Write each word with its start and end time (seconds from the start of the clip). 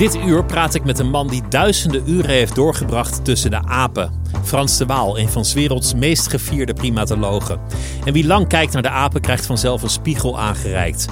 Dit 0.00 0.16
uur 0.16 0.44
praat 0.44 0.74
ik 0.74 0.84
met 0.84 0.98
een 0.98 1.10
man 1.10 1.28
die 1.28 1.42
duizenden 1.48 2.02
uren 2.06 2.30
heeft 2.30 2.54
doorgebracht 2.54 3.24
tussen 3.24 3.50
de 3.50 3.62
apen. 3.64 4.12
Frans 4.42 4.76
de 4.76 4.86
Waal, 4.86 5.18
een 5.18 5.28
van 5.28 5.44
's 5.44 5.52
werelds 5.52 5.94
meest 5.94 6.28
gevierde 6.28 6.72
primatologen. 6.72 7.60
En 8.04 8.12
wie 8.12 8.26
lang 8.26 8.48
kijkt 8.48 8.72
naar 8.72 8.82
de 8.82 8.88
apen 8.88 9.20
krijgt 9.20 9.46
vanzelf 9.46 9.82
een 9.82 9.90
spiegel 9.90 10.38
aangereikt. 10.38 11.06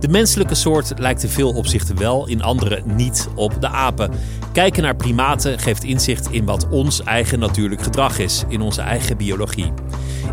De 0.00 0.08
menselijke 0.08 0.54
soort 0.54 0.92
lijkt 0.98 1.22
in 1.22 1.28
veel 1.28 1.52
opzichten 1.52 1.98
wel, 1.98 2.26
in 2.26 2.42
andere 2.42 2.82
niet 2.84 3.28
op 3.34 3.60
de 3.60 3.68
apen. 3.68 4.10
Kijken 4.52 4.82
naar 4.82 4.96
primaten 4.96 5.58
geeft 5.58 5.84
inzicht 5.84 6.30
in 6.30 6.44
wat 6.44 6.68
ons 6.68 7.02
eigen 7.02 7.38
natuurlijk 7.38 7.82
gedrag 7.82 8.18
is, 8.18 8.44
in 8.48 8.60
onze 8.60 8.80
eigen 8.80 9.16
biologie. 9.16 9.72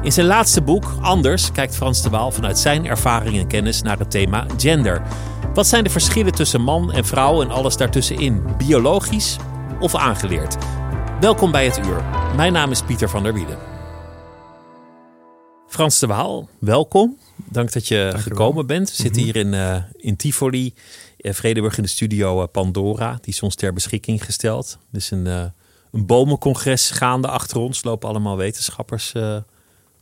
In 0.01 0.11
zijn 0.11 0.27
laatste 0.27 0.61
boek, 0.61 0.85
Anders, 1.01 1.51
kijkt 1.51 1.75
Frans 1.75 2.01
de 2.01 2.09
Waal 2.09 2.31
vanuit 2.31 2.59
zijn 2.59 2.85
ervaring 2.85 3.37
en 3.37 3.47
kennis 3.47 3.81
naar 3.81 3.99
het 3.99 4.11
thema 4.11 4.45
gender. 4.57 5.01
Wat 5.53 5.67
zijn 5.67 5.83
de 5.83 5.89
verschillen 5.89 6.31
tussen 6.31 6.61
man 6.61 6.91
en 6.91 7.05
vrouw 7.05 7.41
en 7.41 7.49
alles 7.49 7.77
daartussenin? 7.77 8.43
Biologisch 8.57 9.37
of 9.79 9.95
aangeleerd? 9.95 10.57
Welkom 11.19 11.51
bij 11.51 11.65
het 11.65 11.77
uur. 11.77 12.03
Mijn 12.35 12.53
naam 12.53 12.71
is 12.71 12.81
Pieter 12.81 13.09
van 13.09 13.23
der 13.23 13.33
Wielen. 13.33 13.57
Frans 15.67 15.99
de 15.99 16.07
Waal, 16.07 16.49
welkom. 16.59 17.17
Dank 17.35 17.71
dat 17.71 17.87
je 17.87 18.13
gekomen 18.15 18.67
bent. 18.67 18.89
We 18.89 18.95
zitten 18.95 19.21
hier 19.21 19.35
in, 19.35 19.53
uh, 19.53 19.75
in 19.95 20.15
Tivoli, 20.15 20.73
uh, 21.17 21.33
Vredeburg 21.33 21.77
in 21.77 21.83
de 21.83 21.89
studio 21.89 22.41
uh, 22.41 22.47
Pandora. 22.51 23.17
Die 23.21 23.33
is 23.33 23.41
ons 23.41 23.55
ter 23.55 23.73
beschikking 23.73 24.25
gesteld. 24.25 24.77
Er 24.91 24.97
is 24.97 25.11
een, 25.11 25.25
een 25.25 26.05
bomencongres 26.05 26.89
gaande 26.89 27.27
achter 27.27 27.57
ons. 27.57 27.83
lopen 27.83 28.09
allemaal 28.09 28.37
wetenschappers 28.37 29.13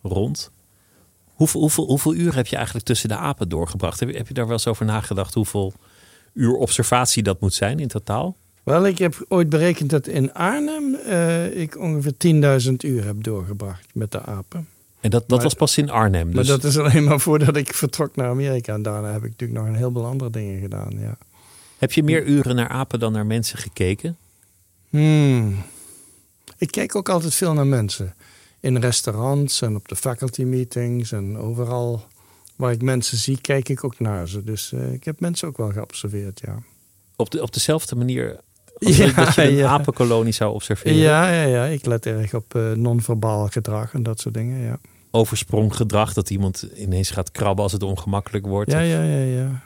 rond. 0.02 0.52
Hoeveel, 1.40 1.59
hoeveel, 1.59 1.86
hoeveel 1.86 2.14
uur 2.14 2.36
heb 2.36 2.48
je 2.48 2.56
eigenlijk 2.56 2.86
tussen 2.86 3.09
de 3.09 3.16
apen 3.16 3.50
doorgebracht? 3.50 4.00
Heb 4.00 4.09
je, 4.09 4.18
heb 4.18 4.28
je 4.28 4.34
daar 4.34 4.45
wel 4.45 4.54
eens 4.54 4.68
over 4.68 4.86
nagedacht 4.86 5.34
hoeveel 5.34 5.73
uur 6.34 6.54
observatie 6.54 7.23
dat 7.23 7.40
moet 7.40 7.54
zijn 7.54 7.80
in 7.80 7.88
totaal? 7.88 8.36
Wel, 8.64 8.88
ik 8.88 8.98
heb 8.98 9.26
ooit 9.28 9.50
berekend 9.50 9.90
dat 9.90 10.08
in 10.08 10.34
Arnhem 10.34 10.95
uh, 11.08 11.62
ik 11.62 11.78
ongeveer 11.78 12.14
10.000 12.67 12.73
uur 12.78 13.05
heb 13.05 13.23
doorgebracht 13.23 13.88
met 13.94 14.11
de 14.11 14.22
apen. 14.22 14.67
En 15.00 15.10
dat, 15.10 15.23
dat 15.27 15.44
was 15.44 15.54
pas 15.54 15.77
in 15.77 15.89
Arnhem? 15.89 16.26
Dus... 16.26 16.36
Maar 16.36 16.45
dat 16.45 16.64
is 16.64 16.77
alleen 16.77 17.04
maar 17.04 17.20
voordat 17.20 17.56
ik 17.56 17.73
vertrok 17.73 18.16
naar 18.16 18.30
Amerika. 18.30 18.73
En 18.73 18.82
daarna 18.82 19.11
heb 19.11 19.23
ik 19.23 19.30
natuurlijk 19.30 19.60
nog 19.60 19.67
een 19.70 19.76
heleboel 19.76 20.06
andere 20.06 20.30
dingen 20.30 20.61
gedaan, 20.61 21.00
ja. 21.00 21.17
Heb 21.77 21.92
je 21.92 22.04
meer 22.04 22.26
uren 22.26 22.56
naar 22.56 22.70
apen 22.70 23.00
dan 23.00 23.11
naar 23.11 23.26
mensen 23.26 23.58
gekeken? 23.58 24.17
Hmm. 24.89 25.64
Ik 26.58 26.71
kijk 26.71 26.95
ook 26.95 27.10
altijd 27.10 27.36
veel 27.36 27.54
naar 27.54 27.67
mensen 27.67 28.16
in 28.59 28.77
restaurants 28.77 29.61
en 29.61 29.75
op 29.75 29.87
de 29.87 29.95
faculty 29.95 30.43
meetings 30.43 31.11
en 31.11 31.37
overal 31.37 32.03
waar 32.55 32.71
ik 32.71 32.81
mensen 32.81 33.17
zie, 33.17 33.42
kijk 33.42 33.70
ik 33.70 33.83
ook 33.83 33.99
naar 33.99 34.27
ze. 34.27 34.43
Dus 34.43 34.71
uh, 34.71 34.93
ik 34.93 35.03
heb 35.03 35.20
mensen 35.20 35.47
ook 35.47 35.58
wel 35.58 35.71
geobserveerd, 35.71 36.42
ja. 36.45 36.58
Op, 37.15 37.30
de, 37.30 37.42
op 37.42 37.53
dezelfde 37.53 37.95
manier 37.95 38.39
als 38.80 38.97
ja, 38.97 39.11
dat 39.11 39.36
je 39.36 39.43
een 39.43 39.55
ja. 39.55 39.70
apenkolonie 39.70 40.33
zou 40.33 40.53
observeren? 40.53 40.97
Ja, 40.97 41.31
ja, 41.31 41.43
ja, 41.43 41.65
ik 41.65 41.86
let 41.86 42.05
erg 42.05 42.33
op 42.33 42.53
uh, 42.55 42.71
non-verbaal 42.71 43.47
gedrag 43.47 43.93
en 43.93 44.03
dat 44.03 44.20
soort 44.20 44.33
dingen, 44.33 44.61
ja. 44.61 44.80
Overspronggedrag, 45.11 46.14
dat 46.14 46.30
iemand 46.30 46.61
ineens 46.76 47.09
gaat 47.09 47.31
krabben 47.31 47.64
als 47.64 47.71
het 47.71 47.83
ongemakkelijk 47.83 48.45
wordt? 48.45 48.71
Ja, 48.71 48.80
ja, 48.80 49.03
ja, 49.03 49.23
ja. 49.23 49.61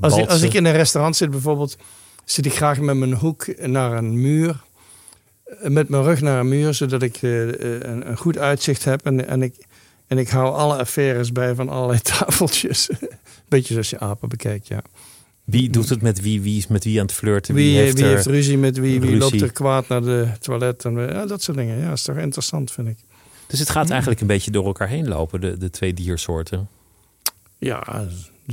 Als 0.00 0.16
ik, 0.16 0.28
als 0.28 0.42
ik 0.42 0.54
in 0.54 0.64
een 0.64 0.72
restaurant 0.72 1.16
zit 1.16 1.30
bijvoorbeeld, 1.30 1.76
zit 2.24 2.46
ik 2.46 2.54
graag 2.54 2.80
met 2.80 2.96
mijn 2.96 3.14
hoek 3.14 3.66
naar 3.66 3.92
een 3.92 4.20
muur 4.20 4.64
met 5.62 5.88
mijn 5.88 6.02
rug 6.02 6.20
naar 6.20 6.40
een 6.40 6.48
muur, 6.48 6.74
zodat 6.74 7.02
ik 7.02 7.22
uh, 7.22 7.40
een, 7.40 8.08
een, 8.08 8.16
goed 8.16 8.38
uitzicht 8.38 8.84
heb. 8.84 9.04
En, 9.04 9.28
en, 9.28 9.42
ik, 9.42 9.66
en 10.06 10.18
ik 10.18 10.28
hou 10.28 10.54
alle 10.54 10.76
affaires 10.76 11.32
bij 11.32 11.54
van 11.54 11.68
allerlei 11.68 12.00
tafeltjes. 12.18 12.90
Beetje 13.48 13.72
zoals 13.72 13.90
je 13.90 13.98
apen 13.98 14.28
bekijkt, 14.28 14.68
ja. 14.68 14.82
Wie 15.44 15.70
doet 15.70 15.88
het 15.88 16.02
met 16.02 16.20
wie? 16.20 16.40
Wie 16.40 16.56
is 16.56 16.66
met 16.66 16.84
wie 16.84 17.00
aan 17.00 17.06
het 17.06 17.14
flirten? 17.14 17.54
Wie, 17.54 17.64
wie, 17.64 17.78
heeft, 17.78 17.98
wie 17.98 18.04
heeft, 18.04 18.26
ruzie 18.26 18.58
met 18.58 18.78
wie? 18.78 19.00
Wie 19.00 19.16
loopt 19.16 19.40
er 19.40 19.52
kwaad 19.52 19.88
naar 19.88 20.02
de 20.02 20.28
toilet? 20.40 20.84
En, 20.84 20.98
ja, 20.98 21.26
dat 21.26 21.42
soort 21.42 21.56
dingen. 21.56 21.78
Ja, 21.78 21.88
dat 21.88 21.96
is 21.96 22.02
toch 22.02 22.16
interessant, 22.16 22.72
vind 22.72 22.88
ik. 22.88 22.98
Dus 23.46 23.58
het 23.58 23.70
gaat 23.70 23.90
eigenlijk 23.90 24.20
een 24.20 24.26
beetje 24.26 24.50
door 24.50 24.66
elkaar 24.66 24.88
heen 24.88 25.08
lopen, 25.08 25.40
de, 25.40 25.56
de 25.56 25.70
twee 25.70 25.94
diersoorten? 25.94 26.68
Ja, 27.58 28.06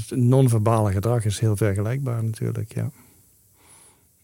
non-verbale 0.10 0.92
gedrag 0.92 1.26
is 1.26 1.40
heel 1.40 1.56
vergelijkbaar 1.56 2.24
natuurlijk, 2.24 2.74
ja. 2.74 2.92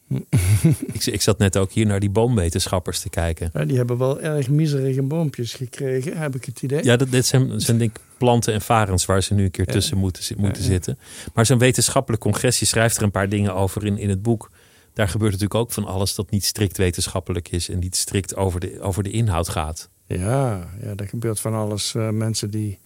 ik, 0.94 1.06
ik 1.06 1.22
zat 1.22 1.38
net 1.38 1.58
ook 1.58 1.72
hier 1.72 1.86
naar 1.86 2.00
die 2.00 2.10
boomwetenschappers 2.10 3.00
te 3.00 3.10
kijken. 3.10 3.50
Ja, 3.54 3.66
die 3.66 3.78
hebben 3.78 3.98
wel 3.98 4.22
erg 4.22 4.50
miserige 4.50 5.02
boompjes 5.02 5.54
gekregen, 5.54 6.18
heb 6.18 6.36
ik 6.36 6.46
het 6.46 6.62
idee. 6.62 6.84
Ja, 6.84 6.98
dat, 6.98 7.12
dit 7.12 7.26
zijn, 7.26 7.62
zijn 7.62 7.78
denk 7.78 7.98
planten 8.18 8.54
en 8.54 8.62
varens 8.62 9.06
waar 9.06 9.24
ze 9.24 9.34
nu 9.34 9.44
een 9.44 9.52
keer 9.52 9.66
tussen 9.66 9.98
moeten, 9.98 10.36
moeten 10.38 10.64
zitten. 10.64 10.98
Maar 11.34 11.46
zo'n 11.46 11.58
wetenschappelijk 11.58 12.22
congres, 12.22 12.60
je 12.60 12.66
schrijft 12.66 12.98
er 12.98 13.04
een 13.04 13.12
paar 13.12 13.30
dingen 13.30 13.56
over 13.56 13.86
in, 13.86 13.98
in 13.98 14.10
het 14.10 14.22
boek. 14.22 14.52
Daar 14.94 15.08
gebeurt 15.08 15.32
natuurlijk 15.32 15.60
ook 15.60 15.72
van 15.72 15.86
alles 15.86 16.16
dat 16.16 16.32
niet 16.32 16.46
strikt 16.46 16.78
wetenschappelijk 16.78 17.50
is 17.50 17.70
en 17.70 17.80
niet 17.80 17.96
strikt 17.96 18.36
over 18.36 18.60
de, 18.60 18.82
over 18.82 19.04
de 19.04 19.12
inhoud 19.12 19.50
gaat. 19.50 19.90
Ja, 20.06 20.70
ja, 20.82 20.94
er 20.96 21.08
gebeurt 21.08 21.40
van 21.40 21.54
alles. 21.54 21.94
Uh, 21.94 22.10
mensen 22.10 22.52
die 22.52 22.80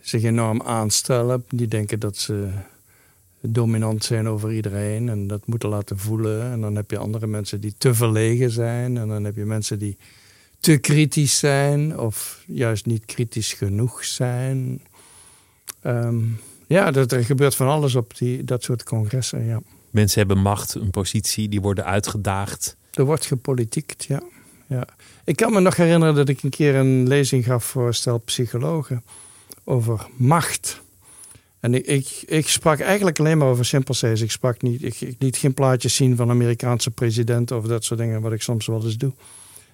zich 0.00 0.22
enorm 0.22 0.62
aanstellen, 0.62 1.44
die 1.48 1.68
denken 1.68 2.00
dat 2.00 2.16
ze 2.16 2.48
dominant 3.40 4.04
zijn 4.04 4.28
over 4.28 4.52
iedereen 4.52 5.08
en 5.08 5.26
dat 5.26 5.46
moeten 5.46 5.68
laten 5.68 5.98
voelen. 5.98 6.52
En 6.52 6.60
dan 6.60 6.74
heb 6.74 6.90
je 6.90 6.98
andere 6.98 7.26
mensen 7.26 7.60
die 7.60 7.74
te 7.78 7.94
verlegen 7.94 8.50
zijn. 8.50 8.96
En 8.96 9.08
dan 9.08 9.24
heb 9.24 9.36
je 9.36 9.44
mensen 9.44 9.78
die 9.78 9.96
te 10.60 10.76
kritisch 10.76 11.38
zijn 11.38 11.98
of 11.98 12.44
juist 12.46 12.86
niet 12.86 13.04
kritisch 13.04 13.52
genoeg 13.52 14.04
zijn. 14.04 14.82
Um, 15.86 16.40
ja, 16.66 16.90
dat, 16.90 17.12
er 17.12 17.24
gebeurt 17.24 17.54
van 17.54 17.68
alles 17.68 17.94
op 17.94 18.16
die, 18.18 18.44
dat 18.44 18.62
soort 18.62 18.82
congressen, 18.82 19.44
ja. 19.44 19.60
Mensen 19.90 20.18
hebben 20.18 20.38
macht, 20.38 20.74
een 20.74 20.90
positie, 20.90 21.48
die 21.48 21.60
worden 21.60 21.84
uitgedaagd. 21.84 22.76
Er 22.92 23.04
wordt 23.04 23.26
gepolitiekt, 23.26 24.04
ja. 24.04 24.22
ja. 24.66 24.84
Ik 25.24 25.36
kan 25.36 25.52
me 25.52 25.60
nog 25.60 25.76
herinneren 25.76 26.14
dat 26.14 26.28
ik 26.28 26.42
een 26.42 26.50
keer 26.50 26.74
een 26.74 27.08
lezing 27.08 27.44
gaf 27.44 27.64
voor 27.64 27.94
stel 27.94 28.18
psychologen 28.18 29.04
over 29.64 30.06
macht. 30.16 30.80
En 31.60 31.74
ik, 31.88 32.22
ik, 32.26 32.48
sprak 32.48 32.80
eigenlijk 32.80 33.18
alleen 33.18 33.38
maar 33.38 33.48
over 33.48 33.64
chimpansees. 33.64 34.20
Ik 34.20 34.30
sprak 34.30 34.62
niet, 34.62 34.82
ik, 34.82 35.00
ik 35.00 35.16
liet 35.18 35.36
geen 35.36 35.54
plaatjes 35.54 35.94
zien 35.94 36.16
van 36.16 36.30
Amerikaanse 36.30 36.90
presidenten 36.90 37.56
of 37.56 37.66
dat 37.66 37.84
soort 37.84 38.00
dingen, 38.00 38.20
wat 38.20 38.32
ik 38.32 38.42
soms 38.42 38.66
wel 38.66 38.84
eens 38.84 38.96
doe. 38.96 39.12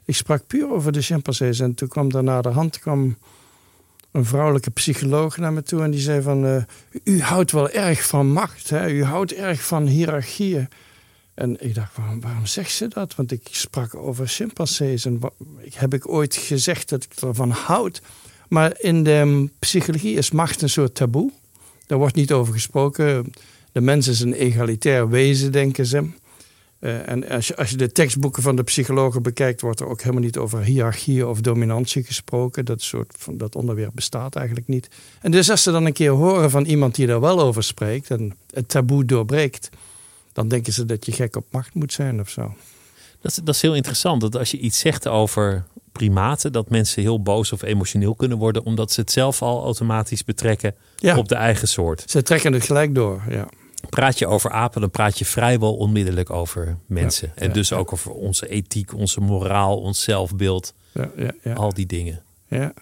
Ik 0.04 0.14
sprak 0.16 0.46
puur 0.46 0.70
over 0.72 0.92
de 0.92 1.02
chimpansees. 1.02 1.60
En 1.60 1.74
toen 1.74 1.88
kwam 1.88 2.10
daarna 2.10 2.42
de 2.42 2.48
hand 2.48 2.78
kwam 2.78 3.16
een 4.10 4.24
vrouwelijke 4.24 4.70
psycholoog 4.70 5.36
naar 5.36 5.52
me 5.52 5.62
toe 5.62 5.82
en 5.82 5.90
die 5.90 6.00
zei 6.00 6.22
van, 6.22 6.44
uh, 6.44 6.62
u 7.04 7.20
houdt 7.20 7.52
wel 7.52 7.70
erg 7.70 8.06
van 8.06 8.32
macht, 8.32 8.70
hè? 8.70 8.90
u 8.90 9.04
houdt 9.04 9.32
erg 9.32 9.64
van 9.64 9.86
hiërarchieën. 9.86 10.68
En 11.34 11.64
ik 11.64 11.74
dacht, 11.74 11.96
waarom, 11.96 12.20
waarom 12.20 12.46
zegt 12.46 12.72
ze 12.72 12.88
dat? 12.88 13.14
Want 13.14 13.32
ik 13.32 13.48
sprak 13.50 13.94
over 13.94 14.28
chimpansees 14.28 15.04
en 15.04 15.20
heb 15.70 15.94
ik 15.94 16.08
ooit 16.08 16.36
gezegd 16.36 16.88
dat 16.88 17.04
ik 17.04 17.20
ervan 17.20 17.50
houd. 17.50 18.02
Maar 18.48 18.74
in 18.78 19.02
de 19.02 19.48
psychologie 19.58 20.16
is 20.16 20.30
macht 20.30 20.62
een 20.62 20.68
soort 20.68 20.94
taboe. 20.94 21.32
Daar 21.86 21.98
wordt 21.98 22.14
niet 22.14 22.32
over 22.32 22.52
gesproken. 22.52 23.32
De 23.72 23.80
mens 23.80 24.08
is 24.08 24.20
een 24.20 24.32
egalitair 24.32 25.08
wezen, 25.08 25.52
denken 25.52 25.86
ze. 25.86 26.08
Uh, 26.80 27.08
en 27.08 27.28
als 27.28 27.48
je, 27.48 27.56
als 27.56 27.70
je 27.70 27.76
de 27.76 27.92
tekstboeken 27.92 28.42
van 28.42 28.56
de 28.56 28.62
psychologen 28.62 29.22
bekijkt, 29.22 29.60
wordt 29.60 29.80
er 29.80 29.88
ook 29.88 30.00
helemaal 30.00 30.22
niet 30.22 30.36
over 30.36 30.62
hiërarchie 30.62 31.26
of 31.26 31.40
dominantie 31.40 32.04
gesproken. 32.04 32.64
Dat, 32.64 32.82
soort 32.82 33.14
van, 33.16 33.36
dat 33.36 33.54
onderwerp 33.54 33.92
bestaat 33.94 34.36
eigenlijk 34.36 34.68
niet. 34.68 34.88
En 35.20 35.30
dus 35.30 35.50
als 35.50 35.62
ze 35.62 35.70
dan 35.70 35.84
een 35.84 35.92
keer 35.92 36.10
horen 36.10 36.50
van 36.50 36.64
iemand 36.64 36.94
die 36.94 37.06
daar 37.06 37.20
wel 37.20 37.40
over 37.40 37.62
spreekt 37.62 38.10
en 38.10 38.36
het 38.50 38.68
taboe 38.68 39.04
doorbreekt, 39.04 39.68
dan 40.32 40.48
denken 40.48 40.72
ze 40.72 40.84
dat 40.84 41.06
je 41.06 41.12
gek 41.12 41.36
op 41.36 41.46
macht 41.50 41.74
moet 41.74 41.92
zijn 41.92 42.20
of 42.20 42.28
zo. 42.28 42.54
Dat 43.20 43.30
is, 43.30 43.36
dat 43.44 43.54
is 43.54 43.62
heel 43.62 43.74
interessant. 43.74 44.20
Dat 44.20 44.36
als 44.36 44.50
je 44.50 44.58
iets 44.58 44.78
zegt 44.78 45.08
over 45.08 45.64
primaten, 45.96 46.52
dat 46.52 46.70
mensen 46.70 47.02
heel 47.02 47.22
boos 47.22 47.52
of 47.52 47.62
emotioneel 47.62 48.14
kunnen 48.14 48.38
worden, 48.38 48.64
omdat 48.64 48.92
ze 48.92 49.00
het 49.00 49.10
zelf 49.10 49.42
al 49.42 49.64
automatisch 49.64 50.24
betrekken 50.24 50.74
op 51.16 51.28
de 51.28 51.34
eigen 51.34 51.68
soort. 51.68 52.04
Ze 52.06 52.22
trekken 52.22 52.52
het 52.52 52.64
gelijk 52.64 52.94
door, 52.94 53.22
ja. 53.28 53.48
Praat 53.88 54.18
je 54.18 54.26
over 54.26 54.50
apen, 54.50 54.80
dan 54.80 54.90
praat 54.90 55.18
je 55.18 55.24
vrijwel 55.24 55.76
onmiddellijk 55.76 56.30
over 56.30 56.78
mensen. 56.86 57.32
en 57.34 57.52
dus 57.52 57.72
ook 57.72 57.92
over 57.92 58.12
onze 58.12 58.48
ethiek, 58.48 58.94
onze 58.94 59.20
moraal, 59.20 59.80
ons 59.80 60.02
zelfbeeld. 60.02 60.74
Al 61.54 61.74
die 61.74 61.86
dingen. 61.86 62.22
Ja. 62.48 62.72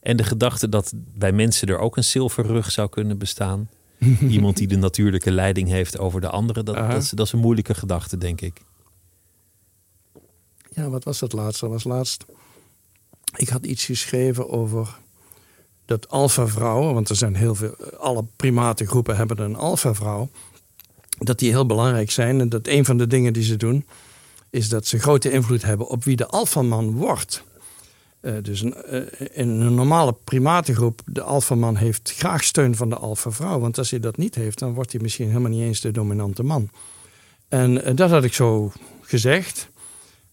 En 0.00 0.16
de 0.16 0.24
gedachte 0.24 0.68
dat 0.68 0.92
bij 0.94 1.32
mensen 1.32 1.68
er 1.68 1.78
ook 1.78 1.96
een 1.96 2.04
zilverrug 2.04 2.70
zou 2.70 2.88
kunnen 2.88 3.18
bestaan. 3.18 3.68
Iemand 4.28 4.56
die 4.56 4.66
de 4.66 4.76
natuurlijke 4.76 5.30
leiding 5.30 5.68
heeft 5.68 5.98
over 5.98 6.20
de 6.20 6.28
anderen. 6.28 6.64
Dat, 6.64 6.74
dat, 6.74 7.02
is, 7.02 7.10
dat 7.10 7.26
is 7.26 7.32
een 7.32 7.38
moeilijke 7.38 7.74
gedachte, 7.74 8.18
denk 8.18 8.40
ik. 8.40 8.60
Ja, 10.78 10.88
wat 10.88 11.04
was 11.04 11.18
dat 11.18 11.32
laatste? 11.32 11.64
Dat 11.64 11.72
was 11.72 11.84
laatst. 11.84 12.24
Ik 13.36 13.48
had 13.48 13.66
iets 13.66 13.84
geschreven 13.84 14.50
over 14.50 14.98
dat 15.84 16.08
alfa-vrouwen, 16.08 16.94
want 16.94 17.08
er 17.08 17.16
zijn 17.16 17.34
heel 17.34 17.54
veel, 17.54 17.74
alle 17.98 18.24
primatengroepen 18.36 19.16
hebben 19.16 19.38
een 19.38 19.56
alfa-vrouw, 19.56 20.28
dat 21.18 21.38
die 21.38 21.50
heel 21.50 21.66
belangrijk 21.66 22.10
zijn. 22.10 22.40
En 22.40 22.48
dat 22.48 22.66
een 22.66 22.84
van 22.84 22.98
de 22.98 23.06
dingen 23.06 23.32
die 23.32 23.42
ze 23.42 23.56
doen, 23.56 23.86
is 24.50 24.68
dat 24.68 24.86
ze 24.86 24.98
grote 24.98 25.30
invloed 25.30 25.62
hebben 25.62 25.88
op 25.88 26.04
wie 26.04 26.16
de 26.16 26.26
alfaman 26.26 26.92
wordt. 26.92 27.42
Uh, 28.20 28.34
dus 28.42 28.60
een, 28.60 28.74
uh, 28.90 29.00
in 29.32 29.48
een 29.48 29.74
normale 29.74 30.14
primatengroep, 30.24 31.00
de 31.06 31.22
alfaman 31.22 31.76
heeft 31.76 32.12
graag 32.16 32.44
steun 32.44 32.76
van 32.76 32.88
de 32.88 32.96
alfa-vrouw. 32.96 33.58
Want 33.58 33.78
als 33.78 33.90
hij 33.90 34.00
dat 34.00 34.16
niet 34.16 34.34
heeft, 34.34 34.58
dan 34.58 34.74
wordt 34.74 34.92
hij 34.92 35.00
misschien 35.00 35.28
helemaal 35.28 35.50
niet 35.50 35.62
eens 35.62 35.80
de 35.80 35.90
dominante 35.90 36.42
man. 36.42 36.70
En 37.48 37.88
uh, 37.88 37.96
dat 37.96 38.10
had 38.10 38.24
ik 38.24 38.34
zo 38.34 38.72
gezegd. 39.00 39.68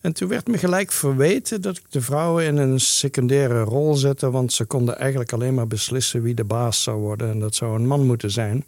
En 0.05 0.13
toen 0.13 0.29
werd 0.29 0.47
me 0.47 0.57
gelijk 0.57 0.91
verweten 0.91 1.61
dat 1.61 1.77
ik 1.77 1.83
de 1.89 2.01
vrouwen 2.01 2.45
in 2.45 2.57
een 2.57 2.79
secundaire 2.79 3.61
rol 3.61 3.93
zette, 3.93 4.31
want 4.31 4.53
ze 4.53 4.65
konden 4.65 4.97
eigenlijk 4.97 5.33
alleen 5.33 5.53
maar 5.53 5.67
beslissen 5.67 6.21
wie 6.21 6.33
de 6.33 6.43
baas 6.43 6.83
zou 6.83 6.99
worden. 6.99 7.29
En 7.29 7.39
dat 7.39 7.55
zou 7.55 7.75
een 7.75 7.87
man 7.87 8.05
moeten 8.05 8.31
zijn. 8.31 8.65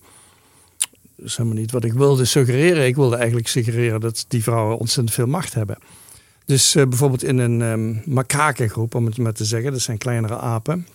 Dat 1.16 1.26
is 1.26 1.38
helemaal 1.38 1.60
niet 1.60 1.72
wat 1.72 1.84
ik 1.84 1.94
wilde 1.94 2.26
suggereren. 2.26 2.86
Ik 2.86 2.96
wilde 2.96 3.16
eigenlijk 3.16 3.48
suggereren 3.48 4.00
dat 4.00 4.26
die 4.28 4.44
vrouwen 4.44 4.78
ontzettend 4.78 5.16
veel 5.16 5.28
macht 5.28 5.54
hebben. 5.54 5.78
Dus 6.46 6.76
uh, 6.76 6.88
bijvoorbeeld 6.88 7.24
in 7.24 7.38
een 7.38 7.62
um, 7.62 8.02
makakengroep, 8.06 8.96
om 8.96 9.06
het 9.06 9.18
maar 9.18 9.34
te 9.34 9.46
zeggen, 9.46 9.72
dat 9.72 9.82
zijn 9.82 9.98
kleinere 9.98 10.38
apen, 10.38 10.88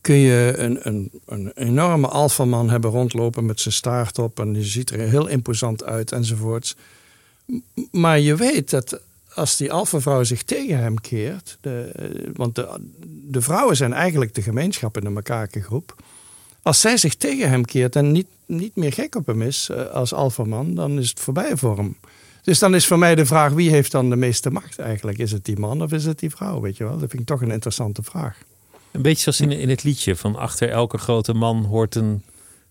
kun 0.00 0.16
je 0.16 0.54
een, 0.56 0.78
een, 0.82 1.10
een 1.26 1.52
enorme 1.54 2.08
alfaman 2.08 2.70
hebben 2.70 2.90
rondlopen 2.90 3.46
met 3.46 3.60
zijn 3.60 3.74
staart 3.74 4.18
op 4.18 4.40
en 4.40 4.52
die 4.52 4.64
ziet 4.64 4.90
er 4.90 4.98
heel 4.98 5.26
imposant 5.26 5.84
uit 5.84 6.12
enzovoorts. 6.12 6.76
Maar 7.90 8.18
je 8.18 8.36
weet 8.36 8.70
dat 8.70 9.00
als 9.34 9.56
die 9.56 9.72
alfavrouw 9.72 10.24
zich 10.24 10.42
tegen 10.42 10.78
hem 10.78 11.00
keert, 11.00 11.58
de, 11.60 12.32
want 12.34 12.54
de, 12.54 12.68
de 13.06 13.40
vrouwen 13.40 13.76
zijn 13.76 13.92
eigenlijk 13.92 14.34
de 14.34 14.42
gemeenschap 14.42 14.96
in 14.96 15.04
de 15.04 15.10
makakengroep. 15.10 15.94
Als 16.62 16.80
zij 16.80 16.96
zich 16.96 17.14
tegen 17.14 17.48
hem 17.48 17.64
keert 17.64 17.96
en 17.96 18.12
niet, 18.12 18.26
niet 18.46 18.76
meer 18.76 18.92
gek 18.92 19.14
op 19.14 19.26
hem 19.26 19.42
is 19.42 19.68
uh, 19.70 19.86
als 19.86 20.12
alfaman, 20.12 20.74
dan 20.74 20.98
is 20.98 21.08
het 21.08 21.20
voorbij 21.20 21.56
voor 21.56 21.76
hem. 21.76 21.96
Dus 22.42 22.58
dan 22.58 22.74
is 22.74 22.86
voor 22.86 22.98
mij 22.98 23.14
de 23.14 23.26
vraag: 23.26 23.52
wie 23.52 23.70
heeft 23.70 23.90
dan 23.90 24.10
de 24.10 24.16
meeste 24.16 24.50
macht 24.50 24.78
eigenlijk? 24.78 25.18
Is 25.18 25.32
het 25.32 25.44
die 25.44 25.58
man 25.58 25.82
of 25.82 25.92
is 25.92 26.04
het 26.04 26.18
die 26.18 26.30
vrouw? 26.30 26.60
Weet 26.60 26.76
je 26.76 26.84
wel? 26.84 26.98
Dat 26.98 27.10
vind 27.10 27.22
ik 27.22 27.28
toch 27.28 27.40
een 27.40 27.50
interessante 27.50 28.02
vraag. 28.02 28.38
Een 28.90 29.02
beetje 29.02 29.22
zoals 29.22 29.40
in, 29.40 29.60
in 29.60 29.68
het 29.68 29.82
liedje: 29.82 30.16
van 30.16 30.36
achter 30.36 30.70
elke 30.70 30.98
grote 30.98 31.34
man 31.34 31.64
hoort 31.64 31.94
een 31.94 32.22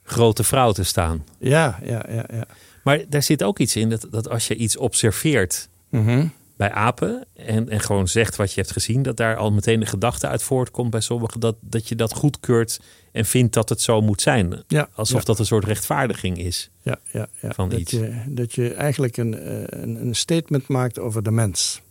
grote 0.04 0.44
vrouw 0.44 0.72
te 0.72 0.84
staan. 0.84 1.26
Ja, 1.38 1.80
ja, 1.84 2.06
ja. 2.10 2.26
ja. 2.34 2.48
Maar 2.86 3.04
daar 3.10 3.24
zit 3.24 3.44
ook 3.44 3.60
iets 3.60 3.76
in 3.76 3.90
dat, 3.90 4.08
dat 4.10 4.30
als 4.30 4.48
je 4.48 4.56
iets 4.56 4.78
observeert 4.78 5.70
mm 5.90 6.32
bij 6.56 6.72
apen 6.72 7.26
en, 7.34 7.70
en 7.70 7.80
gewoon 7.80 8.08
zegt 8.08 8.36
wat 8.36 8.54
je 8.54 8.62
hebt 8.62 8.74
gezien, 8.74 9.02
dat 9.02 9.18
daar 9.18 9.36
al 9.36 9.52
meteen 9.52 9.80
de 9.80 9.86
gedachte 9.86 10.28
uit 10.28 10.44
voortkomt 10.44 10.90
bij 10.90 11.00
sommigen 11.00 11.40
dat, 11.40 11.56
dat 11.62 11.88
je 11.88 11.96
dat 11.96 12.14
goedkeurt 12.14 12.80
en 13.12 13.26
vindt 13.26 13.54
dat 13.54 13.70
het 13.70 13.82
zo 13.82 14.02
moet 14.02 14.22
zijn. 14.22 14.64
Ja, 14.68 14.90
Alsof 14.94 15.24
dat 15.24 15.40
een 15.40 15.46
soort 15.46 15.64
rechtvaardiging 15.66 16.38
is 16.38 16.70
ja, 16.82 17.00
ja, 17.12 17.28
ja. 17.42 17.52
van 17.54 17.70
dat 17.70 17.80
iets. 17.80 17.92
Je, 17.92 18.24
dat 18.28 18.54
je 18.54 18.74
eigenlijk 18.74 19.18
een, 19.18 19.40
eh, 19.40 19.82
een, 19.82 19.96
een 20.02 20.16
statement 20.16 20.68
maakt 20.68 21.00
over 21.00 21.24
de 21.24 21.32
mens. 21.32 21.82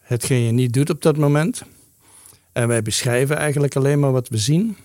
Hetgeen 0.00 0.42
je 0.42 0.52
niet 0.52 0.72
doet 0.72 0.90
op 0.90 1.02
dat 1.02 1.16
moment. 1.16 1.62
En 2.52 2.68
wij 2.68 2.82
beschrijven 2.82 3.36
eigenlijk 3.36 3.76
alleen 3.76 4.00
maar 4.00 4.12
wat 4.12 4.28
we 4.28 4.38
zien. 4.38 4.76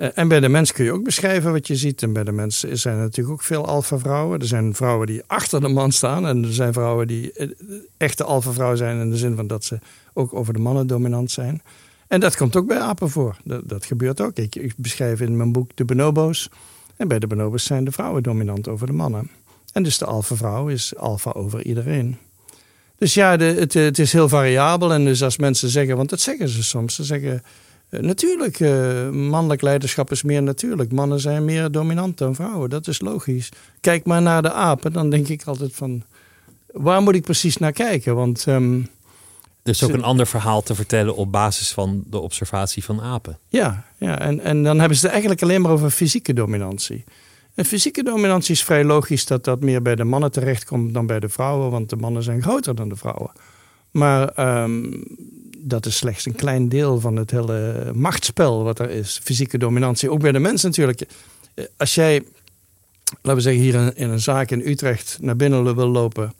Eh, 0.00 0.08
en 0.14 0.28
bij 0.28 0.40
de 0.40 0.48
mens 0.48 0.72
kun 0.72 0.84
je 0.84 0.92
ook 0.92 1.04
beschrijven 1.04 1.52
wat 1.52 1.66
je 1.66 1.76
ziet. 1.76 2.02
En 2.02 2.12
bij 2.12 2.24
de 2.24 2.32
mensen 2.32 2.78
zijn 2.78 2.96
er 2.96 3.02
natuurlijk 3.02 3.34
ook 3.34 3.42
veel 3.42 3.66
alfa-vrouwen. 3.66 4.40
Er 4.40 4.46
zijn 4.46 4.74
vrouwen 4.74 5.06
die 5.06 5.22
achter 5.26 5.60
de 5.60 5.68
man 5.68 5.92
staan. 5.92 6.26
En 6.26 6.44
er 6.44 6.52
zijn 6.52 6.72
vrouwen 6.72 7.06
die 7.06 7.32
eh, 7.32 7.48
echte 7.96 8.24
alfa-vrouw 8.24 8.74
zijn. 8.74 9.00
In 9.00 9.10
de 9.10 9.16
zin 9.16 9.36
van 9.36 9.46
dat 9.46 9.64
ze 9.64 9.78
ook 10.12 10.34
over 10.34 10.52
de 10.52 10.58
mannen 10.58 10.86
dominant 10.86 11.30
zijn. 11.30 11.62
En 12.08 12.20
dat 12.20 12.36
komt 12.36 12.56
ook 12.56 12.66
bij 12.66 12.78
apen 12.78 13.10
voor. 13.10 13.36
Dat, 13.44 13.84
gebeurt 13.84 14.20
ook. 14.20 14.36
Ik, 14.36 14.72
beschrijf 14.76 15.20
in 15.20 15.36
mijn 15.36 15.52
boek 15.52 15.70
de 15.74 15.84
bonobo's. 15.84 16.48
En 16.96 17.08
bij 17.08 17.18
de 17.18 17.26
bonobo's 17.26 17.64
zijn 17.64 17.84
de 17.84 17.92
vrouwen 17.92 18.22
dominant 18.22 18.68
over 18.68 18.86
de 18.86 18.92
mannen. 18.92 19.30
En 19.72 19.82
dus 19.82 19.98
de 19.98 20.04
alfa-vrouw 20.04 20.68
is 20.68 20.96
alfa 20.96 21.30
over 21.30 21.62
iedereen. 21.62 22.16
Dus 22.98 23.14
ja, 23.14 23.36
de, 23.36 23.44
het, 23.44 23.74
het, 23.74 23.98
is 23.98 24.12
heel 24.12 24.28
variabel. 24.28 24.92
En 24.92 25.04
dus 25.04 25.22
als 25.22 25.36
mensen 25.36 25.68
zeggen, 25.68 25.96
want 25.96 26.10
dat 26.10 26.20
zeggen 26.20 26.48
ze 26.48 26.62
soms. 26.62 26.94
Ze 26.94 27.04
zeggen, 27.04 27.42
natuurlijk, 27.90 28.60
uh, 28.60 29.08
mannelijk 29.10 29.62
leiderschap 29.62 30.10
is 30.10 30.22
meer 30.22 30.42
natuurlijk. 30.42 30.92
Mannen 30.92 31.20
zijn 31.20 31.44
meer 31.44 31.70
dominant 31.70 32.18
dan 32.18 32.34
vrouwen. 32.34 32.70
Dat 32.70 32.86
is 32.86 33.00
logisch. 33.00 33.48
Kijk 33.80 34.06
maar 34.06 34.22
naar 34.22 34.42
de 34.42 34.52
apen. 34.52 34.92
Dan 34.92 35.10
denk 35.10 35.28
ik 35.28 35.42
altijd 35.44 35.74
van, 35.74 36.02
waar 36.72 37.02
moet 37.02 37.14
ik 37.14 37.22
precies 37.22 37.56
naar 37.56 37.72
kijken? 37.72 38.14
Want... 38.14 38.46
Um, 38.46 38.88
er 39.62 39.70
is 39.70 39.82
ook 39.82 39.92
een 39.92 40.02
ander 40.02 40.26
verhaal 40.26 40.62
te 40.62 40.74
vertellen 40.74 41.16
op 41.16 41.32
basis 41.32 41.72
van 41.72 42.04
de 42.06 42.18
observatie 42.18 42.84
van 42.84 43.00
apen. 43.00 43.38
Ja, 43.48 43.84
ja 43.98 44.18
en, 44.18 44.40
en 44.40 44.62
dan 44.62 44.78
hebben 44.78 44.96
ze 44.96 45.02
het 45.02 45.10
eigenlijk 45.10 45.42
alleen 45.42 45.60
maar 45.60 45.72
over 45.72 45.90
fysieke 45.90 46.32
dominantie. 46.32 47.04
En 47.54 47.64
fysieke 47.64 48.02
dominantie 48.02 48.54
is 48.54 48.64
vrij 48.64 48.84
logisch 48.84 49.26
dat 49.26 49.44
dat 49.44 49.60
meer 49.60 49.82
bij 49.82 49.94
de 49.94 50.04
mannen 50.04 50.32
terechtkomt 50.32 50.94
dan 50.94 51.06
bij 51.06 51.20
de 51.20 51.28
vrouwen, 51.28 51.70
want 51.70 51.90
de 51.90 51.96
mannen 51.96 52.22
zijn 52.22 52.42
groter 52.42 52.74
dan 52.74 52.88
de 52.88 52.96
vrouwen. 52.96 53.30
Maar 53.90 54.62
um, 54.62 55.04
dat 55.62 55.86
is 55.86 55.96
slechts 55.96 56.26
een 56.26 56.34
klein 56.34 56.68
deel 56.68 57.00
van 57.00 57.16
het 57.16 57.30
hele 57.30 57.90
machtsspel 57.94 58.62
wat 58.62 58.78
er 58.78 58.90
is. 58.90 59.20
Fysieke 59.22 59.58
dominantie, 59.58 60.10
ook 60.10 60.20
bij 60.20 60.32
de 60.32 60.38
mensen 60.38 60.68
natuurlijk. 60.68 61.06
Als 61.76 61.94
jij, 61.94 62.22
laten 63.22 63.34
we 63.34 63.40
zeggen, 63.40 63.62
hier 63.62 63.96
in 63.96 64.10
een 64.10 64.20
zaak 64.20 64.50
in 64.50 64.68
Utrecht 64.68 65.18
naar 65.20 65.36
binnen 65.36 65.74
wil 65.74 65.88
lopen 65.88 66.32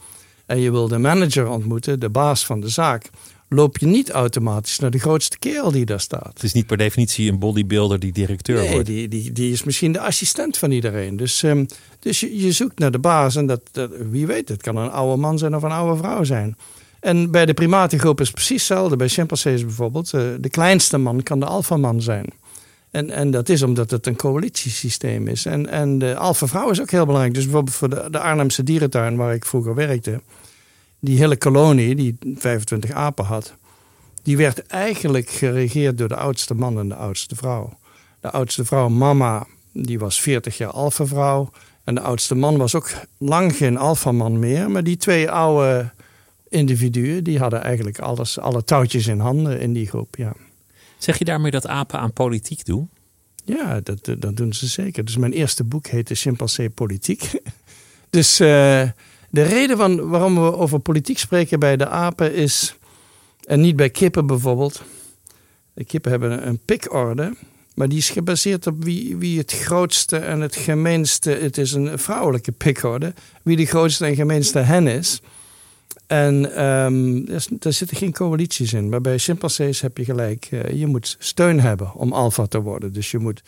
en 0.46 0.60
je 0.60 0.70
wil 0.70 0.88
de 0.88 0.98
manager 0.98 1.48
ontmoeten, 1.48 2.00
de 2.00 2.08
baas 2.08 2.46
van 2.46 2.60
de 2.60 2.68
zaak, 2.68 3.10
loop 3.48 3.78
je 3.78 3.86
niet 3.86 4.10
automatisch 4.10 4.78
naar 4.78 4.90
de 4.90 4.98
grootste 4.98 5.38
kerel 5.38 5.70
die 5.70 5.84
daar 5.84 6.00
staat. 6.00 6.30
Het 6.32 6.42
is 6.42 6.52
niet 6.52 6.66
per 6.66 6.76
definitie 6.76 7.30
een 7.30 7.38
bodybuilder 7.38 7.98
die 7.98 8.12
directeur 8.12 8.60
nee, 8.60 8.70
wordt. 8.70 8.86
Die, 8.86 9.08
die, 9.08 9.32
die 9.32 9.52
is 9.52 9.64
misschien 9.64 9.92
de 9.92 10.00
assistent 10.00 10.58
van 10.58 10.70
iedereen. 10.70 11.16
Dus, 11.16 11.42
um, 11.42 11.66
dus 11.98 12.20
je, 12.20 12.40
je, 12.40 12.52
zoekt 12.52 12.78
naar 12.78 12.90
de 12.90 12.98
baas 12.98 13.36
en 13.36 13.46
dat, 13.46 13.60
dat, 13.72 13.90
wie 14.10 14.26
weet, 14.26 14.48
het 14.48 14.62
kan 14.62 14.76
een 14.76 14.90
oude 14.90 15.20
man 15.20 15.38
zijn 15.38 15.56
of 15.56 15.62
een 15.62 15.70
oude 15.70 15.98
vrouw 15.98 16.24
zijn. 16.24 16.56
En 17.00 17.30
bij 17.30 17.46
de 17.46 17.54
primatengroep 17.54 18.20
is 18.20 18.26
het 18.26 18.34
precies 18.34 18.68
hetzelfde. 18.68 18.96
Bij 18.96 19.08
chimpansees 19.08 19.64
bijvoorbeeld. 19.64 20.12
Uh, 20.12 20.22
de 20.40 20.48
kleinste 20.48 20.98
man 20.98 21.22
kan 21.22 21.40
de 21.40 21.46
alfaman 21.46 22.02
zijn. 22.02 22.26
En, 22.90 23.10
en 23.10 23.30
dat 23.30 23.48
is 23.48 23.62
omdat 23.62 23.90
het 23.90 24.06
een 24.06 24.16
coalitiesysteem 24.16 25.28
is. 25.28 25.46
En, 25.46 25.68
en 25.68 25.98
de 25.98 26.16
alfa-vrouw 26.16 26.70
is 26.70 26.80
ook 26.80 26.90
heel 26.90 27.06
belangrijk. 27.06 27.34
Dus 27.34 27.44
bijvoorbeeld 27.44 27.76
voor 27.76 27.90
de, 27.90 28.08
de 28.10 28.18
Arnhemse 28.18 28.62
dierentuin 28.62 29.16
waar 29.16 29.34
ik 29.34 29.44
vroeger 29.44 29.74
werkte 29.74 30.20
die 31.00 31.18
hele 31.18 31.36
kolonie, 31.36 31.94
die 31.94 32.16
25 32.34 32.90
apen 32.90 33.24
had, 33.24 33.54
die 34.22 34.36
werd 34.36 34.66
eigenlijk 34.66 35.30
geregeerd 35.30 35.98
door 35.98 36.08
de 36.08 36.16
oudste 36.16 36.54
man 36.54 36.78
en 36.78 36.88
de 36.88 36.94
oudste 36.94 37.36
vrouw. 37.36 37.78
De 38.20 38.30
oudste 38.30 38.64
vrouw, 38.64 38.88
mama, 38.88 39.46
die 39.72 39.98
was 39.98 40.20
40 40.20 40.56
jaar 40.56 40.70
alfavrouw. 40.70 41.50
En 41.84 41.94
de 41.94 42.00
oudste 42.00 42.34
man 42.34 42.56
was 42.56 42.74
ook 42.74 42.90
lang 43.18 43.56
geen 43.56 43.76
alfaman 43.76 44.38
meer. 44.38 44.70
Maar 44.70 44.84
die 44.84 44.96
twee 44.96 45.30
oude 45.30 45.90
individuen, 46.50 47.24
die 47.24 47.38
hadden 47.38 47.62
eigenlijk 47.62 47.98
alles, 47.98 48.38
alle 48.38 48.64
touwtjes 48.64 49.06
in 49.06 49.18
handen 49.18 49.60
in 49.60 49.72
die 49.72 49.86
groep, 49.86 50.16
ja. 50.16 50.32
Zeg 50.98 51.18
je 51.18 51.24
daarmee 51.24 51.50
dat 51.50 51.66
apen 51.66 51.98
aan 51.98 52.12
politiek 52.12 52.64
doen? 52.64 52.90
Ja, 53.44 53.80
dat, 53.80 54.14
dat 54.18 54.36
doen 54.36 54.52
ze 54.52 54.66
zeker. 54.66 55.04
Dus 55.04 55.16
mijn 55.16 55.32
eerste 55.32 55.64
boek 55.64 55.86
heette 55.86 56.14
Chimpansee 56.14 56.70
Politiek. 56.70 57.30
dus... 58.10 58.40
Uh, 58.40 58.88
de 59.32 59.42
reden 59.42 59.76
van 59.76 60.08
waarom 60.08 60.34
we 60.34 60.56
over 60.56 60.78
politiek 60.78 61.18
spreken 61.18 61.58
bij 61.58 61.76
de 61.76 61.88
apen 61.88 62.34
is, 62.34 62.74
en 63.44 63.60
niet 63.60 63.76
bij 63.76 63.90
kippen 63.90 64.26
bijvoorbeeld. 64.26 64.82
De 65.72 65.84
kippen 65.84 66.10
hebben 66.10 66.46
een 66.46 66.60
pikorde. 66.64 67.34
Maar 67.74 67.88
die 67.88 67.98
is 67.98 68.10
gebaseerd 68.10 68.66
op 68.66 68.84
wie, 68.84 69.16
wie 69.16 69.38
het 69.38 69.52
grootste 69.52 70.16
en 70.16 70.40
het 70.40 70.56
gemeenste. 70.56 71.30
Het 71.30 71.58
is 71.58 71.72
een 71.72 71.98
vrouwelijke 71.98 72.52
pikorde. 72.52 73.14
Wie 73.42 73.56
de 73.56 73.66
grootste 73.66 74.06
en 74.06 74.14
gemeenste 74.14 74.58
hen 74.58 74.86
is. 74.86 75.20
En 76.10 76.64
um, 76.64 77.24
daar 77.58 77.72
zitten 77.72 77.96
geen 77.96 78.12
coalities 78.12 78.72
in. 78.72 78.88
Maar 78.88 79.00
bij 79.00 79.18
chimpansees 79.18 79.80
heb 79.80 79.96
je 79.96 80.04
gelijk. 80.04 80.48
Uh, 80.50 80.70
je 80.70 80.86
moet 80.86 81.16
steun 81.18 81.60
hebben 81.60 81.94
om 81.94 82.12
alfa 82.12 82.46
te 82.46 82.60
worden. 82.60 82.92
Dus 82.92 83.10
je 83.10 83.18
moet. 83.18 83.42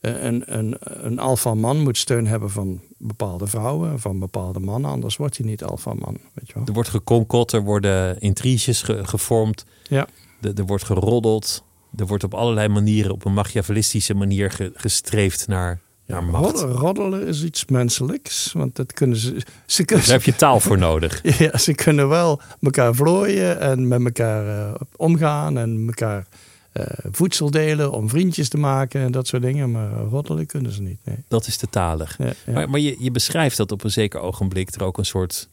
Uh, 0.00 0.22
een, 0.22 0.58
een, 0.58 0.76
een 0.80 1.18
alfa-man 1.18 1.82
moet 1.82 1.98
steun 1.98 2.26
hebben 2.26 2.50
van 2.50 2.80
bepaalde 2.96 3.46
vrouwen, 3.46 4.00
van 4.00 4.18
bepaalde 4.18 4.60
mannen. 4.60 4.90
Anders 4.90 5.16
wordt 5.16 5.36
hij 5.36 5.46
niet 5.46 5.64
alfa-man. 5.64 6.18
Weet 6.34 6.46
je 6.46 6.54
wel. 6.54 6.62
Er 6.66 6.72
wordt 6.72 6.88
gekonkeld, 6.88 7.52
er 7.52 7.62
worden 7.62 8.20
intriges 8.20 8.82
ge 8.82 9.06
gevormd. 9.06 9.64
Ja. 9.88 10.06
Er 10.40 10.66
wordt 10.66 10.84
geroddeld. 10.84 11.64
Er 11.96 12.06
wordt 12.06 12.24
op 12.24 12.34
allerlei 12.34 12.68
manieren, 12.68 13.12
op 13.12 13.24
een 13.24 13.34
machiavellistische 13.34 14.14
manier 14.14 14.50
ge 14.50 14.70
gestreefd 14.74 15.48
naar 15.48 15.80
ja, 16.08 16.20
roddelen 16.20 17.26
is 17.26 17.42
iets 17.42 17.64
menselijks, 17.64 18.52
want 18.52 18.76
dat 18.76 18.92
kunnen 18.92 19.16
ze. 19.16 19.42
ze 19.66 19.84
kunnen, 19.84 20.06
Daar 20.06 20.14
heb 20.14 20.24
je 20.24 20.34
taal 20.34 20.60
voor 20.60 20.78
nodig. 20.78 21.20
ja, 21.38 21.58
ze 21.58 21.74
kunnen 21.74 22.08
wel 22.08 22.40
elkaar 22.60 22.94
vlooien 22.94 23.60
en 23.60 23.88
met 23.88 24.04
elkaar 24.04 24.46
uh, 24.46 24.74
omgaan 24.96 25.58
en 25.58 25.84
elkaar 25.86 26.26
uh, 26.72 26.84
voedsel 27.10 27.50
delen 27.50 27.92
om 27.92 28.08
vriendjes 28.08 28.48
te 28.48 28.58
maken 28.58 29.00
en 29.00 29.12
dat 29.12 29.26
soort 29.26 29.42
dingen. 29.42 29.70
Maar 29.70 29.90
roddelen 29.90 30.46
kunnen 30.46 30.72
ze 30.72 30.82
niet. 30.82 30.98
Nee. 31.04 31.16
Dat 31.28 31.46
is 31.46 31.56
te 31.56 31.68
talig. 31.68 32.18
Ja, 32.18 32.32
ja. 32.46 32.52
Maar, 32.52 32.70
maar 32.70 32.80
je, 32.80 32.96
je 32.98 33.10
beschrijft 33.10 33.56
dat 33.56 33.72
op 33.72 33.84
een 33.84 33.90
zeker 33.90 34.20
ogenblik 34.20 34.74
er 34.74 34.84
ook 34.84 34.98
een 34.98 35.06
soort 35.06 35.48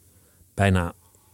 bijna 0.53 0.93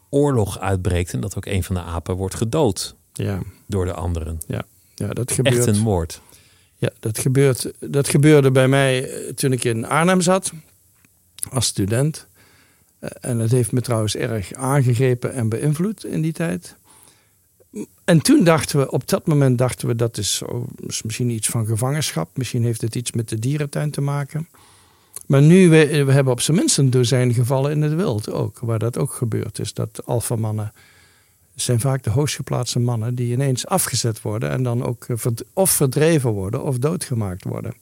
oorlog 0.09 0.59
uitbreekt 0.59 1.13
en 1.13 1.19
dat 1.21 1.37
ook 1.37 1.45
een 1.45 1.63
van 1.63 1.75
de 1.75 1.81
apen 1.81 2.15
wordt 2.15 2.35
gedood 2.35 2.95
ja. 3.13 3.39
door 3.67 3.85
de 3.85 3.93
anderen. 3.93 4.39
Ja, 4.47 4.63
ja 4.95 5.07
dat 5.07 5.31
gebeurt. 5.31 5.57
Echt 5.57 5.67
een 5.67 5.79
moord. 5.79 6.21
Ja, 6.81 6.89
dat, 6.99 7.19
gebeurt, 7.19 7.71
dat 7.79 8.09
gebeurde 8.09 8.51
bij 8.51 8.67
mij 8.67 9.09
eh, 9.09 9.33
toen 9.33 9.51
ik 9.51 9.63
in 9.63 9.85
Arnhem 9.85 10.21
zat, 10.21 10.51
als 11.49 11.65
student. 11.65 12.27
Eh, 12.99 13.09
en 13.19 13.37
dat 13.37 13.51
heeft 13.51 13.71
me 13.71 13.81
trouwens 13.81 14.15
erg 14.15 14.53
aangegrepen 14.53 15.33
en 15.33 15.49
beïnvloed 15.49 16.05
in 16.05 16.21
die 16.21 16.31
tijd. 16.31 16.75
En 18.03 18.21
toen 18.21 18.43
dachten 18.43 18.79
we, 18.79 18.91
op 18.91 19.07
dat 19.07 19.27
moment 19.27 19.57
dachten 19.57 19.87
we, 19.87 19.95
dat 19.95 20.17
is, 20.17 20.41
misschien 21.03 21.29
iets 21.29 21.47
van 21.47 21.65
gevangenschap. 21.65 22.37
Misschien 22.37 22.63
heeft 22.63 22.81
het 22.81 22.95
iets 22.95 23.11
met 23.11 23.29
de 23.29 23.39
dierentuin 23.39 23.91
te 23.91 24.01
maken. 24.01 24.47
Maar 25.25 25.41
nu, 25.41 25.69
we, 25.69 26.03
we 26.03 26.11
hebben 26.11 26.33
op 26.33 26.41
zijn 26.41 26.57
minst 26.57 26.77
een 26.77 26.89
dozijn 26.89 27.33
gevallen 27.33 27.71
in 27.71 27.81
het 27.81 27.95
wild 27.95 28.31
ook. 28.31 28.59
Waar 28.59 28.79
dat 28.79 28.97
ook 28.97 29.13
gebeurd 29.13 29.59
is. 29.59 29.73
Dat 29.73 30.05
alfamannen 30.05 30.73
zijn 31.63 31.79
vaak 31.79 32.03
de 32.03 32.09
hoogstgeplaatste 32.09 32.79
mannen 32.79 33.15
die 33.15 33.33
ineens 33.33 33.67
afgezet 33.67 34.21
worden 34.21 34.49
en 34.49 34.63
dan 34.63 34.85
ook 34.85 35.05
eh, 35.07 35.31
of 35.53 35.69
verdreven 35.71 36.31
worden 36.31 36.63
of 36.63 36.77
doodgemaakt 36.77 37.43
worden. 37.43 37.73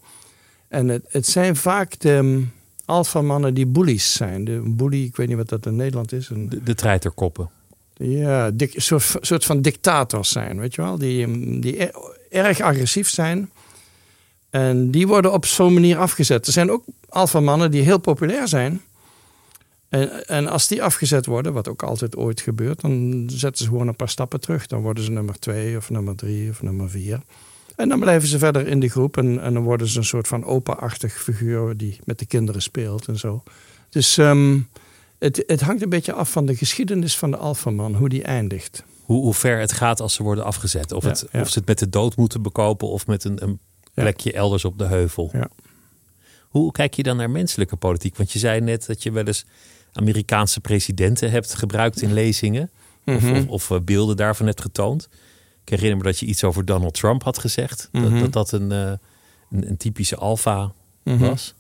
En 0.68 0.88
het, 0.88 1.06
het 1.10 1.28
zijn 1.28 1.56
vaak 1.56 2.00
de 2.00 2.12
um, 2.12 2.52
alfamannen 2.86 3.54
die 3.54 3.66
bullies 3.66 4.14
zijn. 4.14 4.46
De 4.46 4.62
bully, 4.66 5.04
ik 5.04 5.16
weet 5.16 5.28
niet 5.28 5.38
wat 5.38 5.50
dat 5.50 5.66
in 5.66 5.76
Nederland 5.76 6.12
is. 6.12 6.30
Een, 6.30 6.50
de, 6.50 6.64
de 6.64 6.76
treiterkoppen. 6.76 7.50
Ja, 7.94 8.52
een 8.58 8.70
soort, 8.76 9.18
soort 9.22 9.46
van 9.46 9.62
dictators 9.62 10.30
zijn, 10.30 10.60
weet 10.60 10.76
je 10.76 10.82
wel. 10.82 10.98
Die, 10.98 11.24
ehm, 11.24 11.60
die 11.60 11.92
erg 12.30 12.62
agressief 12.62 13.10
zijn. 13.10 13.50
En 14.50 14.92
die 14.92 15.08
worden 15.08 15.34
op 15.34 15.46
zo'n 15.46 15.74
manier 15.74 15.98
afgezet. 15.98 16.48
Er 16.48 16.54
zijn 16.54 16.72
ook 16.72 16.84
alfamannen 17.10 17.72
die 17.72 17.82
heel 17.82 17.98
populair 17.98 18.48
zijn. 18.48 18.82
En, 19.90 20.28
en, 20.28 20.48
als 20.48 20.68
die 20.68 20.84
afgezet 20.84 21.26
worden, 21.26 21.54
wat 21.54 21.68
ook 21.68 21.84
altijd 21.84 22.16
ooit 22.16 22.42
gebeurt, 22.42 22.82
dan 22.82 23.24
zetten 23.32 23.64
ze 23.64 23.70
gewoon 23.70 23.88
een 23.88 23.96
paar 23.96 24.10
stappen 24.10 24.40
terug. 24.40 24.68
Dan 24.68 24.82
worden 24.82 25.04
ze 25.04 25.12
nummer 25.12 25.40
twee 25.40 25.78
of 25.78 25.90
nummer 25.90 26.16
drie 26.16 26.50
of 26.50 26.62
nummer 26.62 26.90
vier. 26.90 27.22
En 27.76 27.90
dan 27.90 28.00
blijven 28.00 28.28
ze 28.28 28.38
verder 28.38 28.68
in 28.68 28.80
de 28.80 28.90
groep 28.90 29.18
en, 29.18 29.42
en 29.42 29.54
dan 29.54 29.64
worden 29.64 29.88
ze 29.88 29.98
een 29.98 30.06
soort 30.06 30.28
van 30.28 30.46
opa-achtig 30.46 31.14
figuur 31.14 31.78
die 31.78 32.00
met 32.04 32.20
de 32.20 32.26
kinderen 32.26 32.62
speelt 32.62 33.08
en 33.08 33.18
zo. 33.18 33.44
Dus 33.90 34.18
um, 34.18 34.68
het, 35.20 35.44
het 35.48 35.62
hangt 35.62 35.82
een 35.82 35.90
beetje 35.90 36.14
af 36.14 36.32
van 36.32 36.46
de 36.46 36.56
geschiedenis 36.56 37.18
van 37.18 37.32
de 37.32 37.38
alfaman, 37.38 37.96
hoe 37.96 38.10
die 38.10 38.24
eindigt. 38.24 38.84
Hoe, 39.04 39.24
hoe 39.24 39.34
ver 39.34 39.60
het 39.60 39.72
gaat 39.72 40.00
als 40.00 40.14
ze 40.14 40.24
worden 40.24 40.44
afgezet. 40.44 40.92
Of, 40.92 41.04
het, 41.04 41.28
of 41.32 41.50
ze 41.50 41.60
het 41.60 41.68
met 41.68 41.80
de 41.80 41.90
dood 41.90 42.16
moeten 42.16 42.42
bekopen 42.42 42.88
of 42.88 43.08
met 43.08 43.24
een, 43.24 43.44
een 43.44 43.60
plekje 43.94 44.34
elders 44.34 44.66
op 44.66 44.78
de 44.78 44.86
heuvel. 44.86 45.32
Hoe 46.50 46.72
kijk 46.72 46.94
je 46.94 47.04
dan 47.04 47.18
naar 47.18 47.30
menselijke 47.30 47.76
politiek? 47.76 48.18
Want 48.18 48.32
je 48.32 48.40
zei 48.40 48.62
net 48.62 48.86
dat 48.86 49.04
je 49.04 49.12
wel 49.12 49.26
eens 49.26 49.46
Amerikaanse 49.94 50.60
presidenten 50.60 51.32
hebt 51.32 51.54
gebruikt 51.54 52.02
in 52.02 52.14
lezingen. 52.14 52.70
Of, 53.06 53.22
mhm. 53.22 53.44
of, 53.48 53.72
eh, 53.72 53.80
beelden 53.80 54.18
daarvan 54.18 54.46
hebt 54.46 54.62
getoond. 54.62 55.10
Ik 55.64 55.70
herinner 55.70 55.98
me 55.98 56.04
dat 56.04 56.20
je 56.20 56.26
iets 56.26 56.44
over 56.44 56.66
Donald 56.66 56.94
Trump 56.94 57.24
had 57.24 57.38
gezegd. 57.38 57.90
dat, 57.92 58.02
mhm. 58.02 58.20
dat, 58.20 58.34
dat 58.34 58.52
een, 58.52 58.72
uh, 58.72 58.92
een, 59.52 59.70
een, 59.70 59.78
typische 59.78 60.16
alfa 60.16 60.72
mhm. 61.04 61.18
was. 61.18 61.56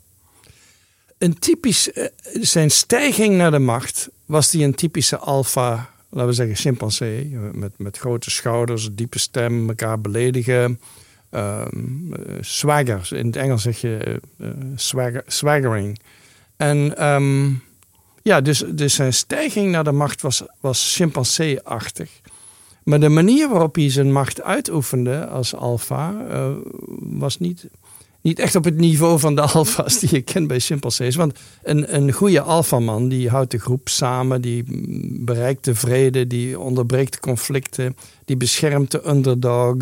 Een 1.17 1.39
typisch, 1.39 1.89
uh, 1.93 2.05
zijn 2.41 2.71
stijging 2.71 3.35
naar 3.35 3.51
de 3.51 3.59
macht 3.59 4.09
was 4.25 4.49
die 4.49 4.63
een 4.63 4.75
typische 4.75 5.17
alfa, 5.17 5.89
laten 6.09 6.29
we 6.29 6.35
zeggen 6.35 6.55
chimpansee. 6.55 7.25
Met, 7.53 7.71
met 7.77 7.97
grote 7.97 8.29
schouders, 8.29 8.89
diepe 8.91 9.19
stem, 9.19 9.69
elkaar 9.69 10.01
beledigen. 10.01 10.79
Swagger, 12.41 13.09
in 13.11 13.25
het 13.25 13.35
Engels 13.35 13.61
zeg 13.61 13.81
je 13.81 14.21
swagger, 14.75 15.23
swaggering. 15.27 15.99
En 16.57 17.05
um, 17.05 17.61
ja, 18.23 18.41
dus, 18.41 18.63
dus 18.71 18.93
zijn 18.93 19.13
stijging 19.13 19.71
naar 19.71 19.83
de 19.83 19.91
macht 19.91 20.21
was, 20.21 20.43
was 20.59 20.95
chimpansee-achtig. 20.95 22.09
Maar 22.83 22.99
de 22.99 23.09
manier 23.09 23.49
waarop 23.49 23.75
hij 23.75 23.89
zijn 23.89 24.11
macht 24.11 24.41
uitoefende 24.41 25.27
als 25.27 25.55
alfa 25.55 26.15
uh, 26.29 26.49
was 26.99 27.39
niet, 27.39 27.67
niet 28.21 28.39
echt 28.39 28.55
op 28.55 28.63
het 28.63 28.77
niveau 28.77 29.19
van 29.19 29.35
de 29.35 29.41
alfa's 29.53 29.99
die 29.99 30.09
je 30.11 30.21
kent 30.21 30.47
bij 30.47 30.59
chimpansees. 30.59 31.15
Want 31.15 31.39
een, 31.63 31.95
een 31.95 32.11
goede 32.11 32.41
alfaman 32.41 33.09
die 33.09 33.29
houdt 33.29 33.51
de 33.51 33.59
groep 33.59 33.89
samen, 33.89 34.41
die 34.41 34.63
bereikt 35.19 35.65
de 35.65 35.75
vrede, 35.75 36.27
die 36.27 36.59
onderbreekt 36.59 37.19
conflicten, 37.19 37.95
die 38.25 38.37
beschermt 38.37 38.91
de 38.91 39.09
underdog. 39.09 39.75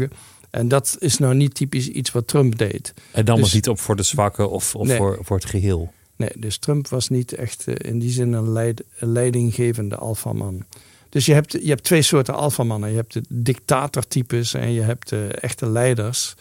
En 0.50 0.67
dat 0.67 0.96
is 1.00 1.17
nou 1.17 1.36
niet 1.36 1.56
typisch 1.56 1.88
iets 1.88 2.12
wat 2.12 2.27
Trump 2.27 2.58
deed. 2.58 2.94
En 3.12 3.25
dan 3.25 3.36
dus, 3.36 3.44
was 3.44 3.53
niet 3.53 3.70
op 3.70 3.79
voor 3.79 3.96
de 3.96 4.03
zwakken 4.03 4.50
of, 4.50 4.75
of 4.75 4.96
voor, 4.96 5.17
voor 5.22 5.38
het 5.38 5.46
geheel. 5.46 5.91
Nee, 6.18 6.30
dus 6.36 6.58
Trump 6.58 6.88
was 6.88 7.10
niet 7.10 7.34
echt 7.34 7.68
eh, 7.68 7.92
in 7.92 8.00
die 8.00 8.10
zin 8.10 8.34
een, 8.34 8.52
leid, 8.52 8.84
een 9.00 9.12
leidinggevende 9.12 9.96
alfaman. 9.96 10.66
Dus 11.10 11.26
je 11.26 11.34
hebt, 11.34 11.52
je 11.52 11.70
hebt 11.70 11.84
twee 11.84 12.02
soorten 12.02 12.34
alfamannen. 12.34 12.90
Je 12.90 12.96
hebt 12.96 13.14
de 13.14 13.24
dictatortypes 13.28 14.54
en 14.54 14.72
je 14.72 14.82
hebt 14.82 15.10
de 15.10 15.28
echte 15.28 15.70
leiders. 15.70 16.36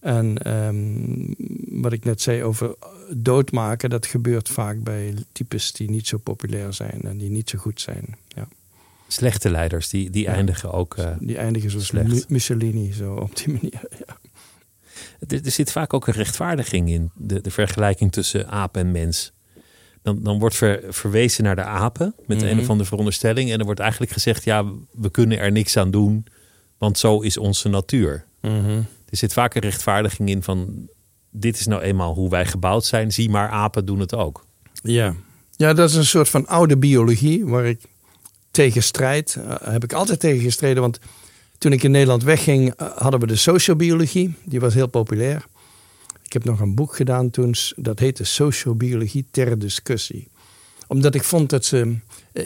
En 0.00 0.52
um, 0.66 1.34
wat 1.82 1.92
ik 1.92 2.04
net 2.04 2.20
zei 2.20 2.44
over 2.44 2.74
doodmaken, 3.10 3.90
dat 3.90 4.06
gebeurt 4.06 4.48
vaak 4.48 4.82
bij 4.82 5.14
types 5.32 5.72
die 5.72 5.90
niet 5.90 6.06
zo 6.06 6.18
populair 6.18 6.72
zijn 6.72 7.00
en 7.02 7.18
die 7.18 7.30
niet 7.30 7.50
zo 7.50 7.58
goed 7.58 7.80
zijn. 7.80 8.16
Ja. 8.28 8.48
Slechte 9.06 9.50
leiders, 9.50 9.88
die, 9.88 10.10
die 10.10 10.26
eindigen 10.26 10.72
ook. 10.72 10.96
Uh, 10.98 11.10
die 11.20 11.38
eindigen 11.38 11.70
zoals 11.70 11.86
slecht. 11.86 12.28
Mussolini, 12.28 12.92
zo 12.92 13.14
op 13.14 13.36
die 13.36 13.48
manier. 13.48 13.80
Ja. 14.06 14.16
Er, 15.28 15.50
zit 15.50 15.72
vaak 15.72 15.94
ook 15.94 16.06
een 16.06 16.14
rechtvaardiging 16.14 16.90
in, 16.90 17.10
de, 17.14 17.40
de 17.40 17.50
vergelijking 17.50 18.12
tussen 18.12 18.48
aap 18.48 18.76
en 18.76 18.92
mens. 18.92 19.32
Dan, 20.02 20.22
dan 20.22 20.38
wordt 20.38 20.56
ver, 20.56 20.82
verwezen 20.88 21.44
naar 21.44 21.56
de 21.56 21.64
apen 21.64 22.14
met 22.26 22.42
een 22.42 22.56
of 22.56 22.60
mhm. 22.60 22.70
andere 22.70 22.88
veronderstelling. 22.88 23.50
En 23.50 23.58
er 23.58 23.64
wordt 23.64 23.80
eigenlijk 23.80 24.12
gezegd, 24.12 24.44
ja, 24.44 24.64
we 24.90 25.10
kunnen 25.10 25.38
er 25.38 25.52
niks 25.52 25.76
aan 25.76 25.90
doen, 25.90 26.26
want 26.78 26.98
zo 26.98 27.20
is 27.20 27.36
onze 27.36 27.68
natuur. 27.68 28.24
Mhm. 28.40 28.82
Er 29.08 29.18
zit 29.18 29.32
vaak 29.32 29.54
een 29.54 29.60
rechtvaardiging 29.60 30.28
in 30.28 30.42
van, 30.42 30.88
dit 31.30 31.58
is 31.58 31.66
nou 31.66 31.82
eenmaal 31.82 32.14
hoe 32.14 32.30
wij 32.30 32.46
gebouwd 32.46 32.84
zijn. 32.84 33.12
Zie 33.12 33.30
maar, 33.30 33.48
apen 33.48 33.84
doen 33.84 34.00
het 34.00 34.14
ook. 34.14 34.46
Ja, 34.82 35.14
ja 35.56 35.72
dat 35.72 35.88
is 35.88 35.94
een 35.94 36.04
soort 36.04 36.28
van 36.28 36.46
oude 36.46 36.76
biologie 36.76 37.46
waar 37.46 37.66
ik 37.66 37.80
tegen 38.50 38.82
strijd. 38.82 39.36
Uh, 39.38 39.54
heb 39.62 39.84
ik 39.84 39.92
altijd 39.92 40.20
tegen 40.20 40.42
gestreden, 40.42 40.82
want 40.82 40.98
toen 41.62 41.72
ik 41.72 41.82
in 41.82 41.90
Nederland 41.90 42.22
wegging, 42.22 42.74
eh, 42.74 42.86
hadden 42.96 43.20
we 43.20 43.26
de 43.26 43.36
sociobiologie. 43.36 44.34
Die 44.44 44.60
was 44.60 44.74
heel 44.74 44.86
populair. 44.86 45.46
Ik 46.22 46.32
heb 46.32 46.44
nog 46.44 46.60
een 46.60 46.74
boek 46.74 46.96
gedaan 46.96 47.30
toen, 47.30 47.54
dat 47.76 47.98
heette 47.98 48.24
Sociobiologie 48.24 49.26
ter 49.30 49.58
discussie. 49.58 50.28
Omdat 50.86 51.14
ik 51.14 51.22
vond 51.24 51.50
dat 51.50 51.64
ze. 51.64 51.96
Eh, 52.32 52.44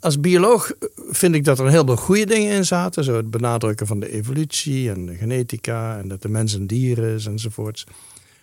als 0.00 0.20
bioloog 0.20 0.72
vind 1.10 1.34
ik 1.34 1.44
dat 1.44 1.58
er 1.58 1.64
een 1.64 1.70
heleboel 1.70 1.96
goede 1.96 2.26
dingen 2.26 2.52
in 2.52 2.64
zaten. 2.64 3.04
Zo 3.04 3.16
het 3.16 3.30
benadrukken 3.30 3.86
van 3.86 4.00
de 4.00 4.12
evolutie 4.12 4.90
en 4.90 5.06
de 5.06 5.14
genetica 5.14 5.98
en 5.98 6.08
dat 6.08 6.22
de 6.22 6.28
mens 6.28 6.52
een 6.52 6.66
dier 6.66 6.98
is 6.98 7.26
enzovoorts. 7.26 7.86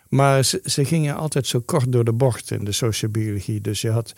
Maar 0.07 0.43
ze, 0.43 0.61
ze 0.63 0.85
gingen 0.85 1.15
altijd 1.15 1.47
zo 1.47 1.59
kort 1.59 1.91
door 1.91 2.03
de 2.03 2.13
bocht 2.13 2.51
in 2.51 2.63
de 2.63 2.71
sociobiologie. 2.71 3.61
Dus 3.61 3.81
je 3.81 3.89
had, 3.89 4.13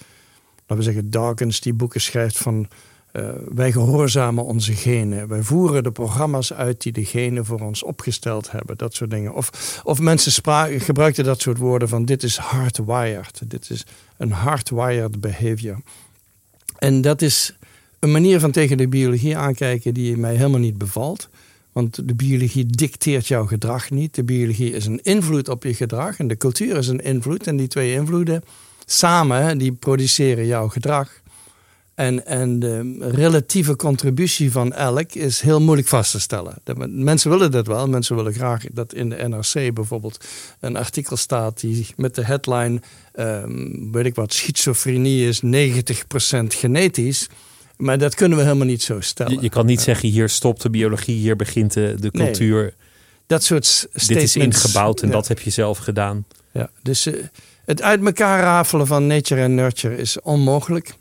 laten 0.57 0.77
we 0.77 0.83
zeggen, 0.83 1.12
Dawkins 1.12 1.62
die 1.62 1.74
boeken 1.74 2.01
schrijft 2.01 2.38
van 2.38 2.67
uh, 3.13 3.30
wij 3.53 3.72
gehoorzamen 3.72 4.46
onze 4.46 4.74
genen. 4.74 5.27
Wij 5.27 5.41
voeren 5.41 5.84
de 5.84 5.91
programma's 5.91 6.53
uit 6.53 6.82
die 6.82 6.91
de 6.91 7.06
genen 7.06 7.46
voor 7.46 7.60
ons 7.60 7.84
opgesteld 7.84 8.51
hebben. 8.51 8.77
Dat 8.77 8.94
soort 8.94 9.10
dingen. 9.10 9.34
Of, 9.34 9.82
of 9.84 10.00
mensen 10.00 10.44
gebruikten 10.82 11.24
dat 11.24 11.41
soort 11.41 11.58
woorden 11.58 11.89
van 11.89 12.06
dit 12.06 12.24
is 12.24 12.38
hardwired. 12.38 13.41
Dit 13.46 13.70
is 13.70 13.86
een 14.18 14.32
hardwired 14.32 15.22
behavior. 15.22 15.77
En 16.77 17.01
dat 17.01 17.22
is 17.22 17.56
een 18.00 18.12
manier 18.12 18.39
van 18.39 18.51
tegen 18.51 18.77
de 18.77 18.88
biologie 18.88 19.38
aankijken 19.38 19.94
die 19.94 20.18
mij 20.18 20.36
helemaal 20.36 20.60
niet 20.60 20.77
bevalt. 20.77 21.30
Want 21.72 22.08
de 22.08 22.15
biologie 22.15 22.65
dicteert 22.65 23.27
jouw 23.27 23.46
gedrag 23.46 23.89
niet. 23.89 24.15
De 24.15 24.24
biologie 24.24 24.72
is 24.72 24.86
een 24.86 25.00
invloed 25.03 25.50
op 25.50 25.63
je 25.63 25.74
gedrag 25.74 26.20
en 26.20 26.27
de 26.27 26.38
cultuur 26.38 26.77
is 26.77 26.88
een 26.88 27.03
invloed. 27.03 27.48
En 27.48 27.58
die 27.58 27.68
twee 27.68 27.94
invloeden 27.94 28.44
samen, 28.86 29.58
die 29.58 29.72
produceren 29.72 30.46
jouw 30.46 30.68
gedrag. 30.68 31.22
En, 32.01 32.25
en 32.25 32.60
de 32.60 32.98
relatieve 33.00 33.75
contributie 33.75 34.51
van 34.51 34.74
elk 34.74 35.13
is 35.13 35.41
heel 35.41 35.62
moeilijk 35.62 35.88
vast 35.88 36.12
te 36.12 36.20
stellen. 36.20 36.55
mensen 36.88 37.29
willen 37.29 37.51
dat 37.51 37.67
wel. 37.67 37.88
Mensen 37.88 38.15
willen 38.15 38.34
graag 38.34 38.63
dat 38.72 38.93
in 38.93 39.10
de 39.10 39.15
NRC 39.15 39.74
bijvoorbeeld 39.74 40.25
een 40.60 40.75
artikel 40.75 41.17
staat 41.17 41.60
die 41.60 41.88
met 41.96 42.15
de 42.15 42.25
headline, 42.25 42.81
um, 43.15 43.91
weet 43.91 44.05
ik 44.05 44.15
wat, 44.15 44.34
schizofrenie 44.34 45.27
is 45.27 45.41
90% 45.41 45.48
genetisch. 46.48 47.29
Maar 47.77 47.98
dat 47.98 48.15
kunnen 48.15 48.38
we 48.38 48.43
helemaal 48.43 48.65
niet 48.65 48.84
zo 48.84 49.00
stellen. 49.00 49.41
Je, 49.41 49.50
kan 49.50 49.65
niet 49.65 49.81
zeggen 49.81 50.10
hier 50.10 50.29
stopt 50.29 50.62
de 50.62 50.70
biologie, 50.70 51.15
hier 51.15 51.36
begint 51.36 51.74
de, 51.74 51.96
de 52.00 52.12
cultuur. 52.12 52.62
Nee, 52.62 52.74
dat 53.27 53.43
soort 53.43 53.65
statements. 53.65 54.08
Dit 54.08 54.22
is 54.22 54.36
ingebouwd 54.36 55.01
en 55.01 55.10
dat 55.10 55.27
heb 55.27 55.39
je 55.39 55.50
zelf 55.50 55.77
gedaan. 55.77 56.25
Ja, 56.51 56.70
dus 56.81 57.08
uh, 57.08 57.24
het 57.65 57.81
uit 57.81 58.05
elkaar 58.05 58.41
rafelen 58.41 58.88
van 58.88 59.08
nature 59.08 59.41
en 59.41 59.55
nurture 59.55 59.98
is 59.98 60.22
onmogelijk. 60.22 61.00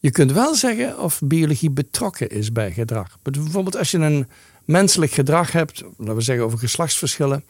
Je 0.00 0.10
kunt 0.10 0.32
wel 0.32 0.54
zeggen 0.54 0.98
of 0.98 1.20
biologie 1.24 1.70
betrokken 1.70 2.28
is 2.28 2.52
bij 2.52 2.72
gedrag. 2.72 3.18
Bijvoorbeeld 3.22 3.76
als 3.76 3.90
je 3.90 3.98
een 3.98 4.28
menselijk 4.64 5.12
gedrag 5.12 5.52
hebt, 5.52 5.82
laten 5.96 6.14
we 6.14 6.20
zeggen 6.20 6.44
over 6.44 6.58
geslachtsverschillen. 6.58 7.44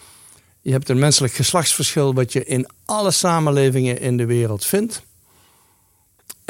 Je 0.61 0.73
hebt 0.73 0.89
een 0.89 0.99
menselijk 0.99 1.33
geslachtsverschil 1.33 2.15
wat 2.15 2.33
je 2.33 2.45
in 2.45 2.67
alle 2.85 3.11
samenlevingen 3.11 4.01
in 4.01 4.17
de 4.17 4.27
wereld 4.27 4.65
vindt. 4.65 5.03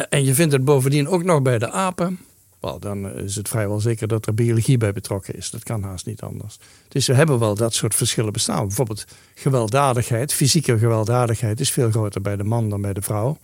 En 0.08 0.24
je 0.24 0.34
vindt 0.34 0.52
het 0.52 0.64
bovendien 0.64 1.08
ook 1.08 1.24
nog 1.24 1.42
bij 1.42 1.58
de 1.58 1.70
apen. 1.70 2.18
Wel, 2.60 2.78
dan 2.78 3.14
is 3.14 3.36
het 3.36 3.48
vrijwel 3.48 3.80
zeker 3.80 4.08
dat 4.08 4.26
er 4.26 4.34
biologie 4.34 4.76
bij 4.76 4.92
betrokken 4.92 5.34
is. 5.34 5.50
Dat 5.50 5.62
kan 5.62 5.82
haast 5.82 6.06
niet 6.06 6.20
anders. 6.20 6.58
Dus 6.88 7.06
we 7.06 7.14
hebben 7.14 7.38
wel 7.38 7.54
dat 7.54 7.74
soort 7.74 7.94
verschillen 7.94 8.32
bestaan. 8.32 8.66
Bijvoorbeeld 8.66 9.04
gewelddadigheid, 9.34 10.32
fysieke 10.32 10.78
gewelddadigheid 10.78 11.60
is 11.60 11.70
veel 11.70 11.90
groter 11.90 12.20
bij 12.20 12.36
de 12.36 12.44
man 12.44 12.68
dan 12.68 12.80
bij 12.80 12.92
de 12.92 13.02
vrouw. 13.02 13.38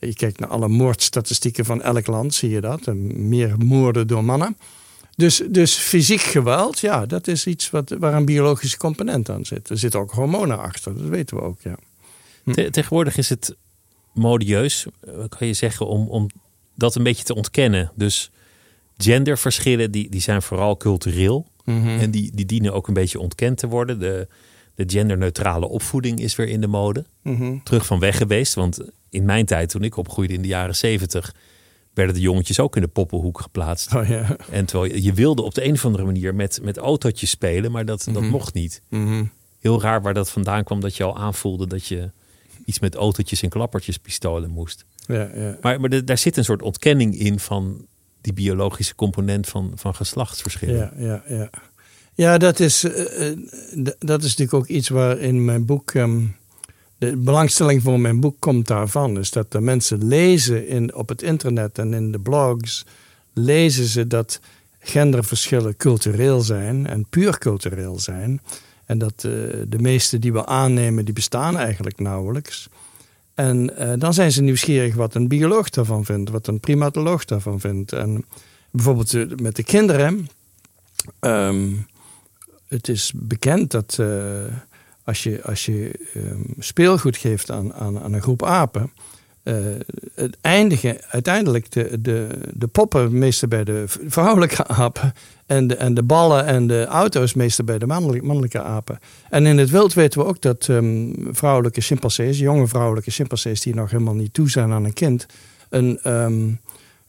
Je 0.00 0.14
kijkt 0.14 0.40
naar 0.40 0.48
alle 0.48 0.68
moordstatistieken 0.68 1.64
van 1.64 1.82
elk 1.82 2.06
land, 2.06 2.34
zie 2.34 2.50
je 2.50 2.60
dat. 2.60 2.94
Meer 2.94 3.58
moorden 3.58 4.06
door 4.06 4.24
mannen. 4.24 4.56
Dus, 5.16 5.42
dus 5.50 5.74
fysiek 5.74 6.20
geweld, 6.20 6.78
ja, 6.78 7.06
dat 7.06 7.26
is 7.26 7.46
iets 7.46 7.70
wat, 7.70 7.94
waar 7.98 8.14
een 8.14 8.24
biologische 8.24 8.76
component 8.76 9.30
aan 9.30 9.44
zit. 9.44 9.70
Er 9.70 9.78
zitten 9.78 10.00
ook 10.00 10.10
hormonen 10.10 10.58
achter, 10.58 10.94
dat 10.94 11.08
weten 11.08 11.36
we 11.36 11.42
ook, 11.42 11.60
ja. 11.62 11.76
Hm. 12.44 12.70
tegenwoordig 12.70 13.16
is 13.16 13.28
het 13.28 13.56
modieus, 14.12 14.86
eh, 15.00 15.14
kan 15.28 15.46
je 15.46 15.52
zeggen, 15.52 15.86
om, 15.86 16.08
om 16.08 16.28
dat 16.74 16.94
een 16.94 17.02
beetje 17.02 17.24
te 17.24 17.34
ontkennen. 17.34 17.92
Dus 17.94 18.30
genderverschillen, 18.96 19.90
die, 19.90 20.08
die 20.08 20.20
zijn 20.20 20.42
vooral 20.42 20.76
cultureel. 20.76 21.46
Mhm. 21.64 21.88
En 21.88 22.10
die, 22.10 22.30
die 22.34 22.46
dienen 22.46 22.72
ook 22.72 22.88
een 22.88 22.94
beetje 22.94 23.20
ontkend 23.20 23.58
te 23.58 23.66
worden. 23.66 23.98
De, 23.98 24.28
de 24.74 24.84
genderneutrale 24.86 25.68
opvoeding 25.68 26.20
is 26.20 26.36
weer 26.36 26.48
in 26.48 26.60
de 26.60 26.66
mode. 26.66 27.04
Mhm. 27.22 27.58
Terug 27.64 27.86
van 27.86 27.98
weg 27.98 28.16
geweest, 28.16 28.54
want 28.54 28.80
in 29.10 29.24
mijn 29.24 29.46
tijd, 29.46 29.68
toen 29.68 29.82
ik 29.82 29.96
opgroeide 29.96 30.34
in 30.34 30.42
de 30.42 30.48
jaren 30.48 30.76
zeventig, 30.76 31.34
werden 31.94 32.14
de 32.14 32.20
jongetjes 32.20 32.60
ook 32.60 32.76
in 32.76 32.82
de 32.82 32.88
poppenhoek 32.88 33.40
geplaatst. 33.40 33.94
Oh, 33.94 34.08
ja. 34.08 34.36
En 34.50 34.66
terwijl 34.66 34.94
je, 34.94 35.12
wilde 35.12 35.42
op 35.42 35.54
de 35.54 35.64
een 35.64 35.72
of 35.72 35.84
andere 35.84 36.04
manier 36.04 36.34
met, 36.34 36.60
met 36.62 36.76
autootjes 36.76 37.30
spelen, 37.30 37.72
maar 37.72 37.84
dat, 37.84 38.04
dat 38.04 38.22
mhm. 38.22 38.30
mocht 38.30 38.54
niet. 38.54 38.82
Mhm. 38.88 39.24
Heel 39.58 39.80
raar 39.80 40.02
waar 40.02 40.14
dat 40.14 40.30
vandaan 40.30 40.64
kwam 40.64 40.80
dat 40.80 40.96
je 40.96 41.04
al 41.04 41.16
aanvoelde 41.16 41.66
dat 41.66 41.86
je 41.86 42.10
iets 42.64 42.78
met 42.78 42.94
autootjes 42.94 43.42
en 43.42 43.48
klappertjes 43.48 43.98
pistolen 43.98 44.50
moest. 44.50 44.84
Ja, 45.06 45.30
ja. 45.34 45.58
Maar, 45.60 45.80
maar 45.80 46.04
daar 46.04 46.18
zit 46.18 46.36
een 46.36 46.44
soort 46.44 46.62
ontkenning 46.62 47.18
in 47.18 47.38
van 47.38 47.86
die 48.20 48.32
biologische 48.32 48.94
component 48.94 49.48
van, 49.48 49.72
van 49.74 49.94
geslachtsverschillen. 49.94 50.76
Ja, 50.76 50.92
ja, 51.06 51.22
ja. 51.28 51.50
ja 52.14 52.38
dat, 52.38 52.60
is, 52.60 52.84
uh, 52.84 52.92
dat 53.98 54.22
is 54.22 54.36
natuurlijk 54.36 54.54
ook 54.54 54.66
iets 54.66 54.88
waar 54.88 55.18
in 55.18 55.44
mijn 55.44 55.66
boek 55.66 55.90
ehm, 55.90 56.22
de 57.00 57.16
belangstelling 57.16 57.82
voor 57.82 58.00
mijn 58.00 58.20
boek 58.20 58.36
komt 58.38 58.66
daarvan. 58.66 59.18
Is 59.18 59.30
dat 59.30 59.52
de 59.52 59.60
mensen 59.60 60.06
lezen 60.06 60.68
in, 60.68 60.94
op 60.94 61.08
het 61.08 61.22
internet 61.22 61.78
en 61.78 61.94
in 61.94 62.12
de 62.12 62.18
blogs, 62.18 62.86
lezen 63.32 63.84
ze 63.84 64.06
dat 64.06 64.40
genderverschillen 64.78 65.76
cultureel 65.76 66.40
zijn 66.40 66.86
en 66.86 67.06
puur 67.10 67.38
cultureel 67.38 67.98
zijn. 67.98 68.40
En 68.86 68.98
dat 68.98 69.12
uh, 69.26 69.32
de 69.68 69.78
meeste 69.78 70.18
die 70.18 70.32
we 70.32 70.46
aannemen, 70.46 71.04
die 71.04 71.14
bestaan 71.14 71.56
eigenlijk 71.56 72.00
nauwelijks. 72.00 72.68
En 73.34 73.72
uh, 73.78 73.92
dan 73.98 74.14
zijn 74.14 74.32
ze 74.32 74.42
nieuwsgierig 74.42 74.94
wat 74.94 75.14
een 75.14 75.28
bioloog 75.28 75.70
daarvan 75.70 76.04
vindt, 76.04 76.30
wat 76.30 76.46
een 76.46 76.60
primatoloog 76.60 77.24
daarvan 77.24 77.60
vindt. 77.60 77.92
En 77.92 78.24
bijvoorbeeld 78.70 79.12
uh, 79.12 79.30
met 79.36 79.56
de 79.56 79.64
kinderen. 79.64 80.28
Um, 81.20 81.86
het 82.68 82.88
is 82.88 83.12
bekend 83.16 83.70
dat 83.70 83.98
als 85.04 85.22
je, 85.22 85.42
als 85.42 85.64
je 85.64 85.90
um, 86.16 86.54
speelgoed 86.58 87.16
geeft 87.16 87.50
aan, 87.50 87.74
aan, 87.74 88.00
aan, 88.00 88.12
een 88.12 88.22
groep 88.22 88.44
apen. 88.44 88.92
Uh, 89.44 89.56
het 90.14 90.36
eindigen, 90.40 90.96
uiteindelijk 91.08 91.70
de, 91.70 92.00
de, 92.00 92.28
de 92.54 92.66
poppen 92.66 93.18
meestal 93.18 93.48
bij 93.48 93.64
de 93.64 93.84
vrouwelijke 93.86 94.66
apen. 94.66 95.12
En 95.46 95.66
de, 95.66 95.76
en 95.76 95.94
de 95.94 96.02
ballen 96.02 96.46
en 96.46 96.66
de 96.66 96.84
auto's 96.84 97.34
meestal 97.34 97.64
bij 97.64 97.78
de 97.78 97.86
mannelijke, 97.86 98.62
apen. 98.62 98.98
En 99.30 99.46
in 99.46 99.58
het 99.58 99.70
wild 99.70 99.94
weten 99.94 100.20
we 100.20 100.26
ook 100.26 100.40
dat 100.40 100.68
um, 100.68 101.14
vrouwelijke 101.30 101.80
chimpansees, 101.80 102.38
jonge 102.38 102.66
vrouwelijke 102.66 103.10
chimpansees 103.10 103.60
die 103.60 103.74
nog 103.74 103.90
helemaal 103.90 104.14
niet 104.14 104.34
toe 104.34 104.50
zijn 104.50 104.72
aan 104.72 104.84
een 104.84 104.92
kind, 104.92 105.26
een, 105.68 106.10
um, 106.12 106.60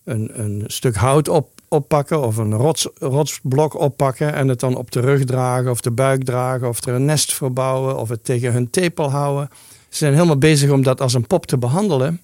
een, 0.04 0.39
een 0.39 0.63
stuk 0.67 0.95
hout 0.95 1.27
op, 1.27 1.61
oppakken 1.73 2.21
of 2.21 2.38
een 2.38 2.53
rots, 2.53 2.88
rotsblok 2.99 3.79
oppakken 3.79 4.34
en 4.34 4.47
het 4.47 4.60
dan 4.60 4.75
op 4.75 4.91
de 4.91 4.99
rug 4.99 5.23
dragen 5.23 5.71
of 5.71 5.81
de 5.81 5.91
buik 5.91 6.23
dragen 6.23 6.67
of 6.67 6.86
er 6.86 6.93
een 6.93 7.05
nest 7.05 7.34
verbouwen 7.34 7.97
of 7.97 8.10
het 8.10 8.23
tegen 8.23 8.53
hun 8.53 8.69
tepel 8.69 9.12
houden. 9.12 9.49
Ze 9.89 9.97
zijn 9.97 10.13
helemaal 10.13 10.38
bezig 10.38 10.71
om 10.71 10.84
dat 10.84 11.01
als 11.01 11.13
een 11.13 11.27
pop 11.27 11.45
te 11.45 11.57
behandelen. 11.57 12.21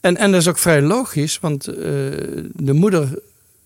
En, 0.00 0.16
en 0.16 0.30
dat 0.30 0.40
is 0.40 0.48
ook 0.48 0.58
vrij 0.58 0.82
logisch, 0.82 1.38
want 1.40 1.68
uh, 1.68 1.76
de, 2.54 2.72
moeder, 2.72 3.18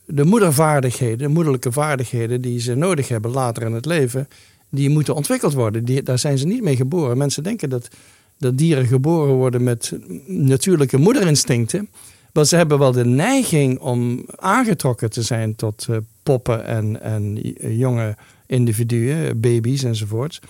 de 0.05 0.25
moedervaardigheden, 0.25 1.19
de 1.19 1.29
moederlijke 1.29 1.73
vaardigheden 1.73 2.41
die 2.41 2.61
ze 2.61 2.75
nodig 2.75 3.09
hebben 3.09 3.31
later 3.31 3.63
in 3.63 3.73
het 3.73 3.87
leven, 3.87 4.29
die 4.69 4.91
moeten 4.91 5.15
ontwikkeld 5.15 5.53
worden. 5.53 5.85
Die, 5.85 6.03
daar 6.03 6.19
zijn 6.19 6.39
ze 6.39 6.47
niet 6.47 6.63
mee 6.63 6.77
geboren. 6.77 7.19
Mensen 7.19 7.43
denken 7.43 7.71
dat, 7.71 7.89
dat 8.39 8.59
dieren 8.59 8.87
geboren 8.87 9.35
worden 9.35 9.63
met 9.63 9.93
natuurlijke 10.27 10.99
moederinstincten. 10.99 11.89
Maar 12.37 12.45
ze 12.45 12.57
hebben 12.57 12.79
wel 12.79 12.93
de 12.93 13.05
neiging 13.05 13.79
om 13.79 14.25
aangetrokken 14.37 15.11
te 15.11 15.23
zijn 15.23 15.55
tot 15.55 15.87
uh, 15.91 15.97
poppen 16.23 16.65
en, 17.01 17.39
jonge 17.77 18.17
individuen, 18.47 19.41
baby's 19.41 19.83
enzovoort. 19.83 20.41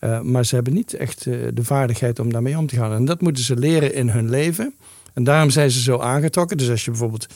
Uh, 0.00 0.20
maar 0.20 0.44
ze 0.44 0.54
hebben 0.54 0.74
niet 0.74 0.94
echt 0.94 1.24
de 1.24 1.64
vaardigheid 1.64 2.18
om 2.18 2.32
daarmee 2.32 2.58
om 2.58 2.66
te 2.66 2.76
gaan. 2.76 2.92
En 2.92 3.04
dat 3.04 3.20
moeten 3.20 3.44
ze 3.44 3.56
leren 3.56 3.94
in 3.94 4.08
hun 4.08 4.30
leven. 4.30 4.74
En 5.14 5.24
daarom 5.24 5.50
zijn 5.50 5.70
ze 5.70 5.80
zo 5.80 5.98
aangetrokken. 5.98 6.56
Dus 6.56 6.70
als 6.70 6.84
je 6.84 6.90
bijvoorbeeld 6.90 7.26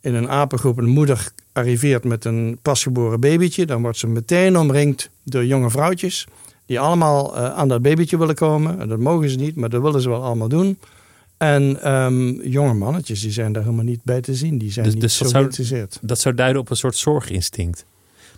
in 0.00 0.14
een 0.14 0.28
apengroep 0.28 0.78
een 0.78 0.88
moeder 0.88 1.32
arriveert 1.52 2.04
met 2.04 2.24
een 2.24 2.58
pasgeboren 2.62 3.20
babytje, 3.20 3.66
dan 3.66 3.82
wordt 3.82 3.98
ze 3.98 4.06
meteen 4.06 4.58
omringd 4.58 5.10
door 5.22 5.44
jonge 5.44 5.70
vrouwtjes. 5.70 6.26
Die 6.66 6.80
allemaal 6.80 7.36
aan 7.36 7.68
dat 7.68 7.82
babytje 7.82 8.18
willen 8.18 8.34
komen. 8.34 8.80
En 8.80 8.88
dat 8.88 8.98
mogen 8.98 9.30
ze 9.30 9.36
niet, 9.36 9.56
maar 9.56 9.68
dat 9.68 9.82
willen 9.82 10.00
ze 10.00 10.08
wel 10.08 10.22
allemaal 10.22 10.48
doen. 10.48 10.78
En 11.44 11.92
um, 11.92 12.42
jonge 12.42 12.74
mannetjes 12.74 13.20
die 13.20 13.32
zijn 13.32 13.52
daar 13.52 13.62
helemaal 13.62 13.84
niet 13.84 14.02
bij 14.02 14.20
te 14.20 14.34
zien. 14.34 14.58
Die 14.58 14.72
zijn 14.72 14.84
dus, 14.84 14.94
niet 14.94 15.02
dus 15.02 15.16
zo 15.16 15.28
geïnteresseerd. 15.28 15.98
Dat 16.00 16.20
zou 16.20 16.34
duiden 16.34 16.60
op 16.60 16.70
een 16.70 16.76
soort 16.76 16.96
zorginstinct. 16.96 17.84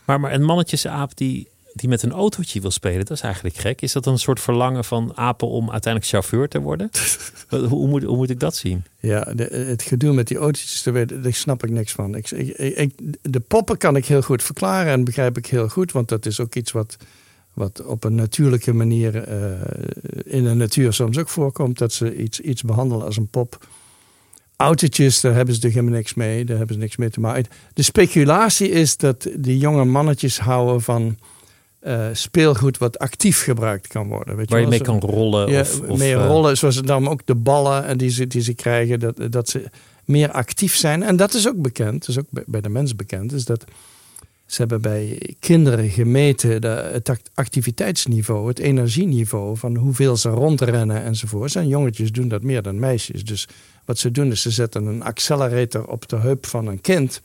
Maar, 0.04 0.20
maar 0.20 0.32
een 0.32 0.44
mannetjesaap 0.44 1.16
die, 1.16 1.48
die 1.72 1.88
met 1.88 2.02
een 2.02 2.12
autootje 2.12 2.60
wil 2.60 2.70
spelen, 2.70 3.04
dat 3.04 3.16
is 3.16 3.20
eigenlijk 3.20 3.56
gek. 3.56 3.82
Is 3.82 3.92
dat 3.92 4.06
een 4.06 4.18
soort 4.18 4.40
verlangen 4.40 4.84
van 4.84 5.12
apen 5.16 5.48
om 5.48 5.70
uiteindelijk 5.70 6.12
chauffeur 6.12 6.48
te 6.48 6.60
worden? 6.60 6.90
hoe, 7.48 7.58
hoe, 7.58 7.88
moet, 7.88 8.02
hoe 8.02 8.16
moet 8.16 8.30
ik 8.30 8.40
dat 8.40 8.56
zien? 8.56 8.84
Ja, 9.00 9.32
de, 9.34 9.44
het 9.44 9.82
gedoe 9.82 10.12
met 10.12 10.28
die 10.28 10.36
autootjes, 10.36 10.82
daar, 10.82 11.06
daar 11.06 11.32
snap 11.32 11.64
ik 11.64 11.70
niks 11.70 11.92
van. 11.92 12.14
Ik, 12.14 12.30
ik, 12.30 12.76
ik, 12.76 12.92
de 13.22 13.40
poppen 13.40 13.76
kan 13.76 13.96
ik 13.96 14.06
heel 14.06 14.22
goed 14.22 14.42
verklaren 14.42 14.92
en 14.92 15.04
begrijp 15.04 15.36
ik 15.36 15.46
heel 15.46 15.68
goed. 15.68 15.92
Want 15.92 16.08
dat 16.08 16.26
is 16.26 16.40
ook 16.40 16.54
iets 16.54 16.72
wat 16.72 16.96
wat 17.56 17.84
op 17.84 18.04
een 18.04 18.14
natuurlijke 18.14 18.72
manier 18.72 19.28
uh, 19.28 19.50
in 20.24 20.44
de 20.44 20.54
natuur 20.54 20.92
soms 20.92 21.18
ook 21.18 21.28
voorkomt. 21.28 21.78
Dat 21.78 21.92
ze 21.92 22.16
iets, 22.16 22.40
iets 22.40 22.62
behandelen 22.62 23.06
als 23.06 23.16
een 23.16 23.28
pop. 23.28 23.66
Autootjes, 24.56 25.20
daar 25.20 25.34
hebben 25.34 25.54
ze 25.54 25.60
er 25.60 25.68
helemaal 25.68 25.92
niks 25.92 26.14
mee. 26.14 26.44
Daar 26.44 26.56
hebben 26.56 26.74
ze 26.74 26.80
niks 26.80 26.96
mee 26.96 27.10
te 27.10 27.20
maken. 27.20 27.46
De 27.74 27.82
speculatie 27.82 28.68
is 28.68 28.96
dat 28.96 29.28
die 29.36 29.58
jonge 29.58 29.84
mannetjes 29.84 30.38
houden 30.38 30.82
van 30.82 31.16
uh, 31.82 32.06
speelgoed 32.12 32.78
wat 32.78 32.98
actief 32.98 33.42
gebruikt 33.42 33.86
kan 33.86 34.08
worden. 34.08 34.36
Weet 34.36 34.50
Waar 34.50 34.60
je, 34.60 34.66
mee 34.66 34.80
kan 34.80 35.00
rollen. 35.00 35.50
Ja, 35.50 35.60
of, 35.60 35.80
of, 35.80 35.98
mee 35.98 36.14
uh, 36.14 36.26
rollen, 36.26 36.56
zoals 36.56 36.82
dan 36.82 37.08
ook 37.08 37.26
de 37.26 37.34
ballen 37.34 37.84
en 37.84 37.98
die, 37.98 38.10
ze, 38.10 38.26
die 38.26 38.42
ze 38.42 38.54
krijgen. 38.54 39.00
Dat, 39.00 39.32
dat 39.32 39.48
ze 39.48 39.70
meer 40.04 40.30
actief 40.30 40.76
zijn. 40.76 41.02
En 41.02 41.16
dat 41.16 41.34
is 41.34 41.48
ook 41.48 41.62
bekend, 41.62 42.00
dat 42.00 42.08
is 42.08 42.18
ook 42.18 42.44
bij 42.46 42.60
de 42.60 42.68
mens 42.68 42.96
bekend. 42.96 43.32
Is 43.32 43.44
dat 43.44 43.64
ze 44.46 44.60
hebben 44.60 44.80
bij 44.80 45.34
kinderen 45.38 45.88
gemeten 45.88 46.60
de, 46.60 46.68
het 46.92 47.30
activiteitsniveau, 47.34 48.48
het 48.48 48.58
energieniveau 48.58 49.56
van 49.56 49.76
hoeveel 49.76 50.16
ze 50.16 50.28
rondrennen 50.28 51.02
enzovoort. 51.02 51.56
En 51.56 51.68
jongetjes 51.68 52.12
doen 52.12 52.28
dat 52.28 52.42
meer 52.42 52.62
dan 52.62 52.78
meisjes. 52.78 53.24
Dus 53.24 53.48
wat 53.84 53.98
ze 53.98 54.10
doen 54.10 54.30
is 54.30 54.42
ze 54.42 54.50
zetten 54.50 54.86
een 54.86 55.02
accelerator 55.02 55.86
op 55.86 56.08
de 56.08 56.16
heup 56.16 56.46
van 56.46 56.66
een 56.66 56.80
kind. 56.80 57.20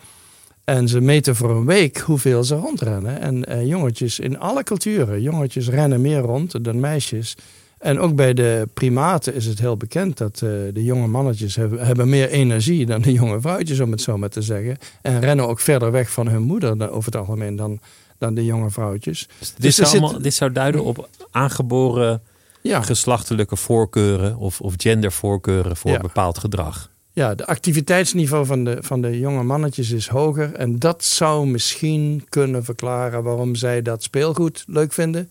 En 0.64 0.88
ze 0.88 1.02
meten 1.02 1.36
voor 1.36 1.50
een 1.50 1.66
week 1.66 1.98
hoeveel 1.98 2.44
ze 2.44 2.56
rondrennen. 2.56 3.20
En 3.20 3.52
uh, 3.52 3.68
jongetjes 3.68 4.20
in 4.20 4.40
alle 4.40 4.64
culturen, 4.64 5.22
jongetjes 5.22 5.70
rennen 5.70 6.02
meer 6.02 6.20
rond 6.20 6.64
dan 6.64 6.80
meisjes. 6.80 7.36
En 7.82 8.00
ook 8.00 8.16
bij 8.16 8.34
de 8.34 8.68
primaten 8.74 9.34
is 9.34 9.46
het 9.46 9.60
heel 9.60 9.78
bekend 9.78 10.18
dat 10.18 10.42
uh, 10.44 10.50
de 10.74 10.84
jonge 10.84 11.08
mannetjes 11.08 11.56
hebben, 11.56 11.86
hebben, 11.86 12.10
meer 12.10 12.30
energie 12.30 12.86
dan 12.86 13.02
de 13.02 13.12
jonge 13.12 13.42
vrouwtjes, 13.42 13.80
om 13.80 13.92
het 13.92 14.02
zo 14.02 14.18
maar 14.18 14.30
te 14.30 14.42
zeggen. 14.42 14.78
En 15.02 15.20
rennen 15.20 15.48
ook 15.48 15.60
verder 15.60 15.92
weg 15.92 16.12
van 16.12 16.28
hun 16.28 16.42
moeder 16.42 16.78
dan, 16.78 16.90
over 16.90 17.06
het 17.06 17.16
algemeen 17.16 17.56
dan, 17.56 17.80
dan 18.18 18.34
de 18.34 18.46
jonge 18.46 18.70
vrouwtjes. 18.70 19.28
Dus, 19.40 19.54
dit, 19.58 19.74
zou 19.74 19.90
allemaal, 19.90 20.22
dit 20.22 20.34
zou 20.34 20.52
duiden 20.52 20.84
op 20.84 21.10
aangeboren 21.32 22.22
ja. 22.62 22.82
geslachtelijke 22.82 23.56
voorkeuren 23.56 24.38
of, 24.38 24.62
of 24.62 24.74
gendervoorkeuren 24.78 25.78
voor 25.78 26.00
bepaald 26.00 26.38
gedrag. 26.38 26.90
Ja, 27.14 27.36
de 27.36 27.46
activiteitsniveau 27.46 28.46
van 28.46 28.64
de, 28.64 28.78
van 28.80 29.02
de 29.02 29.20
jonge 29.20 29.44
mannetjes 29.44 29.92
is 29.92 30.08
hoger. 30.08 30.54
En 30.54 30.80
dat 30.80 31.04
zou 31.04 31.48
misschien 31.48 32.26
kunnen 32.30 32.64
verklaren 32.64 33.24
waarom 33.24 33.56
zij 33.56 33.82
dat 33.82 34.04
speelgoed 34.04 34.64
leuk 34.68 34.94
vinden. 34.94 35.30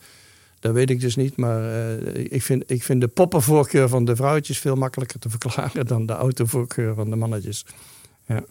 Dat 0.60 0.72
weet 0.72 0.90
ik 0.90 1.00
dus 1.00 1.16
niet, 1.16 1.36
maar 1.36 1.62
uh, 1.62 2.24
ik, 2.30 2.42
vind, 2.42 2.70
ik 2.70 2.82
vind 2.82 3.00
de 3.00 3.08
poppenvoorkeur 3.08 3.88
van 3.88 4.04
de 4.04 4.16
vrouwtjes 4.16 4.58
veel 4.58 4.76
makkelijker 4.76 5.18
te 5.18 5.30
verklaren 5.30 5.86
dan 5.86 6.06
de 6.06 6.12
autovoorkeur 6.12 6.94
van 6.94 7.10
de 7.10 7.16
mannetjes. 7.16 7.64
Ja. 8.26 8.44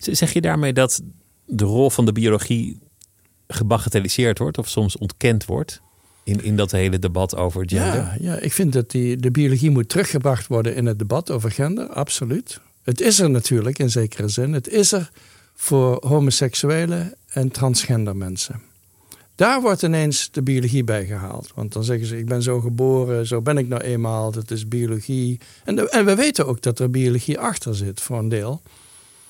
Zeg 0.00 0.32
je 0.32 0.40
daarmee 0.40 0.72
dat 0.72 1.02
de 1.44 1.64
rol 1.64 1.90
van 1.90 2.04
de 2.04 2.12
biologie 2.12 2.78
gebagatelliseerd 3.48 4.38
wordt 4.38 4.58
of 4.58 4.68
soms 4.68 4.98
ontkend 4.98 5.44
wordt? 5.44 5.80
In, 6.24 6.44
in 6.44 6.56
dat 6.56 6.70
hele 6.70 6.98
debat 6.98 7.36
over 7.36 7.68
gender? 7.68 7.94
Ja, 7.94 8.16
ja 8.20 8.38
ik 8.38 8.52
vind 8.52 8.72
dat 8.72 8.90
die, 8.90 9.16
de 9.16 9.30
biologie 9.30 9.70
moet 9.70 9.88
teruggebracht 9.88 10.46
worden 10.46 10.74
in 10.74 10.86
het 10.86 10.98
debat 10.98 11.30
over 11.30 11.50
gender, 11.50 11.88
absoluut. 11.88 12.60
Het 12.82 13.00
is 13.00 13.18
er 13.18 13.30
natuurlijk 13.30 13.78
in 13.78 13.90
zekere 13.90 14.28
zin. 14.28 14.52
Het 14.52 14.68
is 14.68 14.92
er 14.92 15.10
voor 15.54 16.06
homoseksuele 16.06 17.16
en 17.28 17.50
transgender 17.50 18.16
mensen. 18.16 18.60
Daar 19.40 19.60
wordt 19.60 19.82
ineens 19.82 20.28
de 20.30 20.42
biologie 20.42 20.84
bij 20.84 21.06
gehaald. 21.06 21.52
Want 21.54 21.72
dan 21.72 21.84
zeggen 21.84 22.06
ze: 22.06 22.18
Ik 22.18 22.26
ben 22.26 22.42
zo 22.42 22.60
geboren, 22.60 23.26
zo 23.26 23.40
ben 23.40 23.58
ik 23.58 23.68
nou 23.68 23.82
eenmaal, 23.82 24.30
dat 24.30 24.50
is 24.50 24.68
biologie. 24.68 25.40
En, 25.64 25.90
en 25.90 26.04
we 26.04 26.14
weten 26.14 26.46
ook 26.46 26.62
dat 26.62 26.78
er 26.78 26.90
biologie 26.90 27.38
achter 27.38 27.76
zit 27.76 28.00
voor 28.00 28.18
een 28.18 28.28
deel. 28.28 28.62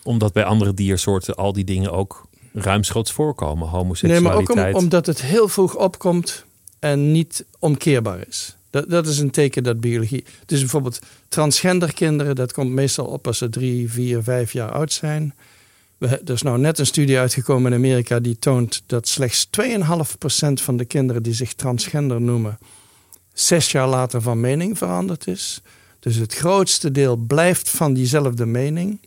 Omdat 0.03 0.33
bij 0.33 0.45
andere 0.45 0.75
diersoorten 0.75 1.35
al 1.35 1.53
die 1.53 1.65
dingen 1.65 1.93
ook 1.93 2.27
ruimschoots 2.53 3.13
voorkomen, 3.13 3.69
homoseksualiteit. 3.69 4.49
Nee, 4.49 4.57
maar 4.57 4.69
ook 4.69 4.77
omdat 4.77 5.07
het 5.07 5.23
heel 5.23 5.49
vroeg 5.49 5.77
opkomt 5.77 6.45
en 6.79 7.13
niet 7.13 7.45
omkeerbaar 7.59 8.29
is. 8.29 8.57
Dat, 8.71 8.91
dat 8.91 9.07
is 9.07 9.19
een 9.19 9.31
teken 9.31 9.63
dat 9.63 9.81
biologie. 9.81 10.25
Dus 10.47 10.61
bijvoorbeeld 10.61 10.99
transgender 11.29 11.95
kinderen, 11.95 12.35
dat 12.35 12.53
komt 12.53 12.71
meestal 12.71 13.07
op 13.07 13.27
als 13.27 13.39
ze 13.39 13.49
drie, 13.49 13.91
vier, 13.91 14.23
vijf 14.23 14.53
jaar 14.53 14.73
oud 14.73 14.93
zijn. 14.93 15.35
Er 16.01 16.31
is 16.31 16.43
nou 16.43 16.59
net 16.59 16.79
een 16.79 16.87
studie 16.87 17.19
uitgekomen 17.19 17.73
in 17.73 17.79
Amerika 17.79 18.21
die 18.21 18.39
toont 18.39 18.83
dat 18.87 19.09
slechts 19.09 19.49
2,5% 19.61 19.69
van 20.53 20.77
de 20.77 20.85
kinderen 20.85 21.23
die 21.23 21.35
zich 21.35 21.55
transgender 21.55 22.21
noemen, 22.21 22.59
zes 23.33 23.73
jaar 23.73 23.89
later 23.89 24.23
van 24.23 24.41
mening 24.41 24.79
veranderd 24.79 25.27
is. 25.27 25.63
Dus 25.99 26.17
het 26.17 26.35
grootste 26.35 26.91
deel 26.91 27.17
blijft 27.17 27.71
van 27.71 27.95
diezelfde 27.95 28.47
mening. 28.47 29.01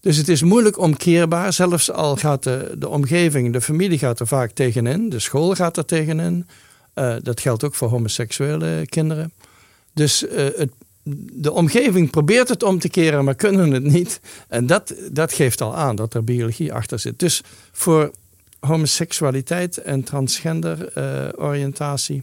Dus 0.00 0.16
het 0.16 0.28
is 0.28 0.42
moeilijk 0.42 0.78
omkeerbaar. 0.78 1.52
Zelfs 1.52 1.90
al 1.90 2.16
gaat 2.16 2.42
de, 2.42 2.74
de 2.78 2.88
omgeving, 2.88 3.52
de 3.52 3.60
familie 3.60 3.98
gaat 3.98 4.20
er 4.20 4.26
vaak 4.26 4.50
tegenin, 4.50 5.08
de 5.08 5.18
school 5.18 5.54
gaat 5.54 5.76
er 5.76 5.84
tegenin. 5.84 6.46
Uh, 6.94 7.16
dat 7.22 7.40
geldt 7.40 7.64
ook 7.64 7.74
voor 7.74 7.88
homoseksuele 7.88 8.86
kinderen. 8.86 9.32
Dus 9.94 10.22
uh, 10.22 10.30
het, 10.56 10.70
de 11.32 11.52
omgeving 11.52 12.10
probeert 12.10 12.48
het 12.48 12.62
om 12.62 12.78
te 12.78 12.88
keren, 12.88 13.24
maar 13.24 13.34
kunnen 13.34 13.70
het 13.70 13.82
niet. 13.82 14.20
En 14.48 14.66
dat, 14.66 14.94
dat 15.10 15.32
geeft 15.32 15.60
al 15.60 15.76
aan 15.76 15.96
dat 15.96 16.14
er 16.14 16.24
biologie 16.24 16.72
achter 16.72 16.98
zit. 16.98 17.18
Dus 17.18 17.42
voor 17.72 18.10
homoseksualiteit 18.60 19.78
en 19.78 20.02
transgender 20.02 20.92
uh, 20.98 21.28
oriëntatie 21.36 22.22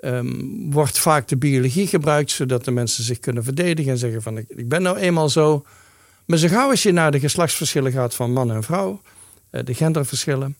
um, 0.00 0.70
wordt 0.72 0.98
vaak 0.98 1.28
de 1.28 1.36
biologie 1.36 1.86
gebruikt, 1.86 2.30
zodat 2.30 2.64
de 2.64 2.70
mensen 2.70 3.04
zich 3.04 3.18
kunnen 3.18 3.44
verdedigen 3.44 3.92
en 3.92 3.98
zeggen 3.98 4.22
van 4.22 4.38
ik, 4.38 4.44
ik 4.48 4.68
ben 4.68 4.82
nou 4.82 4.96
eenmaal 4.96 5.28
zo. 5.28 5.64
Maar 6.24 6.38
zo 6.38 6.48
gauw 6.48 6.70
als 6.70 6.82
je 6.82 6.92
naar 6.92 7.10
de 7.10 7.20
geslachtsverschillen 7.20 7.92
gaat 7.92 8.14
van 8.14 8.32
man 8.32 8.52
en 8.52 8.62
vrouw, 8.62 9.00
de 9.50 9.74
genderverschillen, 9.74 10.56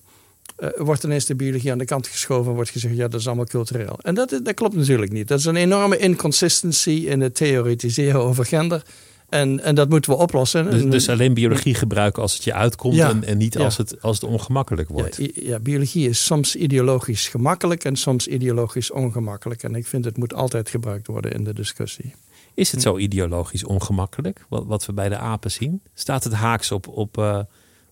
uh, 0.58 0.68
wordt 0.76 1.04
ineens 1.04 1.24
de 1.24 1.34
biologie 1.34 1.72
aan 1.72 1.78
de 1.78 1.84
kant 1.84 2.06
geschoven 2.06 2.48
en 2.48 2.54
wordt 2.54 2.70
gezegd, 2.70 2.96
ja, 2.96 3.08
dat 3.08 3.20
is 3.20 3.26
allemaal 3.26 3.44
cultureel. 3.44 3.98
En 4.02 4.14
dat, 4.14 4.40
dat 4.42 4.54
klopt 4.54 4.76
natuurlijk 4.76 5.12
niet. 5.12 5.28
Dat 5.28 5.38
is 5.38 5.44
een 5.44 5.56
enorme 5.56 5.96
inconsistency 5.96 6.90
in 6.90 7.20
het 7.20 7.34
theoretiseren 7.34 8.20
over 8.20 8.44
gender. 8.44 8.82
En, 9.28 9.60
en 9.60 9.74
dat 9.74 9.88
moeten 9.88 10.10
we 10.10 10.16
oplossen. 10.16 10.70
Dus, 10.70 10.84
dus 10.84 11.08
alleen 11.08 11.34
biologie 11.34 11.74
gebruiken 11.74 12.22
als 12.22 12.34
het 12.34 12.44
je 12.44 12.54
uitkomt 12.54 12.98
en, 12.98 13.24
en, 13.24 13.38
niet 13.38 13.58
als, 13.58 13.76
het, 13.76 14.02
als 14.02 14.20
het 14.20 14.30
ongemakkelijk 14.30 14.88
wordt. 14.88 15.16
Ja, 15.16 15.28
ja, 15.34 15.58
biologie 15.58 16.08
is 16.08 16.24
soms 16.24 16.56
ideologisch 16.56 17.28
gemakkelijk 17.28 17.84
en 17.84 17.96
soms 17.96 18.26
ideologisch 18.26 18.90
ongemakkelijk. 18.90 19.62
En 19.62 19.74
ik 19.74 19.86
vind 19.86 20.04
het 20.04 20.16
moet 20.16 20.34
altijd 20.34 20.68
gebruikt 20.68 21.06
worden 21.06 21.32
in 21.32 21.44
de 21.44 21.54
discussie. 21.54 22.14
Is 22.54 22.72
het 22.72 22.82
zo 22.82 22.98
ideologisch 22.98 23.64
ongemakkelijk, 23.64 24.44
wat, 24.48 24.64
wat 24.66 24.86
we 24.86 24.92
bij 24.92 25.08
de 25.08 25.16
apen 25.16 25.50
zien? 25.50 25.80
Staat 25.94 26.24
het 26.24 26.32
haaks 26.32 26.72
op, 26.72 26.88
op, 26.88 27.18
uh, 27.18 27.38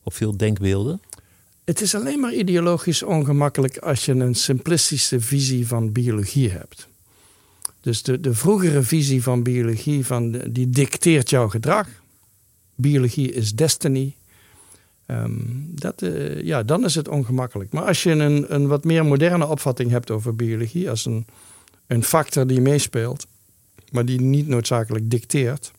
op 0.02 0.14
veel 0.14 0.36
denkbeelden? 0.36 1.00
Het 1.70 1.80
is 1.80 1.94
alleen 1.94 2.20
maar 2.20 2.34
ideologisch 2.34 3.02
ongemakkelijk 3.02 3.78
als 3.78 4.04
je 4.04 4.12
een 4.12 4.34
simplistische 4.34 5.20
visie 5.20 5.66
van 5.66 5.92
biologie 5.92 6.50
hebt. 6.50 6.88
Dus 7.80 8.02
de, 8.02 8.20
de 8.20 8.34
vroegere 8.34 8.82
visie 8.82 9.22
van 9.22 9.42
biologie, 9.42 10.06
van 10.06 10.30
die 10.30 10.70
dicteert 10.70 11.30
jouw 11.30 11.48
gedrag. 11.48 11.88
Biologie 12.74 13.32
is 13.32 13.54
destiny. 13.54 14.14
Um, 15.06 15.72
dat, 15.74 16.02
uh, 16.02 16.42
ja, 16.42 16.62
dan 16.62 16.84
is 16.84 16.94
het 16.94 17.08
ongemakkelijk. 17.08 17.72
Maar 17.72 17.84
als 17.84 18.02
je 18.02 18.10
een, 18.10 18.54
een 18.54 18.66
wat 18.66 18.84
meer 18.84 19.04
moderne 19.04 19.46
opvatting 19.46 19.90
hebt 19.90 20.10
over 20.10 20.36
biologie, 20.36 20.90
als 20.90 21.04
een, 21.04 21.26
een 21.86 22.04
factor 22.04 22.46
die 22.46 22.60
meespeelt, 22.60 23.26
maar 23.90 24.04
die 24.04 24.20
niet 24.20 24.48
noodzakelijk 24.48 25.10
dicteert, 25.10 25.72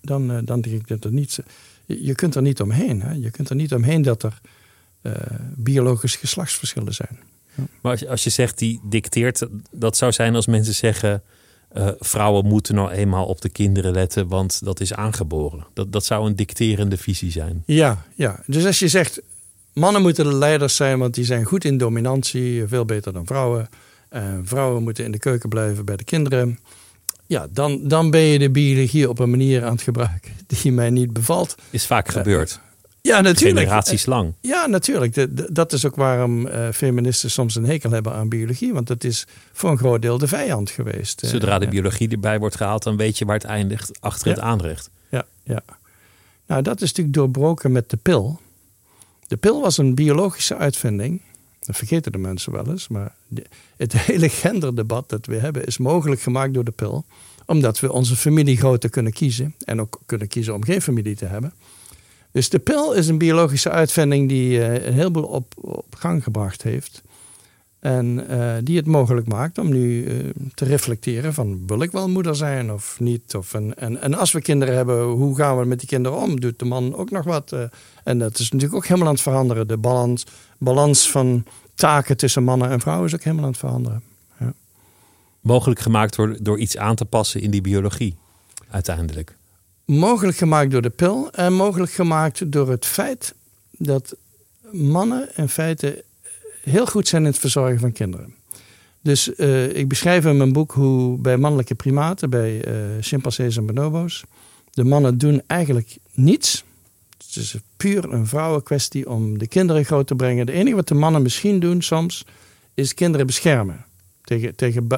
dan, 0.00 0.30
uh, 0.30 0.38
dan 0.44 0.60
denk 0.60 0.80
ik 0.80 0.88
dat 0.88 1.04
het 1.04 1.12
niet. 1.12 1.38
Je, 1.86 2.04
je 2.04 2.14
kunt 2.14 2.34
er 2.34 2.42
niet 2.42 2.60
omheen. 2.60 3.02
Hè? 3.02 3.12
Je 3.12 3.30
kunt 3.30 3.50
er 3.50 3.56
niet 3.56 3.74
omheen 3.74 4.02
dat 4.02 4.22
er 4.22 4.40
uh, 5.06 5.12
biologische 5.56 6.18
geslachtsverschillen 6.18 6.94
zijn. 6.94 7.18
Maar 7.54 7.92
als 7.92 8.00
je, 8.00 8.08
als 8.08 8.24
je 8.24 8.30
zegt 8.30 8.58
die 8.58 8.80
dicteert, 8.82 9.46
dat 9.70 9.96
zou 9.96 10.12
zijn 10.12 10.34
als 10.34 10.46
mensen 10.46 10.74
zeggen. 10.74 11.22
Uh, 11.76 11.88
vrouwen 11.98 12.46
moeten 12.46 12.74
nou 12.74 12.90
eenmaal 12.90 13.26
op 13.26 13.40
de 13.40 13.48
kinderen 13.48 13.92
letten, 13.92 14.28
want 14.28 14.64
dat 14.64 14.80
is 14.80 14.94
aangeboren. 14.94 15.66
Dat, 15.72 15.92
dat 15.92 16.04
zou 16.04 16.26
een 16.26 16.36
dicterende 16.36 16.96
visie 16.96 17.30
zijn. 17.30 17.62
Ja, 17.66 18.04
ja, 18.14 18.42
dus 18.46 18.66
als 18.66 18.78
je 18.78 18.88
zegt 18.88 19.22
mannen 19.72 20.02
moeten 20.02 20.24
de 20.24 20.34
leiders 20.34 20.76
zijn, 20.76 20.98
want 20.98 21.14
die 21.14 21.24
zijn 21.24 21.44
goed 21.44 21.64
in 21.64 21.78
dominantie, 21.78 22.66
veel 22.66 22.84
beter 22.84 23.12
dan 23.12 23.26
vrouwen. 23.26 23.68
Uh, 24.10 24.22
vrouwen 24.42 24.82
moeten 24.82 25.04
in 25.04 25.12
de 25.12 25.18
keuken 25.18 25.48
blijven 25.48 25.84
bij 25.84 25.96
de 25.96 26.04
kinderen. 26.04 26.58
Ja, 27.26 27.46
dan, 27.50 27.88
dan 27.88 28.10
ben 28.10 28.20
je 28.20 28.38
de 28.38 28.50
biologie 28.50 29.08
op 29.08 29.18
een 29.18 29.30
manier 29.30 29.64
aan 29.64 29.72
het 29.72 29.82
gebruiken 29.82 30.32
die 30.46 30.72
mij 30.72 30.90
niet 30.90 31.12
bevalt. 31.12 31.54
Is 31.70 31.86
vaak 31.86 32.08
gebeurd. 32.08 32.60
Ja, 33.06 33.20
natuurlijk. 33.20 33.58
Generaties 33.58 34.06
lang. 34.06 34.34
Ja, 34.40 34.66
natuurlijk. 34.66 35.26
dat 35.54 35.72
is 35.72 35.86
ook 35.86 35.96
waarom 35.96 36.46
uh, 36.46 36.68
feministen 36.70 37.30
soms 37.30 37.54
een 37.54 37.64
hekel 37.64 37.90
hebben 37.90 38.12
aan 38.12 38.28
biologie. 38.28 38.72
Want 38.72 38.86
dat 38.86 39.04
is 39.04 39.26
voor 39.52 39.70
een 39.70 39.78
groot 39.78 40.02
deel 40.02 40.18
de 40.18 40.28
vijand 40.28 40.70
geweest. 40.70 41.22
Eh. 41.22 41.30
Zodra 41.30 41.58
de 41.58 41.68
biologie 41.68 42.08
erbij 42.08 42.38
wordt 42.38 42.56
gehaald, 42.56 42.82
dan 42.82 42.96
weet 42.96 43.18
je 43.18 43.24
waar 43.24 43.34
het 43.34 43.44
eindigt. 43.44 44.00
Achter 44.00 44.28
het 44.28 44.38
aanrecht. 44.38 44.90
Ja, 45.08 45.24
ja. 45.42 45.62
Nou, 46.46 46.62
dat 46.62 46.80
is 46.80 46.88
natuurlijk 46.88 47.16
doorbroken 47.16 47.72
met 47.72 47.90
de 47.90 47.96
pil. 47.96 48.40
De 49.26 49.36
pil 49.36 49.60
was 49.60 49.78
een 49.78 49.94
biologische 49.94 50.56
uitvinding. 50.56 51.22
Dat 51.60 51.76
vergeten 51.76 52.12
de 52.12 52.18
mensen 52.18 52.52
wel 52.52 52.68
eens. 52.68 52.88
Maar 52.88 53.14
het 53.76 53.92
hele 54.08 54.28
genderdebat 54.28 55.08
dat 55.08 55.26
we 55.26 55.36
hebben 55.36 55.66
is 55.66 55.78
mogelijk 55.78 56.20
gemaakt 56.20 56.54
door 56.54 56.64
de 56.64 56.70
pil. 56.70 57.04
Omdat 57.46 57.80
we 57.80 57.92
onze 57.92 58.16
familie 58.16 58.56
groter 58.56 58.90
kunnen 58.90 59.12
kiezen. 59.12 59.54
En 59.64 59.80
ook 59.80 60.00
kunnen 60.06 60.28
kiezen 60.28 60.54
om 60.54 60.64
geen 60.64 60.82
familie 60.82 61.16
te 61.16 61.26
hebben. 61.26 61.52
Dus 62.34 62.48
de 62.48 62.58
pil 62.58 62.92
is 62.92 63.08
een 63.08 63.18
biologische 63.18 63.70
uitvinding 63.70 64.28
die 64.28 64.58
uh, 64.58 64.86
een 64.86 64.92
heleboel 64.92 65.24
op, 65.24 65.54
op 65.60 65.94
gang 65.96 66.22
gebracht 66.22 66.62
heeft. 66.62 67.02
En 67.78 68.26
uh, 68.30 68.54
die 68.62 68.76
het 68.76 68.86
mogelijk 68.86 69.26
maakt 69.26 69.58
om 69.58 69.68
nu 69.68 70.04
uh, 70.04 70.30
te 70.54 70.64
reflecteren 70.64 71.34
van 71.34 71.66
wil 71.66 71.82
ik 71.82 71.90
wel 71.90 72.08
moeder 72.08 72.36
zijn 72.36 72.72
of 72.72 73.00
niet. 73.00 73.34
Of 73.34 73.54
en, 73.54 73.78
en, 73.78 74.00
en 74.00 74.14
als 74.14 74.32
we 74.32 74.40
kinderen 74.40 74.74
hebben, 74.74 75.02
hoe 75.04 75.36
gaan 75.36 75.58
we 75.58 75.64
met 75.64 75.78
die 75.78 75.88
kinderen 75.88 76.18
om? 76.18 76.40
Doet 76.40 76.58
de 76.58 76.64
man 76.64 76.94
ook 76.94 77.10
nog 77.10 77.24
wat? 77.24 77.56
en 78.04 78.18
dat 78.18 78.38
is 78.38 78.50
natuurlijk 78.50 78.74
ook 78.74 78.86
helemaal 78.86 79.08
aan 79.08 79.14
het 79.14 79.22
veranderen. 79.22 79.68
De 79.68 79.76
balans, 79.76 80.26
balans 80.58 81.10
van 81.10 81.44
taken 81.74 82.16
tussen 82.16 82.44
mannen 82.44 82.70
en 82.70 82.80
vrouwen 82.80 83.06
is 83.06 83.14
ook 83.14 83.22
helemaal 83.22 83.44
aan 83.44 83.50
het 83.50 83.60
veranderen. 83.60 84.02
Ja. 84.38 84.52
Mogelijk 85.40 85.80
gemaakt 85.80 86.16
door, 86.16 86.36
door 86.40 86.58
iets 86.58 86.76
aan 86.76 86.94
te 86.94 87.04
passen 87.04 87.40
in 87.40 87.50
die 87.50 87.60
biologie 87.60 88.16
uiteindelijk. 88.70 89.36
Mogelijk 89.84 90.36
gemaakt 90.36 90.70
door 90.70 90.82
de 90.82 90.90
pil 90.90 91.30
en 91.30 91.52
mogelijk 91.52 91.92
gemaakt 91.92 92.52
door 92.52 92.70
het 92.70 92.86
feit 92.86 93.34
dat 93.70 94.16
mannen 94.70 95.28
in 95.36 95.48
feite 95.48 96.04
heel 96.62 96.86
goed 96.86 97.08
zijn 97.08 97.22
in 97.22 97.28
het 97.28 97.38
verzorgen 97.38 97.78
van 97.78 97.92
kinderen. 97.92 98.34
Dus 99.00 99.30
uh, 99.36 99.76
ik 99.76 99.88
beschrijf 99.88 100.24
in 100.24 100.36
mijn 100.36 100.52
boek 100.52 100.72
hoe 100.72 101.18
bij 101.18 101.36
mannelijke 101.36 101.74
primaten, 101.74 102.30
bij 102.30 102.68
uh, 102.68 102.74
chimpansees 103.00 103.56
en 103.56 103.66
bonobo's, 103.66 104.24
de 104.70 104.84
mannen 104.84 105.18
doen 105.18 105.42
eigenlijk 105.46 105.96
niets. 106.12 106.64
Het 107.26 107.36
is 107.36 107.56
puur 107.76 108.12
een 108.12 108.26
vrouwenkwestie 108.26 109.10
om 109.10 109.38
de 109.38 109.46
kinderen 109.46 109.84
groot 109.84 110.06
te 110.06 110.14
brengen. 110.14 110.46
Het 110.46 110.54
enige 110.54 110.76
wat 110.76 110.88
de 110.88 110.94
mannen 110.94 111.22
misschien 111.22 111.60
doen 111.60 111.82
soms, 111.82 112.24
is 112.74 112.94
kinderen 112.94 113.26
beschermen. 113.26 113.84
Tegen, 114.22 114.54
tegen, 114.54 114.88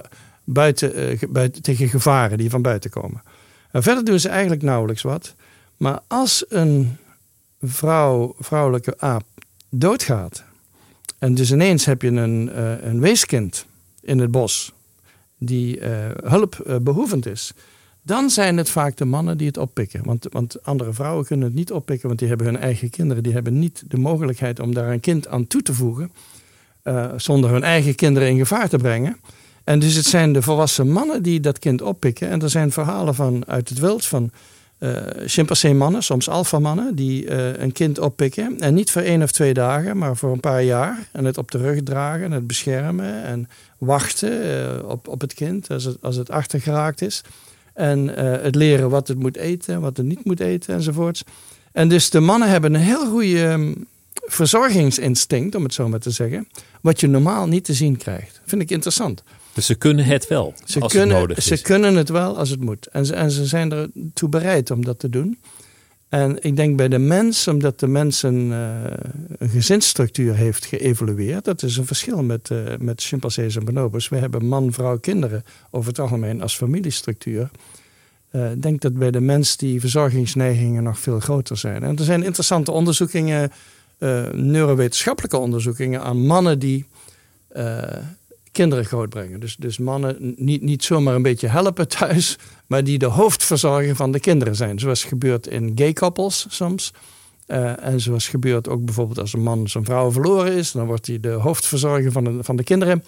buiten, 0.44 1.12
uh, 1.12 1.18
buiten, 1.28 1.62
tegen 1.62 1.88
gevaren 1.88 2.38
die 2.38 2.50
van 2.50 2.62
buiten 2.62 2.90
komen. 2.90 3.22
En 3.76 3.82
verder 3.82 4.04
doen 4.04 4.20
ze 4.20 4.28
eigenlijk 4.28 4.62
nauwelijks 4.62 5.02
wat. 5.02 5.34
Maar 5.76 6.00
als 6.06 6.44
een 6.48 6.96
vrouw, 7.62 8.34
vrouwelijke 8.38 8.94
aap 8.98 9.24
doodgaat. 9.70 10.44
En 11.18 11.34
dus 11.34 11.52
ineens 11.52 11.84
heb 11.84 12.02
je 12.02 12.08
een, 12.08 12.50
uh, 12.56 12.82
een 12.82 13.00
weeskind 13.00 13.66
in 14.00 14.18
het 14.18 14.30
bos. 14.30 14.72
Die 15.38 15.80
uh, 15.80 15.88
hulpbehoevend 16.24 17.26
is 17.26 17.52
dan 18.02 18.30
zijn 18.30 18.56
het 18.56 18.70
vaak 18.70 18.96
de 18.96 19.04
mannen 19.04 19.38
die 19.38 19.46
het 19.46 19.56
oppikken. 19.56 20.04
Want, 20.04 20.26
want 20.30 20.62
andere 20.62 20.92
vrouwen 20.92 21.24
kunnen 21.24 21.46
het 21.46 21.56
niet 21.56 21.72
oppikken, 21.72 22.06
want 22.06 22.18
die 22.18 22.28
hebben 22.28 22.46
hun 22.46 22.56
eigen 22.56 22.90
kinderen. 22.90 23.22
Die 23.22 23.32
hebben 23.32 23.58
niet 23.58 23.84
de 23.88 23.98
mogelijkheid 23.98 24.60
om 24.60 24.74
daar 24.74 24.92
een 24.92 25.00
kind 25.00 25.28
aan 25.28 25.46
toe 25.46 25.62
te 25.62 25.74
voegen. 25.74 26.12
Zonder 27.16 27.50
hun 27.50 27.62
eigen 27.62 27.94
kinderen 27.94 28.28
in 28.28 28.38
gevaar 28.38 28.68
te 28.68 28.76
brengen. 28.76 29.16
En 29.66 29.78
dus 29.78 29.94
het 29.94 30.04
zijn 30.04 30.32
de 30.32 30.42
volwassen 30.42 30.90
mannen 30.90 31.22
die 31.22 31.40
dat 31.40 31.58
kind 31.58 31.82
oppikken. 31.82 32.28
En 32.28 32.42
er 32.42 32.50
zijn 32.50 32.72
verhalen 32.72 33.14
van 33.14 33.44
uit 33.46 33.68
het 33.68 33.78
wild 33.78 34.06
van 34.06 34.30
uh, 34.78 34.96
chimpansee-mannen, 35.26 36.02
soms 36.02 36.28
alfa-mannen, 36.28 36.94
die 36.94 37.24
uh, 37.24 37.58
een 37.58 37.72
kind 37.72 37.98
oppikken. 37.98 38.60
En 38.60 38.74
niet 38.74 38.90
voor 38.90 39.02
één 39.02 39.22
of 39.22 39.30
twee 39.30 39.54
dagen, 39.54 39.98
maar 39.98 40.16
voor 40.16 40.32
een 40.32 40.40
paar 40.40 40.62
jaar. 40.62 41.08
En 41.12 41.24
het 41.24 41.38
op 41.38 41.50
de 41.50 41.58
rug 41.58 41.82
dragen 41.82 42.24
en 42.24 42.32
het 42.32 42.46
beschermen 42.46 43.24
en 43.24 43.48
wachten 43.78 44.46
uh, 44.46 44.88
op, 44.88 45.08
op 45.08 45.20
het 45.20 45.34
kind 45.34 45.70
als 45.70 45.84
het, 45.84 45.96
als 46.00 46.16
het 46.16 46.30
achtergeraakt 46.30 47.02
is. 47.02 47.20
En 47.74 48.08
het 48.42 48.54
leren 48.54 48.90
wat 48.90 49.08
het 49.08 49.18
moet 49.18 49.36
eten, 49.36 49.80
wat 49.80 49.96
het 49.96 50.06
niet 50.06 50.24
moet 50.24 50.40
eten 50.40 50.74
enzovoorts. 50.74 51.24
En 51.72 51.88
dus 51.88 52.10
de 52.10 52.20
mannen 52.20 52.48
hebben 52.48 52.74
een 52.74 52.80
heel 52.80 53.06
goede 53.06 53.42
um, 53.42 53.86
verzorgingsinstinct, 54.26 55.54
om 55.54 55.62
het 55.62 55.74
zo 55.74 55.88
maar 55.88 56.00
te 56.00 56.10
zeggen. 56.10 56.48
Wat 56.80 57.00
je 57.00 57.06
normaal 57.06 57.46
niet 57.46 57.64
te 57.64 57.74
zien 57.74 57.96
krijgt. 57.96 58.40
Vind 58.44 58.62
ik 58.62 58.70
interessant. 58.70 59.22
Dus 59.56 59.66
ze 59.66 59.74
kunnen 59.74 60.04
het 60.04 60.28
wel, 60.28 60.54
ze 60.64 60.80
als 60.80 60.92
kunnen, 60.92 61.10
het 61.10 61.18
nodig 61.18 61.36
is. 61.36 61.46
Ze 61.46 61.62
kunnen 61.62 61.94
het 61.94 62.08
wel 62.08 62.36
als 62.36 62.50
het 62.50 62.60
moet. 62.60 62.86
En 62.86 63.06
ze, 63.06 63.14
en 63.14 63.30
ze 63.30 63.44
zijn 63.44 63.72
ertoe 63.72 64.28
bereid 64.28 64.70
om 64.70 64.84
dat 64.84 64.98
te 64.98 65.08
doen. 65.08 65.38
En 66.08 66.42
ik 66.42 66.56
denk 66.56 66.76
bij 66.76 66.88
de 66.88 66.98
mens, 66.98 67.48
omdat 67.48 67.80
de 67.80 67.86
mens 67.86 68.22
een, 68.22 68.50
uh, 68.50 68.84
een 69.38 69.48
gezinsstructuur 69.48 70.34
heeft 70.34 70.64
geëvolueerd. 70.64 71.44
Dat 71.44 71.62
is 71.62 71.76
een 71.76 71.86
verschil 71.86 72.22
met, 72.22 72.50
uh, 72.50 72.58
met 72.78 73.02
chimpansees 73.02 73.56
en 73.56 73.64
bonobos. 73.64 74.08
We 74.08 74.16
hebben 74.16 74.46
man, 74.46 74.72
vrouw, 74.72 74.98
kinderen 74.98 75.44
over 75.70 75.88
het 75.88 75.98
algemeen 75.98 76.42
als 76.42 76.56
familiestructuur. 76.56 77.50
Uh, 78.32 78.50
ik 78.50 78.62
denk 78.62 78.80
dat 78.80 78.94
bij 78.94 79.10
de 79.10 79.20
mens 79.20 79.56
die 79.56 79.80
verzorgingsneigingen 79.80 80.82
nog 80.82 80.98
veel 80.98 81.20
groter 81.20 81.56
zijn. 81.56 81.82
En 81.82 81.96
er 81.96 82.04
zijn 82.04 82.22
interessante 82.22 82.70
onderzoekingen, 82.70 83.52
neurowetenschappelijke 84.32 85.36
onderzoekingen 85.36 86.02
aan 86.02 86.26
mannen 86.26 86.58
die 86.58 86.86
kinderen 88.56 88.84
grootbrengen. 88.84 89.40
Dus, 89.40 89.56
dus 89.56 89.78
mannen 89.78 90.34
niet, 90.36 90.62
niet 90.62 90.84
zomaar 90.84 91.14
een 91.14 91.22
beetje 91.22 91.48
helpen 91.48 91.88
thuis, 91.88 92.38
maar 92.66 92.84
die 92.84 92.98
de 92.98 93.06
hoofdverzorger 93.06 93.96
van 93.96 94.12
de 94.12 94.20
kinderen 94.20 94.56
zijn. 94.56 94.78
Zoals 94.78 95.04
gebeurt 95.04 95.46
in 95.46 95.72
gay 95.74 95.92
couples 95.92 96.46
soms. 96.48 96.92
Uh, 97.46 97.84
en 97.84 98.00
zoals 98.00 98.28
gebeurt 98.28 98.68
ook 98.68 98.84
bijvoorbeeld 98.84 99.18
als 99.18 99.32
een 99.32 99.42
man 99.42 99.68
zijn 99.68 99.84
vrouw 99.84 100.12
verloren 100.12 100.52
is, 100.52 100.72
dan 100.72 100.86
wordt 100.86 101.06
hij 101.06 101.20
de 101.20 101.30
hoofdverzorger 101.30 102.12
van 102.12 102.24
de, 102.24 102.38
van 102.40 102.56
de 102.56 102.64
kinderen. 102.64 103.04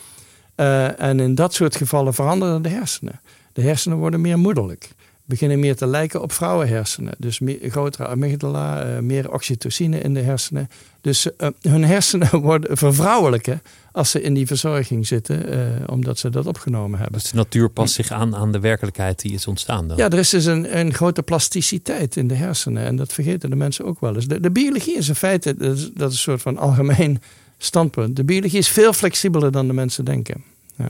Uh, 0.56 1.00
en 1.00 1.20
in 1.20 1.34
dat 1.34 1.54
soort 1.54 1.76
gevallen 1.76 2.14
veranderen 2.14 2.62
de 2.62 2.68
hersenen. 2.68 3.20
De 3.52 3.62
hersenen 3.62 3.98
worden 3.98 4.20
meer 4.20 4.38
moederlijk. 4.38 4.90
Beginnen 5.28 5.60
meer 5.60 5.76
te 5.76 5.86
lijken 5.86 6.22
op 6.22 6.32
vrouwenhersenen. 6.32 7.14
Dus 7.18 7.38
meer, 7.38 7.58
grotere 7.70 8.06
amygdala, 8.06 8.86
uh, 8.86 8.98
meer 8.98 9.32
oxytocine 9.32 10.00
in 10.00 10.14
de 10.14 10.20
hersenen. 10.20 10.68
Dus 11.00 11.28
hun 11.60 11.84
hersenen 11.84 12.40
worden 12.50 12.76
vervrouwelijken 12.76 13.62
als 13.92 14.10
ze 14.10 14.22
in 14.22 14.34
die 14.34 14.46
verzorging 14.46 15.06
zitten, 15.06 15.54
uh, 15.54 15.66
omdat 15.86 16.18
ze 16.18 16.30
dat 16.30 16.46
opgenomen 16.46 16.98
hebben. 16.98 17.20
Dus 17.20 17.30
de 17.30 17.36
natuur 17.36 17.68
past 17.68 17.94
zich 17.94 18.10
aan 18.10 18.36
aan 18.36 18.52
de 18.52 18.60
werkelijkheid 18.60 19.20
die 19.20 19.32
is 19.32 19.46
ontstaan 19.46 19.88
dan? 19.88 19.96
Ja, 19.96 20.10
er 20.10 20.18
is 20.18 20.30
dus 20.30 20.44
een, 20.44 20.78
een 20.78 20.94
grote 20.94 21.22
plasticiteit 21.22 22.16
in 22.16 22.28
de 22.28 22.34
hersenen 22.34 22.84
en 22.84 22.96
dat 22.96 23.12
vergeten 23.12 23.50
de 23.50 23.56
mensen 23.56 23.84
ook 23.84 24.00
wel 24.00 24.14
eens. 24.14 24.26
De, 24.26 24.40
de 24.40 24.50
biologie 24.50 24.96
is 24.96 25.08
in 25.08 25.14
feite, 25.14 25.54
dat 25.56 25.76
is, 25.76 25.90
dat 25.94 26.10
is 26.10 26.16
een 26.16 26.22
soort 26.22 26.42
van 26.42 26.58
algemeen 26.58 27.20
standpunt. 27.58 28.16
De 28.16 28.24
biologie 28.24 28.58
is 28.58 28.68
veel 28.68 28.92
flexibeler 28.92 29.52
dan 29.52 29.66
de 29.66 29.72
mensen 29.72 30.04
denken. 30.04 30.44
Ja. 30.76 30.88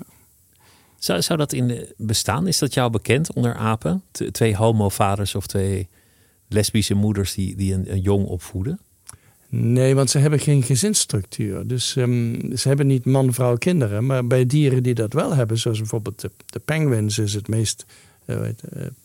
Zou, 0.99 1.23
zou 1.23 1.39
dat 1.39 1.53
in 1.53 1.69
de 1.69 1.95
bestaan? 1.97 2.47
Is 2.47 2.59
dat 2.59 2.75
jou 2.75 2.91
bekend 2.91 3.33
onder 3.33 3.55
apen? 3.55 4.03
T 4.11 4.23
twee 4.33 4.57
homovaders 4.57 5.35
of 5.35 5.47
twee 5.47 5.89
lesbische 6.49 6.95
moeders 6.95 7.35
die, 7.35 7.57
die 7.57 7.73
een, 7.73 8.01
jong 8.01 8.27
opvoeden? 8.27 8.81
Nee, 9.49 9.95
want 9.95 10.11
ze 10.11 10.19
hebben 10.19 10.39
geen 10.39 10.63
gezinsstructuur. 10.63 11.67
Dus 11.67 11.97
um, 11.97 12.57
ze 12.57 12.69
hebben 12.69 12.87
niet 12.87 13.05
man, 13.05 13.33
vrouw, 13.33 13.57
kinderen. 13.57 14.07
Maar 14.07 14.27
bij 14.27 14.47
dieren 14.47 14.83
die 14.83 14.95
dat 14.95 15.13
wel 15.13 15.35
hebben, 15.35 15.59
zoals 15.59 15.79
bijvoorbeeld 15.79 16.21
de, 16.21 16.31
de 16.47 16.59
penguins 16.59 17.19
is 17.19 17.35
het 17.35 17.49
meest... 17.49 17.85
Uh, 18.27 18.41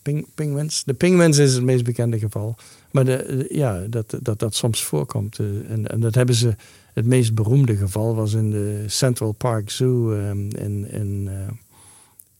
ping, 0.02 0.26
penguins? 0.34 0.84
De 0.84 0.94
penguins 0.94 1.38
is 1.38 1.54
het 1.54 1.62
meest 1.62 1.84
bekende 1.84 2.18
geval. 2.18 2.56
Maar 2.90 3.34
ja, 3.54 3.86
dat, 3.88 4.18
dat 4.22 4.38
dat 4.38 4.54
soms 4.54 4.82
voorkomt. 4.82 5.38
Uh, 5.38 5.70
en, 5.70 5.86
en, 5.86 6.00
dat 6.00 6.14
hebben 6.14 6.34
ze... 6.34 6.54
Het 6.92 7.06
meest 7.06 7.34
beroemde 7.34 7.76
geval 7.76 8.14
was 8.14 8.32
in 8.32 8.50
de 8.50 8.84
Central 8.86 9.32
Park 9.32 9.70
Zoo 9.70 10.10
um, 10.10 10.48
in, 10.50 10.90
in, 10.90 11.30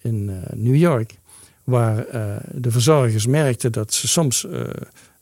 in 0.04 0.42
New 0.54 0.76
York. 0.76 1.14
Waar 1.64 2.06
de 2.52 2.70
verzorgers 2.70 3.26
merkten 3.26 3.72
dat 3.72 3.94
ze 3.94 4.08
soms 4.08 4.46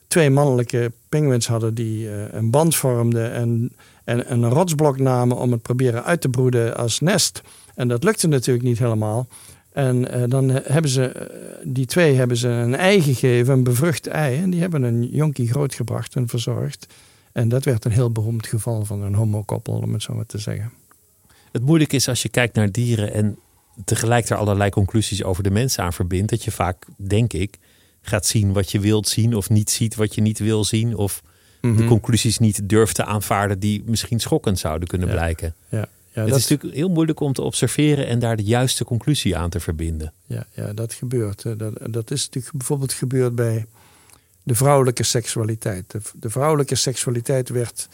twee 0.07 0.31
mannelijke 0.31 0.93
penguins 1.09 1.47
hadden 1.47 1.75
die 1.75 2.11
een 2.11 2.51
band 2.51 2.77
vormden 2.77 3.33
en, 3.33 3.73
en, 4.05 4.33
een 4.33 4.49
rotsblok 4.49 4.99
namen 4.99 5.37
om 5.37 5.53
het 5.53 5.63
proberen 5.63 6.05
uit 6.05 6.21
te 6.21 6.29
broeden 6.29 6.77
als 6.77 7.01
nest. 7.01 7.43
En 7.75 7.89
dat 7.89 8.05
lukte 8.05 8.29
natuurlijk 8.29 8.67
niet 8.67 8.79
helemaal. 8.79 9.27
En 9.73 10.29
dan 10.29 10.49
hebben 10.49 10.91
ze, 10.91 11.31
die 11.65 11.87
twee 11.87 12.15
hebben 12.15 12.37
ze 12.37 12.49
een 12.49 12.75
ei 12.75 13.03
gegeven, 13.03 13.55
een 13.55 13.65
bevrucht 13.65 14.07
ei. 14.07 14.37
En 14.43 14.51
die 14.51 14.61
hebben 14.61 14.83
een 14.83 15.09
jonkie 15.09 15.49
grootgebracht 15.49 16.17
en 16.17 16.29
verzorgd. 16.29 16.87
En 17.33 17.49
dat 17.49 17.65
werd 17.65 17.85
een 17.85 17.91
heel 17.91 18.11
beroemd 18.11 18.47
geval 18.47 18.85
van 18.85 19.03
een 19.03 19.15
homokoppel, 19.15 19.75
om 19.75 19.93
het 19.93 20.03
zo 20.03 20.15
maar 20.15 20.27
te 20.27 20.39
zeggen. 20.39 20.73
Het 21.53 21.63
moeilijke 21.65 21.97
is 21.97 22.09
als 22.09 22.23
je 22.23 22.29
kijkt 22.29 22.55
naar 22.55 22.73
dieren 22.73 23.13
en 23.13 23.39
tegelijk 23.85 24.29
er 24.29 24.37
allerlei 24.37 24.71
conclusies 24.71 25.25
over 25.25 25.43
de 25.43 25.51
mensen 25.51 25.85
aan 25.85 25.93
verbindt, 25.93 26.31
dat 26.31 26.45
je 26.45 26.51
vaak, 26.51 26.85
denk 26.97 27.33
ik, 27.33 27.59
gaat 28.03 28.27
zien 28.27 28.53
wat 28.53 28.71
je 28.71 28.81
wilt 28.81 29.09
zien 29.09 29.35
of 29.35 29.51
niet 29.51 29.71
ziet 29.71 29.95
wat 29.95 30.15
je 30.15 30.21
niet 30.21 30.39
wil 30.39 30.65
zien. 30.65 30.97
Of 30.97 31.23
mm 31.61 31.71
-hmm. 31.71 31.81
de 31.81 31.85
conclusies 31.89 32.39
niet 32.39 32.69
durft 32.69 32.95
te 32.95 33.05
aanvaarden 33.05 33.59
die 33.59 33.83
misschien 33.87 34.21
schokkend 34.21 34.59
zouden 34.59 34.89
kunnen 34.89 35.09
ja. 35.09 35.15
blijken. 35.15 35.55
Ja. 35.69 35.89
Ja, 36.15 36.21
het 36.21 36.31
dat 36.31 36.39
is 36.39 36.49
natuurlijk 36.49 36.79
heel 36.79 36.89
moeilijk 36.89 37.21
om 37.21 37.33
te 37.33 37.43
observeren 37.43 38.07
en 38.07 38.19
daar 38.19 38.37
de 38.37 38.43
juiste 38.43 38.85
conclusie 38.85 39.37
aan 39.37 39.51
te 39.51 39.61
verbinden. 39.61 40.13
Ja, 40.27 40.47
ja 40.55 40.73
dat 40.73 40.93
gebeurt. 40.93 41.43
Dat, 41.43 41.93
dat 41.93 42.11
is 42.11 42.25
natuurlijk 42.25 42.57
bijvoorbeeld 42.57 42.93
gebeurd 42.93 43.35
bij 43.35 43.67
de 44.43 44.55
vrouwelijke 44.55 45.03
seksualiteit. 45.03 45.91
De, 45.91 46.01
de 46.15 46.31
vrouwelijke 46.31 46.75
seksualiteit 46.75 47.49
werd 47.49 47.89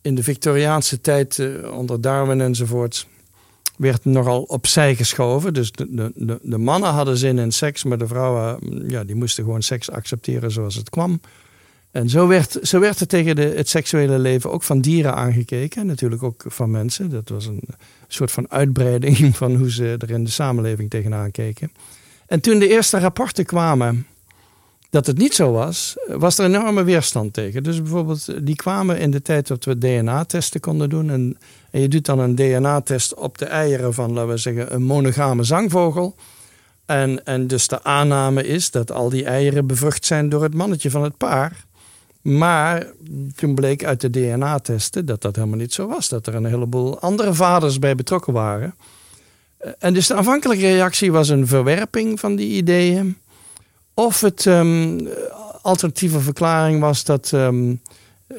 in 0.00 0.14
de 0.14 0.22
Victoriaanse 0.22 1.00
tijd 1.00 1.38
uh, 1.38 1.76
onder 1.76 2.00
Darwin 2.00 2.40
enzovoorts 2.40 3.06
werd 3.76 4.04
nogal 4.04 4.42
opzij 4.42 4.94
geschoven. 4.94 5.54
Dus 5.54 5.72
de, 5.72 6.12
de, 6.14 6.38
de 6.42 6.58
mannen 6.58 6.90
hadden 6.90 7.16
zin 7.16 7.38
in 7.38 7.52
seks, 7.52 7.84
maar 7.84 7.98
de 7.98 8.06
vrouwen 8.06 8.58
ja, 8.88 9.04
die 9.04 9.14
moesten 9.14 9.44
gewoon 9.44 9.62
seks 9.62 9.90
accepteren 9.90 10.50
zoals 10.50 10.74
het 10.74 10.90
kwam. 10.90 11.20
En 11.90 12.08
zo 12.08 12.26
werd, 12.26 12.58
zo 12.62 12.80
werd 12.80 13.00
er 13.00 13.06
tegen 13.06 13.36
de, 13.36 13.52
het 13.56 13.68
seksuele 13.68 14.18
leven 14.18 14.52
ook 14.52 14.62
van 14.62 14.80
dieren 14.80 15.14
aangekeken. 15.14 15.80
En 15.80 15.86
natuurlijk 15.86 16.22
ook 16.22 16.44
van 16.46 16.70
mensen. 16.70 17.10
Dat 17.10 17.28
was 17.28 17.46
een 17.46 17.62
soort 18.08 18.32
van 18.32 18.50
uitbreiding 18.50 19.16
van 19.36 19.54
hoe 19.54 19.70
ze 19.70 19.96
er 19.98 20.10
in 20.10 20.24
de 20.24 20.30
samenleving 20.30 20.90
tegenaan 20.90 21.30
keken. 21.30 21.72
En 22.26 22.40
toen 22.40 22.58
de 22.58 22.68
eerste 22.68 22.98
rapporten 22.98 23.44
kwamen 23.44 24.06
dat 24.90 25.06
het 25.06 25.18
niet 25.18 25.34
zo 25.34 25.52
was, 25.52 25.96
was 26.06 26.38
er 26.38 26.44
enorme 26.44 26.84
weerstand 26.84 27.32
tegen. 27.32 27.62
Dus 27.62 27.82
bijvoorbeeld, 27.82 28.46
die 28.46 28.56
kwamen 28.56 28.98
in 28.98 29.10
de 29.10 29.22
tijd 29.22 29.46
dat 29.46 29.64
we 29.64 29.78
DNA-testen 29.78 30.60
konden 30.60 30.90
doen. 30.90 31.10
En, 31.10 31.38
en, 31.74 31.80
je 31.80 31.88
doet 31.88 32.04
dan 32.04 32.18
een 32.18 32.34
DNA-test 32.34 33.14
op 33.14 33.38
de 33.38 33.44
eieren 33.44 33.94
van, 33.94 34.12
laten 34.12 34.30
we 34.30 34.36
zeggen, 34.36 34.74
een 34.74 34.82
monogame 34.82 35.44
zangvogel. 35.44 36.14
En, 36.86 37.24
en 37.24 37.46
dus 37.46 37.68
de 37.68 37.82
aanname 37.82 38.46
is 38.46 38.70
dat 38.70 38.92
al 38.92 39.08
die 39.08 39.24
eieren 39.24 39.66
bevrucht 39.66 40.04
zijn 40.04 40.28
door 40.28 40.42
het 40.42 40.54
mannetje 40.54 40.90
van 40.90 41.02
het 41.02 41.16
paar. 41.16 41.64
Maar 42.22 42.86
toen 43.36 43.54
bleek 43.54 43.84
uit 43.84 44.00
de 44.00 44.10
DNA-testen 44.10 45.06
dat 45.06 45.22
dat 45.22 45.36
helemaal 45.36 45.58
niet 45.58 45.72
zo 45.72 45.86
was. 45.86 46.08
Dat 46.08 46.26
er 46.26 46.34
een 46.34 46.44
heleboel 46.44 47.00
andere 47.00 47.34
vaders 47.34 47.78
bij 47.78 47.94
betrokken 47.94 48.32
waren. 48.32 48.74
En 49.78 49.94
dus 49.94 50.06
de 50.06 50.14
aanvankelijke 50.14 50.72
reactie 50.72 51.12
was 51.12 51.28
een 51.28 51.46
verwerping 51.46 52.20
van 52.20 52.36
die 52.36 52.56
ideeën. 52.56 53.18
Of 53.94 54.20
het 54.20 54.44
um, 54.44 55.08
alternatieve 55.62 56.20
verklaring 56.20 56.80
was 56.80 57.04
dat 57.04 57.30
um, 57.34 57.80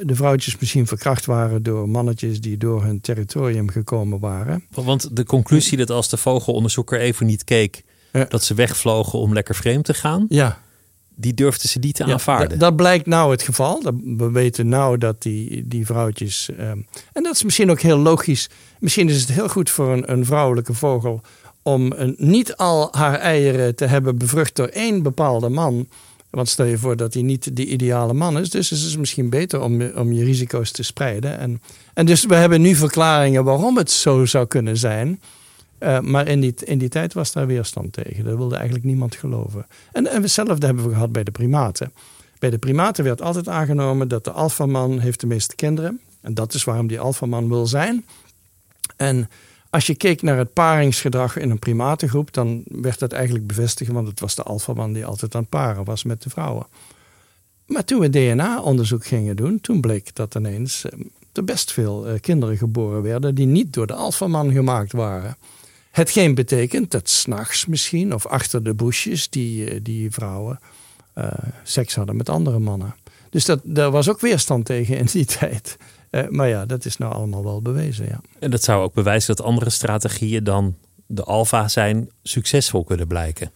de 0.01 0.15
vrouwtjes 0.15 0.57
misschien 0.59 0.87
verkracht 0.87 1.25
waren 1.25 1.63
door 1.63 1.89
mannetjes 1.89 2.41
die 2.41 2.57
door 2.57 2.83
hun 2.83 3.01
territorium 3.01 3.69
gekomen 3.69 4.19
waren. 4.19 4.63
Want 4.69 5.15
de 5.15 5.23
conclusie 5.23 5.77
dat 5.77 5.89
als 5.89 6.09
de 6.09 6.17
vogelonderzoeker 6.17 6.99
even 6.99 7.25
niet 7.25 7.43
keek, 7.43 7.83
ja. 8.11 8.25
dat 8.25 8.43
ze 8.43 8.53
wegvlogen 8.53 9.19
om 9.19 9.33
lekker 9.33 9.55
vreemd 9.55 9.85
te 9.85 9.93
gaan. 9.93 10.25
Ja. 10.29 10.63
die 11.15 11.33
durfden 11.33 11.69
ze 11.69 11.79
niet 11.79 11.95
te 11.95 12.03
aanvaarden. 12.03 12.49
Dat, 12.49 12.59
dat, 12.59 12.75
blijkt 12.75 13.05
nou 13.05 13.31
het 13.31 13.41
geval. 13.41 13.81
we 14.17 14.31
weten 14.31 14.67
nou 14.67 14.97
dat 14.97 15.21
die, 15.21 15.67
die 15.67 15.85
vrouwtjes. 15.85 16.49
Ehm, 16.57 16.81
en 17.13 17.23
dat 17.23 17.33
is 17.33 17.43
misschien 17.43 17.71
ook 17.71 17.81
heel 17.81 17.97
logisch. 17.97 18.49
Misschien 18.79 19.09
is 19.09 19.21
het 19.21 19.31
heel 19.31 19.49
goed 19.49 19.69
voor 19.69 19.93
een, 19.93 20.11
een 20.11 20.25
vrouwelijke 20.25 20.73
vogel 20.73 21.21
om 21.61 21.91
een, 21.95 22.15
niet 22.17 22.55
al 22.55 22.87
haar 22.91 23.19
eieren 23.19 23.75
te 23.75 23.85
hebben 23.85 24.17
bevrucht 24.17 24.55
door 24.55 24.67
één 24.67 25.03
bepaalde 25.03 25.49
man. 25.49 25.87
Want 26.35 26.49
stel 26.49 26.65
je 26.65 26.77
voor 26.77 26.95
dat 26.95 27.13
hij 27.13 27.23
niet 27.23 27.55
de 27.55 27.65
ideale 27.65 28.13
man 28.13 28.39
is. 28.39 28.49
Dus 28.49 28.69
het 28.69 28.79
is 28.79 28.97
misschien 28.97 29.29
beter 29.29 29.61
om, 29.61 29.81
om 29.81 30.13
je 30.13 30.23
risico's 30.23 30.71
te 30.71 30.83
spreiden. 30.83 31.37
En, 31.39 31.61
en 31.93 32.05
dus 32.05 32.25
we 32.25 32.35
hebben 32.35 32.61
nu 32.61 32.75
verklaringen 32.75 33.43
waarom 33.43 33.77
het 33.77 33.91
zo 33.91 34.25
zou 34.25 34.45
kunnen 34.45 34.77
zijn. 34.77 35.21
Uh, 35.79 35.99
maar 35.99 36.27
in 36.27 36.39
die, 36.39 36.53
in 36.63 36.77
die 36.77 36.89
tijd 36.89 37.13
was 37.13 37.31
daar 37.31 37.47
weerstand 37.47 37.93
tegen. 37.93 38.23
Dat 38.23 38.37
wilde 38.37 38.55
eigenlijk 38.55 38.85
niemand 38.85 39.15
geloven. 39.15 39.67
En, 39.91 40.07
en 40.07 40.21
hetzelfde 40.21 40.65
hebben 40.65 40.87
we 40.87 40.93
gehad 40.93 41.11
bij 41.11 41.23
de 41.23 41.31
primaten. 41.31 41.93
Bij 42.39 42.49
de 42.49 42.57
primaten 42.57 43.03
werd 43.03 43.21
altijd 43.21 43.47
aangenomen 43.47 44.07
dat 44.07 44.23
de 44.23 44.31
alfaman 44.31 44.99
heeft 44.99 45.19
de 45.19 45.27
meeste 45.27 45.55
kinderen. 45.55 45.99
En 46.21 46.33
dat 46.33 46.53
is 46.53 46.63
waarom 46.63 46.87
die 46.87 46.99
alfaman 46.99 47.49
wil 47.49 47.67
zijn. 47.67 48.05
En 48.95 49.29
als 49.75 49.87
je 49.87 49.95
keek 49.95 50.21
naar 50.21 50.37
het 50.37 50.53
paringsgedrag 50.53 51.37
in 51.37 51.49
een 51.49 51.59
primatengroep, 51.59 52.33
dan 52.33 52.63
werd 52.65 52.99
dat 52.99 53.11
eigenlijk 53.11 53.47
bevestigd, 53.47 53.91
want 53.91 54.07
het 54.07 54.19
was 54.19 54.35
de 54.35 54.43
alfaman 54.43 54.93
die 54.93 55.05
altijd 55.05 55.35
aan 55.35 55.41
het 55.41 55.49
paren 55.49 55.83
was 55.83 56.03
met 56.03 56.23
de 56.23 56.29
vrouwen. 56.29 56.65
Maar 57.65 57.83
toen 57.83 57.99
we 57.99 58.09
DNA-onderzoek 58.09 59.05
gingen 59.05 59.35
doen, 59.35 59.61
toen 59.61 59.81
bleek 59.81 60.15
dat 60.15 60.35
ineens 60.35 60.85
eh, 60.85 60.99
er 61.33 61.43
best 61.43 61.71
veel 61.71 62.07
eh, 62.07 62.19
kinderen 62.19 62.57
geboren 62.57 63.01
werden 63.01 63.35
die 63.35 63.45
niet 63.45 63.73
door 63.73 63.87
de 63.87 63.93
alfaman 63.93 64.51
gemaakt 64.51 64.91
waren. 64.91 65.37
Hetgeen 65.91 66.35
betekent 66.35 66.91
dat 66.91 67.09
s'nachts 67.09 67.65
misschien 67.65 68.13
of 68.13 68.25
achter 68.25 68.63
de 68.63 68.73
boesjes 68.73 69.29
die, 69.29 69.69
eh, 69.69 69.79
die 69.83 70.11
vrouwen 70.11 70.59
seks 71.63 71.95
hadden 71.95 72.15
met 72.15 72.29
andere 72.29 72.59
mannen. 72.59 72.95
Dus 73.29 73.45
dat, 73.45 73.59
daar 73.63 73.91
was 73.91 74.09
ook 74.09 74.19
weerstand 74.19 74.65
tegen 74.65 74.97
in 74.97 75.05
die 75.05 75.25
tijd. 75.39 75.77
Uh, 76.11 76.27
maar 76.29 76.47
ja, 76.47 76.65
dat 76.65 76.85
is 76.85 76.97
nou 76.97 77.13
allemaal 77.13 77.43
wel 77.43 77.61
bewezen. 77.61 78.05
Ja. 78.05 78.21
En 78.39 78.51
dat 78.51 78.63
zou 78.63 78.83
ook 78.83 78.93
bewijzen 78.93 79.35
dat 79.35 79.45
andere 79.45 79.69
strategieën 79.69 80.43
dan 80.43 80.75
de 81.05 81.23
alfa 81.23 81.67
zijn 81.67 82.09
succesvol 82.23 82.83
kunnen 82.83 83.07
blijken. 83.07 83.51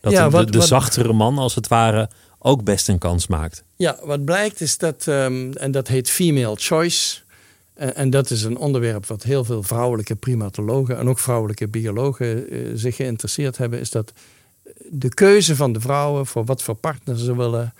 Dat 0.00 0.12
ja, 0.12 0.28
de, 0.28 0.50
de, 0.50 0.60
zachtere 0.60 1.12
man 1.12 1.38
als 1.38 1.54
het 1.54 1.68
ware 1.68 2.10
ook 2.38 2.64
best 2.64 2.88
een 2.88 2.98
kans 2.98 3.26
maakt. 3.26 3.64
Ja, 3.76 3.98
wat 4.02 4.24
blijkt 4.24 4.60
is 4.60 4.78
dat, 4.78 5.06
um, 5.06 5.52
en 5.52 5.70
dat 5.70 5.88
heet 5.88 6.10
female 6.10 6.56
choice. 6.56 7.20
En, 7.74 7.94
en, 7.96 8.10
dat 8.10 8.30
is 8.30 8.42
een 8.42 8.56
onderwerp 8.56 9.06
wat 9.06 9.22
heel 9.22 9.44
veel 9.44 9.62
vrouwelijke 9.62 10.16
primatologen 10.16 10.98
en 10.98 11.08
ook 11.08 11.18
vrouwelijke 11.18 11.68
biologen 11.68 12.54
uh, 12.54 12.70
zich 12.74 12.96
geïnteresseerd 12.96 13.56
hebben. 13.56 13.80
Is 13.80 13.90
dat 13.90 14.12
de 14.90 15.08
keuze 15.08 15.56
van 15.56 15.72
de 15.72 15.80
vrouwen 15.80 16.26
voor 16.26 16.44
wat 16.44 16.62
voor 16.62 16.74
partner 16.74 17.18
ze 17.18 17.36
willen 17.36 17.74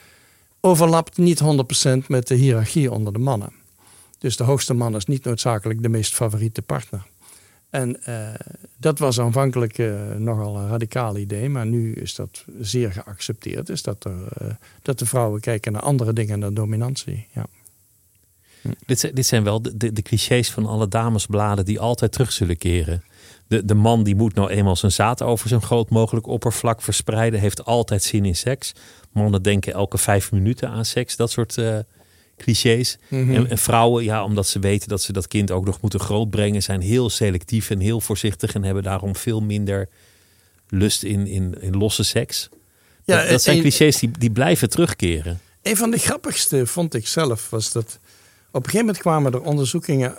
overlapt 0.60 1.18
niet 1.18 1.42
100% 1.42 2.06
met 2.06 2.28
de 2.28 2.34
hiërarchie 2.34 2.92
onder 2.92 3.12
de 3.12 3.18
mannen. 3.18 3.52
Dus 4.22 4.36
de 4.36 4.44
hoogste 4.44 4.74
man 4.74 4.96
is 4.96 5.06
niet 5.06 5.24
noodzakelijk 5.24 5.82
de 5.82 5.88
meest 5.88 6.14
favoriete 6.14 6.62
partner. 6.62 7.06
En 7.70 7.96
uh, 8.08 8.28
dat 8.76 8.98
was 8.98 9.20
aanvankelijk 9.20 9.78
uh, 9.78 10.14
nogal 10.16 10.56
een 10.56 10.68
radicaal 10.68 11.16
idee, 11.16 11.48
maar 11.48 11.66
nu 11.66 11.92
is 11.92 12.14
dat 12.14 12.44
zeer 12.60 12.92
geaccepteerd. 12.92 13.68
Is 13.68 13.82
dat, 13.82 14.04
er, 14.04 14.12
uh, 14.42 14.48
dat 14.82 14.98
de 14.98 15.06
vrouwen 15.06 15.40
kijken 15.40 15.72
naar 15.72 15.82
andere 15.82 16.12
dingen 16.12 16.40
dan 16.40 16.54
dominantie. 16.54 17.26
Ja. 17.34 17.46
Hm. 18.60 18.68
Dit, 18.86 19.10
dit, 19.14 19.26
zijn 19.26 19.44
wel 19.44 19.62
de, 19.62 19.76
de, 19.76 19.92
de, 19.92 20.02
clichés 20.02 20.50
van 20.50 20.66
alle 20.66 20.88
damesbladen 20.88 21.64
die 21.64 21.80
altijd 21.80 22.12
terug 22.12 22.32
zullen 22.32 22.58
keren. 22.58 23.04
De, 23.46 23.64
de 23.64 23.74
man 23.74 24.02
die 24.02 24.16
moet 24.16 24.34
nou 24.34 24.50
eenmaal 24.50 24.76
zijn 24.76 24.92
zaad 24.92 25.22
over 25.22 25.48
zo'n 25.48 25.62
groot 25.62 25.90
mogelijk 25.90 26.26
oppervlak 26.26 26.82
verspreiden, 26.82 27.40
heeft 27.40 27.64
altijd 27.64 28.02
zin 28.02 28.24
in 28.24 28.36
seks. 28.36 28.74
Mannen 29.12 29.42
denken 29.42 29.72
elke 29.72 29.98
vijf 29.98 30.32
minuten 30.32 30.68
aan 30.68 30.84
seks. 30.84 31.16
Dat 31.16 31.30
soort 31.30 31.58
clichés. 32.42 32.98
Mhm. 33.08 33.46
en, 33.46 33.58
vrouwen, 33.58 34.04
ja, 34.04 34.24
omdat 34.24 34.46
ze 34.46 34.58
weten 34.58 34.88
dat 34.88 35.02
ze 35.02 35.12
dat 35.12 35.28
kind 35.28 35.50
ook 35.50 35.64
nog 35.64 35.80
moeten 35.80 36.00
grootbrengen, 36.00 36.62
zijn 36.62 36.80
heel 36.80 37.10
selectief 37.10 37.70
en 37.70 37.80
heel 37.80 38.00
voorzichtig 38.00 38.54
en 38.54 38.64
hebben 38.64 38.82
daarom 38.82 39.16
veel 39.16 39.40
minder 39.40 39.88
lust 40.68 41.02
in, 41.02 41.26
in, 41.26 41.54
in 41.60 41.76
losse 41.76 42.04
seks. 42.04 42.48
Ja, 43.04 43.20
dat, 43.20 43.28
dat 43.28 43.42
zijn 43.42 43.60
clichés 43.60 43.98
die, 43.98 44.10
die 44.18 44.30
blijven 44.30 44.70
terugkeren. 44.70 45.40
Een 45.62 45.76
van 45.76 45.90
de 45.90 45.98
grappigste 45.98 46.66
vond 46.66 46.94
ik 46.94 47.06
zelf 47.06 47.50
was 47.50 47.72
dat 47.72 47.98
op 48.50 48.64
een 48.64 48.70
gegeven 48.70 48.78
moment 48.78 48.98
kwamen 48.98 49.32
er 49.32 49.42
onderzoekingen 49.42 50.16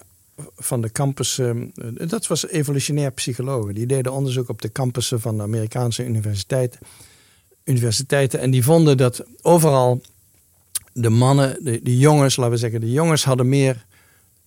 van 0.55 0.81
de 0.81 0.91
campussen. 0.91 1.71
Eh, 1.75 2.07
dat 2.07 2.27
was 2.27 2.47
evolutionair 2.47 3.11
psychologen. 3.11 3.73
Die 3.73 3.85
deden 3.85 4.13
onderzoek 4.13 4.49
op 4.49 4.61
de 4.61 4.71
campussen 4.71 5.21
van 5.21 5.37
de 5.37 5.43
Amerikaanse 5.43 6.05
universiteiten. 6.05 6.79
universiteiten 7.63 8.39
en 8.39 8.51
die 8.51 8.63
vonden 8.63 8.97
dat 8.97 9.23
overal 9.41 10.01
de 10.93 11.09
mannen, 11.09 11.63
de, 11.63 11.79
de 11.83 11.97
jongens, 11.97 12.35
laten 12.35 12.53
we 12.53 12.59
zeggen, 12.59 12.79
de 12.79 12.91
jongens 12.91 13.23
hadden 13.23 13.49
meer 13.49 13.85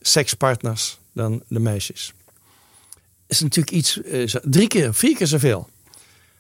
sekspartners 0.01 0.99
dan 1.13 1.43
de 1.49 1.61
meisjes. 1.61 2.13
Is 3.27 3.41
natuurlijk 3.41 3.77
iets, 3.77 4.01
uh, 4.05 4.25
drie 4.43 4.69
keer, 4.69 4.95
vier 4.95 5.17
keer 5.17 5.27
zoveel. 5.27 5.69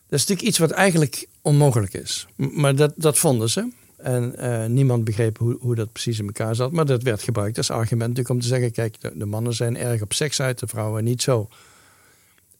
Dat 0.08 0.18
is 0.18 0.26
natuurlijk 0.26 0.48
iets 0.48 0.58
wat 0.58 0.70
eigenlijk 0.70 1.26
onmogelijk 1.42 1.94
is. 1.94 2.26
Maar 2.36 2.76
dat, 2.76 2.92
dat 2.96 3.18
vonden 3.18 3.50
ze. 3.50 3.68
En 3.96 4.34
uh, 4.38 4.64
niemand 4.66 5.04
begreep 5.04 5.38
hoe, 5.38 5.56
hoe 5.60 5.74
dat 5.74 5.92
precies 5.92 6.18
in 6.18 6.26
elkaar 6.26 6.54
zat. 6.54 6.72
Maar 6.72 6.86
dat 6.86 7.02
werd 7.02 7.22
gebruikt 7.22 7.56
als 7.56 7.70
argument 7.70 8.08
natuurlijk 8.08 8.34
om 8.34 8.40
te 8.40 8.46
zeggen: 8.46 8.72
kijk, 8.72 8.96
de, 9.14 9.26
mannen 9.26 9.54
zijn 9.54 9.76
erg 9.76 10.02
op 10.02 10.12
seks 10.12 10.40
uit, 10.40 10.58
de 10.58 10.66
vrouwen 10.66 11.04
niet 11.04 11.22
zo. 11.22 11.48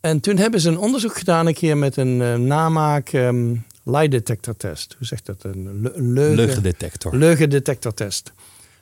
En 0.01 0.21
toen 0.21 0.37
hebben 0.37 0.61
ze 0.61 0.69
een 0.69 0.79
onderzoek 0.79 1.17
gedaan, 1.19 1.47
een 1.47 1.55
keer 1.55 1.77
met 1.77 1.97
een 1.97 2.21
uh, 2.21 2.35
namaak 2.35 3.13
um, 3.13 3.65
lie 3.87 4.09
detector 4.09 4.57
test. 4.57 4.95
Hoe 4.99 5.07
zegt 5.07 5.27
dat? 5.27 5.45
Een 5.45 5.81
leugen, 5.95 6.35
leugendetector. 6.35 7.17
Leugendetector 7.17 7.95
test. 7.95 8.33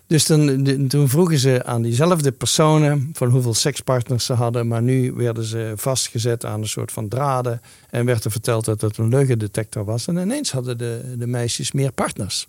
Dus 0.06 0.24
toen, 0.24 0.86
toen 0.88 1.08
vroegen 1.08 1.38
ze 1.38 1.64
aan 1.64 1.82
diezelfde 1.82 2.32
personen 2.32 3.10
van 3.12 3.28
hoeveel 3.28 3.54
sekspartners 3.54 4.24
ze 4.24 4.32
hadden. 4.32 4.68
Maar 4.68 4.82
nu 4.82 5.12
werden 5.12 5.44
ze 5.44 5.72
vastgezet 5.76 6.44
aan 6.44 6.60
een 6.60 6.68
soort 6.68 6.92
van 6.92 7.08
draden. 7.08 7.60
En 7.90 8.04
werd 8.04 8.24
er 8.24 8.30
verteld 8.30 8.64
dat 8.64 8.80
het 8.80 8.98
een 8.98 9.08
leugendetector 9.08 9.84
was. 9.84 10.06
En 10.06 10.16
ineens 10.16 10.52
hadden 10.52 10.78
de, 10.78 11.14
de 11.18 11.26
meisjes 11.26 11.72
meer 11.72 11.92
partners. 11.92 12.46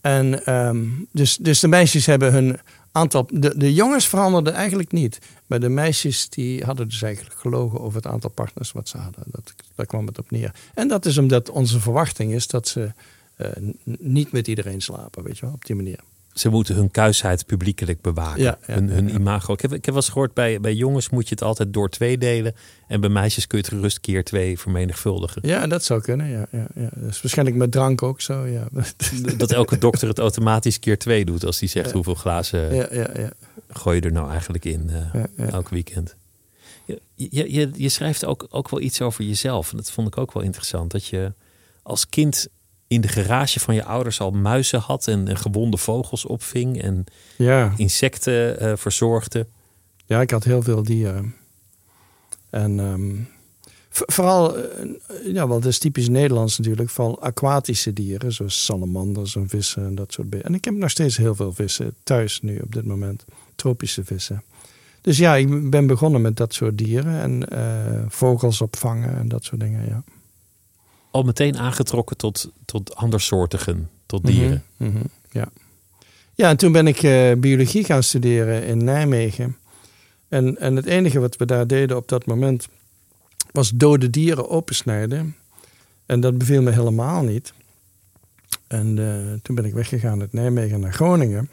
En 0.00 0.54
um, 0.54 1.08
dus, 1.12 1.36
dus 1.36 1.60
de 1.60 1.68
meisjes 1.68 2.06
hebben 2.06 2.32
hun 2.32 2.58
aantal. 2.92 3.26
De, 3.30 3.56
de 3.56 3.74
jongens 3.74 4.08
veranderden 4.08 4.52
eigenlijk 4.52 4.92
niet. 4.92 5.18
Maar 5.46 5.60
de 5.60 5.68
meisjes 5.68 6.28
die 6.28 6.64
hadden 6.64 6.88
dus 6.88 7.02
eigenlijk 7.02 7.36
gelogen 7.36 7.80
over 7.80 7.96
het 7.96 8.06
aantal 8.06 8.30
partners 8.30 8.72
wat 8.72 8.88
ze 8.88 8.98
hadden. 8.98 9.24
Dat, 9.26 9.54
daar 9.74 9.86
kwam 9.86 10.06
het 10.06 10.18
op 10.18 10.30
neer. 10.30 10.54
En 10.74 10.88
dat 10.88 11.06
is 11.06 11.18
omdat 11.18 11.50
onze 11.50 11.80
verwachting 11.80 12.32
is 12.32 12.46
dat 12.46 12.68
ze 12.68 12.92
uh, 13.36 13.48
niet 13.98 14.32
met 14.32 14.48
iedereen 14.48 14.80
slapen, 14.80 15.22
weet 15.22 15.38
je 15.38 15.44
wel, 15.44 15.54
op 15.54 15.64
die 15.64 15.76
manier 15.76 15.98
ze 16.32 16.48
moeten 16.48 16.74
hun 16.74 16.90
kuisheid 16.90 17.46
publiekelijk 17.46 18.00
bewaken. 18.00 18.42
Ja, 18.42 18.58
hun, 18.60 18.88
hun 18.88 19.14
imago. 19.14 19.52
Ik 19.52 19.60
heb, 19.60 19.72
ik 19.72 19.84
heb 19.84 19.94
wel 19.94 20.02
eens 20.02 20.12
gehoord, 20.12 20.34
bij, 20.34 20.60
bij 20.60 20.74
jongens 20.74 21.10
moet 21.10 21.28
je 21.28 21.34
het 21.34 21.42
altijd 21.42 21.72
door 21.72 21.88
twee 21.88 22.18
delen. 22.18 22.54
En 22.88 23.00
bij 23.00 23.10
meisjes 23.10 23.46
kun 23.46 23.58
je 23.58 23.64
het 23.64 23.74
gerust 23.74 24.00
keer 24.00 24.24
twee 24.24 24.58
vermenigvuldigen. 24.58 25.42
Ja, 25.44 25.66
dat 25.66 25.84
zou 25.84 26.00
kunnen. 26.00 26.28
Ja, 26.28 26.46
ja, 26.50 26.66
ja. 26.74 26.88
Dat 26.94 27.10
is 27.10 27.22
waarschijnlijk 27.22 27.58
met 27.58 27.72
drank 27.72 28.02
ook 28.02 28.20
zo. 28.20 28.46
Ja. 28.46 28.68
Dat 29.36 29.52
elke 29.52 29.78
dokter 29.78 30.08
het 30.08 30.18
automatisch 30.18 30.78
keer 30.78 30.98
twee 30.98 31.24
doet. 31.24 31.44
Als 31.44 31.58
die 31.58 31.68
zegt 31.68 31.92
hoeveel 31.92 32.14
glazen 32.14 32.74
ja, 32.74 32.86
ja, 32.90 33.10
ja. 33.14 33.30
gooi 33.68 33.96
je 33.96 34.02
er 34.02 34.12
nou 34.12 34.30
eigenlijk 34.30 34.64
in 34.64 34.90
uh, 35.14 35.50
elk 35.50 35.68
weekend. 35.68 36.16
Je, 36.84 37.00
je, 37.14 37.52
je, 37.52 37.70
je 37.74 37.88
schrijft 37.88 38.24
ook, 38.24 38.46
ook 38.50 38.68
wel 38.68 38.80
iets 38.80 39.00
over 39.00 39.24
jezelf. 39.24 39.70
En 39.70 39.76
dat 39.76 39.90
vond 39.90 40.06
ik 40.06 40.18
ook 40.18 40.32
wel 40.32 40.42
interessant. 40.42 40.90
Dat 40.90 41.06
je 41.06 41.32
als 41.82 42.08
kind 42.08 42.48
in 42.92 43.00
de 43.00 43.08
garage 43.08 43.60
van 43.60 43.74
je 43.74 43.84
ouders 43.84 44.20
al 44.20 44.30
muizen 44.30 44.80
had 44.80 45.06
en, 45.06 45.36
gewonde 45.36 45.76
vogels 45.76 46.24
opving 46.24 46.82
en 46.82 47.04
ja. 47.36 47.72
insecten 47.76 48.62
uh, 48.62 48.72
verzorgde. 48.76 49.46
Ja, 50.06 50.20
ik 50.20 50.30
had 50.30 50.44
heel 50.44 50.62
veel 50.62 50.82
dieren. 50.82 51.34
En 52.50 52.78
um, 52.78 53.28
vooral, 53.88 54.58
uh, 54.58 54.64
ja, 55.24 55.48
wel, 55.48 55.60
dat 55.60 55.70
is 55.70 55.78
typisch 55.78 56.08
Nederlands 56.08 56.58
natuurlijk, 56.58 56.90
vooral 56.90 57.22
aquatische 57.22 57.92
dieren, 57.92 58.32
zoals 58.32 58.64
salamanders 58.64 59.36
en 59.36 59.48
vissen 59.48 59.84
en 59.84 59.94
dat 59.94 60.12
soort 60.12 60.30
dingen. 60.30 60.46
En 60.46 60.54
ik 60.54 60.64
heb 60.64 60.74
nog 60.74 60.90
steeds 60.90 61.16
heel 61.16 61.34
veel 61.34 61.52
vissen 61.52 61.94
thuis 62.02 62.40
nu 62.40 62.58
op 62.58 62.72
dit 62.72 62.84
moment, 62.84 63.24
tropische 63.54 64.04
vissen. 64.04 64.42
Dus 65.00 65.18
ja, 65.18 65.36
ik 65.36 65.70
ben 65.70 65.86
begonnen 65.86 66.20
met 66.20 66.36
dat 66.36 66.54
soort 66.54 66.78
dieren 66.78 67.20
en 67.20 67.46
uh, 67.52 68.04
vogels 68.08 68.60
opvangen 68.60 69.18
en 69.18 69.28
dat 69.28 69.44
soort 69.44 69.60
dingen, 69.60 69.86
ja 69.88 70.02
al 71.12 71.22
meteen 71.22 71.58
aangetrokken 71.58 72.16
tot, 72.16 72.50
tot 72.64 72.96
andersoortigen, 72.96 73.90
tot 74.06 74.26
dieren. 74.26 74.64
Mhm, 74.76 74.90
mhm, 74.90 75.04
ja. 75.30 75.48
ja, 76.34 76.48
en 76.48 76.56
toen 76.56 76.72
ben 76.72 76.86
ik 76.86 77.02
uh, 77.02 77.32
biologie 77.32 77.84
gaan 77.84 78.02
studeren 78.02 78.64
in 78.64 78.84
Nijmegen. 78.84 79.56
En, 80.28 80.58
en 80.58 80.76
het 80.76 80.86
enige 80.86 81.20
wat 81.20 81.36
we 81.36 81.46
daar 81.46 81.66
deden 81.66 81.96
op 81.96 82.08
dat 82.08 82.26
moment 82.26 82.68
was 83.50 83.70
dode 83.70 84.10
dieren 84.10 84.48
opensnijden. 84.48 85.36
En 86.06 86.20
dat 86.20 86.38
beviel 86.38 86.62
me 86.62 86.70
helemaal 86.70 87.22
niet. 87.22 87.52
En 88.66 88.96
uh, 88.96 89.32
toen 89.42 89.54
ben 89.54 89.64
ik 89.64 89.74
weggegaan 89.74 90.20
uit 90.20 90.32
Nijmegen 90.32 90.80
naar 90.80 90.92
Groningen 90.92 91.48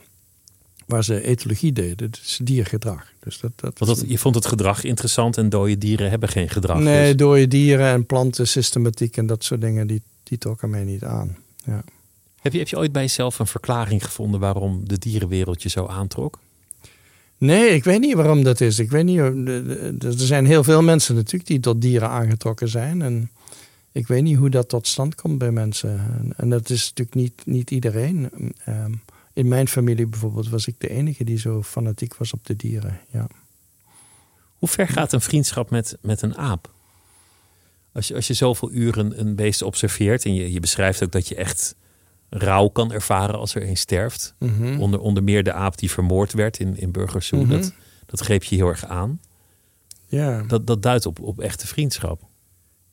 waar 0.90 1.04
ze 1.04 1.22
etologie 1.22 1.74
deden, 1.74 2.12
dus 2.12 2.40
diergedrag. 2.44 3.06
Dus 3.20 3.40
dat, 3.40 3.52
dat, 3.56 3.80
Want 3.80 4.00
dat, 4.00 4.10
je 4.10 4.18
vond 4.18 4.36
het 4.36 4.46
gedrag 4.46 4.84
interessant 4.84 5.38
en 5.38 5.50
dode 5.50 5.78
dieren 5.78 6.10
hebben 6.10 6.30
geen 6.30 6.50
gedrag. 6.50 6.80
Nee, 6.80 7.08
dus. 7.08 7.16
dode 7.16 7.48
dieren 7.48 7.88
en 7.88 8.06
plantensystematiek 8.06 9.18
en 9.18 9.26
dat 9.28 9.44
soort 9.44 9.62
dingen, 9.62 9.88
die, 9.88 10.02
die 10.24 10.38
trokken 10.38 10.70
mij 10.70 10.84
niet 10.84 11.04
aan. 11.04 11.38
ja. 11.66 11.84
Heb 12.42 12.54
je, 12.54 12.60
heb 12.60 12.68
je 12.68 12.78
ooit 12.78 12.92
bij 12.92 13.02
jezelf 13.02 13.40
een 13.40 13.48
verklaring 13.48 14.06
gevonden 14.06 14.40
waarom 14.40 14.82
de 14.88 14.98
dierenwereld 14.98 15.64
je 15.64 15.70
zo 15.70 15.86
aantrok? 15.86 16.40
Nee, 17.38 17.70
ik 17.70 17.84
weet 17.84 18.00
niet 18.00 18.16
waarom 18.16 18.44
dat 18.44 18.62
is. 18.62 18.80
Ik 18.80 18.90
weet 18.90 19.06
niet. 19.06 19.20
Er 20.04 20.14
zijn 20.14 20.46
heel 20.46 20.64
veel 20.64 20.82
mensen 20.82 21.16
natuurlijk 21.16 21.50
die 21.50 21.60
tot 21.60 21.82
dieren 21.82 22.10
aangetrokken 22.10 22.68
zijn. 22.68 23.02
En 23.02 23.30
ik 23.92 24.08
weet 24.08 24.24
niet 24.24 24.38
hoe 24.38 24.50
dat 24.50 24.70
tot 24.70 24.88
stand 24.88 25.16
komt 25.16 25.38
bij 25.38 25.52
mensen. 25.52 26.00
En, 26.38 26.50
dat 26.50 26.70
is 26.70 26.88
natuurlijk 26.88 27.16
niet, 27.16 27.42
niet 27.46 27.72
iedereen. 27.72 28.30
Ehm, 28.66 28.92
in 29.40 29.48
mijn 29.48 29.68
familie 29.68 30.08
bijvoorbeeld 30.08 30.50
was 30.50 30.68
ik 30.68 30.76
de 30.78 30.90
enige 30.90 31.24
die 31.24 31.38
zo 31.38 31.64
fanatiek 31.64 32.16
was 32.16 32.34
op 32.34 32.46
de 32.46 32.56
dieren. 32.56 33.00
Ja. 33.12 33.28
Hoe 34.58 34.70
ver 34.70 34.88
gaat 34.88 35.14
een 35.14 35.22
vriendschap 35.22 35.70
met, 35.70 35.98
met 36.02 36.22
een 36.22 36.38
aap? 36.38 36.72
Als 37.92 38.08
je, 38.08 38.16
als 38.16 38.28
je 38.28 38.34
zoveel 38.34 38.72
uren 38.72 39.20
een 39.20 39.36
beest 39.36 39.62
observeert 39.62 40.26
en 40.26 40.34
je, 40.34 40.52
je 40.52 40.60
beschrijft 40.60 41.04
ook 41.04 41.12
dat 41.12 41.28
je 41.28 41.36
echt 41.36 41.76
rouw 42.30 42.68
kan 42.68 42.92
ervaren 42.92 43.40
als 43.40 43.56
er 43.56 43.68
een 43.68 43.78
sterft. 43.78 44.34
Mhm. 44.40 44.80
onder, 44.80 45.00
onder 45.00 45.24
meer 45.24 45.44
de 45.44 45.54
aap 45.54 45.78
die 45.78 45.92
vermoord 45.92 46.34
werd 46.34 46.60
in, 46.60 46.78
in 46.78 46.92
Burgersoe. 46.92 47.40
Mhm. 47.40 47.50
dat, 47.50 47.74
dat 48.06 48.20
greep 48.20 48.44
je 48.44 48.56
heel 48.56 48.68
erg 48.68 48.86
aan. 48.86 49.22
Ja. 50.06 50.44
Dat, 50.44 50.68
dat 50.68 50.82
duidt 50.82 51.06
op, 51.06 51.20
op 51.20 51.40
echte 51.40 51.68
vriendschap. 51.68 52.22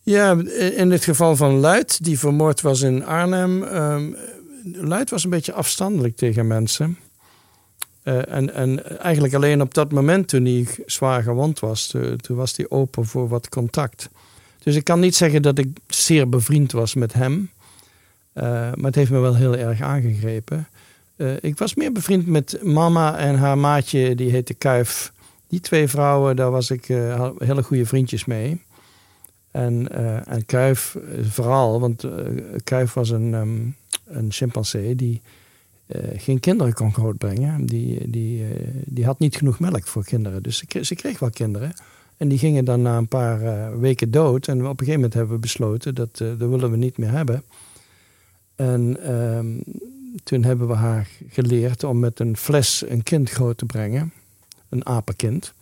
ja, 0.03 0.31
in 0.77 0.91
het 0.91 1.05
geval 1.05 1.37
van 1.37 1.55
Luid, 1.55 2.05
die 2.05 2.19
vermoord 2.19 2.61
was 2.61 2.81
in 2.81 3.05
Arnhem. 3.05 3.63
ehm 3.63 4.13
Luid 4.73 5.11
was 5.11 5.25
een 5.25 5.31
beetje 5.31 5.53
afstandelijk 5.53 6.17
tegen 6.17 6.47
mensen. 6.47 6.99
Eh, 8.03 8.33
en, 8.33 8.55
en 8.55 9.01
eigenlijk 9.01 9.35
alleen 9.35 9.61
op 9.61 9.75
dat 9.75 9.93
moment 9.93 10.29
toen 10.29 10.45
hij 10.45 10.67
zwaar 10.87 11.23
gewond 11.23 11.61
was, 11.61 11.87
toen, 11.87 12.17
toen 12.17 12.37
was 12.37 12.57
hij 12.57 12.67
open 12.69 13.07
voor 13.07 13.29
wat 13.29 13.49
contact. 13.49 14.09
Dus 14.59 14.75
ik 14.75 14.85
kan 14.85 15.01
niet 15.01 15.17
zeggen 15.17 15.43
dat 15.43 15.59
ik 15.59 15.79
zeer 15.87 16.29
bevriend 16.29 16.73
was 16.73 16.95
met 16.95 17.13
hem. 17.13 17.51
Eh, 18.33 18.45
maar 18.53 18.87
het 18.87 18.95
heeft 18.95 19.11
me 19.11 19.19
wel 19.19 19.35
heel 19.35 19.57
erg 19.57 19.81
aangegrepen. 19.81 20.69
Eh, 21.17 21.35
ik 21.41 21.59
was 21.59 21.75
meer 21.75 21.93
bevriend 21.93 22.27
met 22.27 22.59
mama 22.63 23.17
en 23.19 23.37
haar 23.37 23.59
maatje, 23.59 24.15
die 24.15 24.31
heette 24.31 24.55
Kuif. 24.55 25.13
Die 25.49 25.61
twee 25.61 25.89
vrouwen, 25.89 26.37
daar 26.37 26.51
was 26.51 26.71
ik 26.71 26.89
eh, 26.89 27.31
hele 27.39 27.63
goede 27.63 27.87
vriendjes 27.87 28.25
mee. 28.25 28.61
En, 29.57 29.89
eh, 29.89 30.33
en 30.33 30.47
Kuif 30.47 30.95
eh, 30.95 31.25
vooral, 31.25 31.81
want 31.81 32.05
eh, 32.05 32.11
Kuif 32.65 32.93
was 32.93 33.11
een, 33.11 33.35
ehm, 33.35 33.59
een 34.07 34.33
chimpansee 34.33 34.97
die 34.97 35.21
eh, 35.87 36.01
geen 36.17 36.41
kinderen 36.41 36.73
kon 36.73 36.95
grootbrengen. 36.95 37.67
Die, 37.67 38.11
die, 38.11 38.45
eh, 38.45 38.69
die 38.85 39.05
had 39.05 39.19
niet 39.19 39.37
genoeg 39.37 39.59
melk 39.59 39.87
voor 39.87 40.05
kinderen. 40.05 40.43
Dus 40.43 40.57
ze 40.57 40.67
kreeg, 40.67 40.87
ze 40.87 40.95
kreeg 40.95 41.19
wel 41.19 41.31
kinderen. 41.31 41.73
En 42.17 42.29
die 42.29 42.39
gingen 42.39 42.65
dan 42.65 42.83
na 42.83 42.97
een 42.97 43.09
paar 43.09 43.43
eh, 43.43 43.79
weken 43.79 44.11
dood. 44.11 44.49
En 44.49 44.59
op 44.59 44.63
een 44.65 44.69
gegeven 44.69 44.95
moment 44.95 45.15
hebben 45.15 45.35
we 45.35 45.41
besloten 45.41 45.95
dat 45.95 46.17
dat 46.17 46.39
willen 46.39 46.71
we 46.71 46.77
niet 46.77 46.99
meer 46.99 47.11
hebben. 47.11 47.43
En 48.57 48.97
ehm, 49.03 49.47
toen 50.25 50.45
hebben 50.45 50.69
we 50.69 50.75
haar 50.75 51.09
geleerd 51.29 51.85
om 51.85 51.99
met 51.99 52.21
een 52.21 52.37
fles 52.37 52.85
een 52.89 53.03
kind 53.03 53.31
groot 53.31 53.59
te 53.59 53.67
brengen. 53.67 54.13
Een 54.69 54.87
apenkind. 54.87 55.55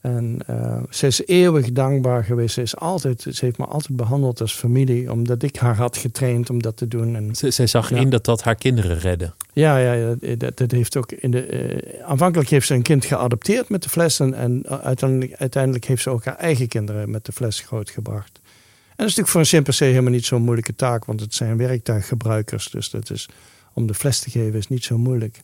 En 0.00 0.38
eh, 0.46 0.82
ze 0.90 1.06
is 1.06 1.26
eeuwig 1.26 1.72
dankbaar 1.72 2.24
geweest. 2.24 2.54
Ze, 2.54 2.62
is 2.62 2.76
altijd, 2.76 3.22
ze 3.30 3.44
heeft 3.44 3.58
me 3.58 3.64
altijd 3.64 3.96
behandeld 3.96 4.40
als 4.40 4.52
familie, 4.54 5.12
omdat 5.12 5.42
ik 5.42 5.56
haar 5.56 5.76
had 5.76 5.96
getraind 5.96 6.50
om 6.50 6.62
dat 6.62 6.76
te 6.76 6.88
doen. 6.88 7.16
En 7.16 7.34
Zij, 7.34 7.50
zij 7.50 7.66
zag 7.66 7.90
Ja. 7.90 7.96
in 7.96 8.10
dat 8.10 8.24
dat 8.24 8.42
haar 8.42 8.54
kinderen 8.54 8.98
redde. 8.98 9.32
ja, 9.52 9.78
ja, 9.78 9.92
ja 9.92 10.36
dat, 10.36 10.56
dat 10.56 10.70
heeft 10.70 10.96
ook 10.96 11.12
in 11.12 11.30
de. 11.30 11.42
eh, 11.46 12.04
aanvankelijk 12.04 12.48
heeft 12.50 12.66
ze 12.66 12.74
een 12.74 12.82
kind 12.82 13.04
geadopteerd 13.04 13.68
met 13.68 13.82
de 13.82 13.88
fles. 13.88 14.20
En, 14.20 14.34
en 14.34 14.66
uiteindelijk, 14.82 15.34
uiteindelijk 15.34 15.84
heeft 15.84 16.02
ze 16.02 16.10
ook 16.10 16.24
haar 16.24 16.36
eigen 16.36 16.68
kinderen 16.68 17.10
met 17.10 17.24
de 17.24 17.32
fles 17.32 17.60
grootgebracht. 17.60 18.30
En 18.34 19.06
dat 19.06 19.08
is 19.08 19.16
natuurlijk 19.16 19.28
voor 19.28 19.40
een 19.40 19.46
chimpansee 19.46 19.90
helemaal 19.90 20.12
niet 20.12 20.24
zo'n 20.26 20.42
moeilijke 20.42 20.74
taak, 20.74 21.04
want 21.04 21.20
het 21.20 21.34
zijn 21.34 21.56
werktuiggebruikers. 21.56 22.70
Dus 22.70 22.90
dat 22.90 23.10
is, 23.10 23.28
om 23.72 23.86
de 23.86 23.94
fles 23.94 24.18
te 24.20 24.30
geven 24.30 24.58
is 24.58 24.68
niet 24.68 24.84
zo 24.84 24.98
moeilijk. 24.98 25.40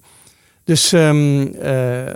Dus, 0.66 0.92
ehm, 0.92 1.42
eh, 1.46 2.12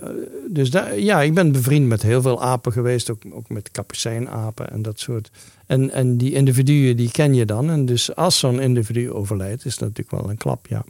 dus 0.48 0.70
daar, 0.70 0.98
ja, 0.98 1.22
ik 1.22 1.34
ben 1.34 1.52
bevriend 1.52 1.86
met 1.86 2.02
heel 2.02 2.22
veel 2.22 2.42
apen 2.42 2.72
geweest, 2.72 3.10
ook, 3.10 3.22
ook 3.32 3.48
met 3.48 3.70
kapucijnapen 3.70 4.70
en 4.70 4.82
dat 4.82 5.00
soort. 5.00 5.30
En, 5.66 5.90
en 5.90 6.16
die 6.16 6.32
individuen 6.32 6.96
die 6.96 7.10
ken 7.10 7.34
je 7.34 7.44
dan. 7.44 7.70
En 7.70 7.84
dus 7.86 8.14
als 8.16 8.38
zo'n 8.38 8.60
individu 8.60 9.10
overlijdt, 9.12 9.64
is 9.64 9.76
dat 9.76 9.88
natuurlijk 9.88 10.22
wel 10.22 10.30
een 10.30 10.36
klap, 10.36 10.66
ja. 10.66 10.84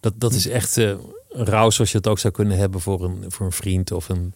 Dat, 0.00 0.12
dat 0.16 0.32
is 0.32 0.46
echt 0.48 0.76
eh, 0.76 0.88
een 1.30 1.44
rouw 1.44 1.70
zoals 1.70 1.90
je 1.90 1.96
het 1.96 2.06
ook 2.08 2.18
zou 2.18 2.32
kunnen 2.32 2.56
hebben 2.58 2.80
voor 2.80 3.04
een, 3.04 3.24
voor 3.28 3.46
een 3.46 3.52
vriend 3.52 3.92
of 3.92 4.08
een. 4.08 4.32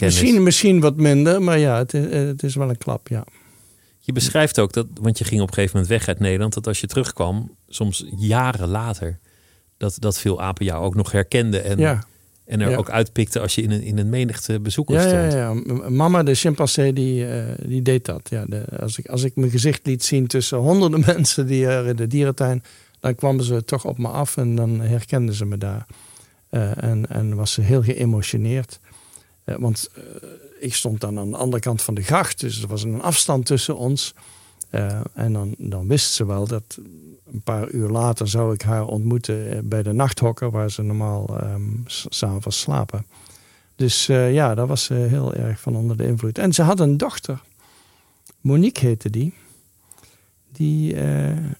Misschien, 0.00 0.42
misschien 0.42 0.80
wat 0.80 0.96
minder, 0.96 1.42
maar 1.42 1.58
ja, 1.58 1.78
het, 1.78 1.94
is- 1.94 2.06
eh, 2.06 2.26
het 2.26 2.42
is 2.42 2.54
wel 2.54 2.68
een 2.68 2.78
klap, 2.78 3.08
ja. 3.08 3.24
Je 4.00 4.12
beschrijft 4.12 4.60
ook 4.60 4.72
dat, 4.72 4.86
want 5.00 5.18
je 5.18 5.24
ging 5.24 5.40
op 5.40 5.48
een 5.48 5.54
gegeven 5.54 5.76
moment 5.76 5.94
weg 5.98 6.08
uit 6.08 6.18
Nederland, 6.18 6.54
dat 6.54 6.66
als 6.66 6.80
je 6.80 6.86
terugkwam, 6.86 7.56
soms 7.68 8.04
jaren 8.16 8.68
later, 8.68 9.18
dat, 9.82 9.96
dat 9.98 10.18
veel 10.18 10.40
apen 10.40 10.64
jou 10.64 10.84
ook 10.84 10.94
nog 10.94 11.12
herkenden 11.12 11.64
en, 11.64 11.78
Ja, 11.78 12.04
en 12.44 12.60
er 12.60 12.70
ja. 12.70 12.76
ook 12.76 12.90
uitpikten 12.90 13.40
als 13.40 13.54
je 13.54 13.62
in 13.62 13.70
een, 13.70 13.82
in 13.82 13.98
een 13.98 14.08
menigte 14.08 14.60
bezoekers 14.60 15.04
ja, 15.04 15.10
ja, 15.22 15.30
stond. 15.30 15.66
ja. 15.66 15.74
M- 15.74 15.94
Mama, 15.96 16.22
de 16.22 16.34
chimpansee, 16.34 16.92
die, 16.92 17.26
eh, 17.28 17.44
die 17.66 17.82
deed 17.82 18.04
dat. 18.04 18.28
Ja, 18.30 18.44
de, 18.46 18.64
als, 18.80 18.98
ik, 18.98 19.06
als 19.06 19.22
ik 19.22 19.36
mijn 19.36 19.50
gezicht 19.50 19.86
liet 19.86 20.04
zien 20.04 20.26
tussen 20.26 20.58
honderden 20.68 21.02
mensen 21.06 21.46
die 21.46 21.66
er 21.66 21.86
in 21.86 21.96
de 21.96 22.06
dierentuin, 22.06 22.62
dan 23.00 23.14
kwamen 23.14 23.44
ze 23.44 23.64
toch 23.64 23.84
op 23.84 23.98
me 23.98 24.08
af 24.08 24.36
en 24.36 24.54
dan 24.54 24.80
herkenden 24.80 25.34
ze 25.34 25.44
me 25.44 25.58
daar. 25.58 25.86
Eh, 26.48 26.82
en, 26.82 27.06
en 27.08 27.34
was 27.36 27.52
ze 27.52 27.60
heel 27.60 27.82
geëmotioneerd. 27.82 28.80
Eh, 29.44 29.54
want 29.58 29.90
ik 30.60 30.74
stond 30.74 31.00
dan 31.00 31.18
aan 31.18 31.30
de 31.30 31.36
andere 31.36 31.62
kant 31.62 31.82
van 31.82 31.94
de 31.94 32.02
gracht, 32.02 32.40
dus 32.40 32.62
er 32.62 32.68
was 32.68 32.82
een 32.82 33.02
afstand 33.02 33.46
tussen 33.46 33.76
ons. 33.76 34.14
Eh, 34.72 35.00
en 35.14 35.32
dan, 35.32 35.54
dan 35.58 35.86
wist 35.88 36.12
ze 36.12 36.26
wel 36.26 36.46
dat 36.46 36.78
een 37.32 37.40
paar 37.44 37.70
uur 37.70 37.88
later 37.88 38.28
zou 38.28 38.54
ik 38.54 38.62
haar 38.62 38.84
ontmoeten 38.86 39.50
eh, 39.50 39.58
bij 39.62 39.82
de 39.82 39.92
nachthokker, 39.92 40.50
waar 40.50 40.70
ze 40.70 40.82
normaal 40.82 41.36
s- 41.86 42.06
s'avonds 42.08 42.60
slapen. 42.60 43.06
Dus 43.76 44.08
eh, 44.08 44.32
ja, 44.32 44.54
daar 44.54 44.66
was 44.66 44.84
ze 44.84 44.94
heel 44.94 45.34
erg 45.34 45.60
van 45.60 45.76
onder 45.76 45.96
de 45.96 46.06
invloed. 46.06 46.38
En 46.38 46.52
ze 46.52 46.62
had 46.62 46.80
een 46.80 46.96
dochter, 46.96 47.40
Monique 48.40 48.86
heette 48.86 49.10
die. 49.10 49.34
Die, 50.52 50.96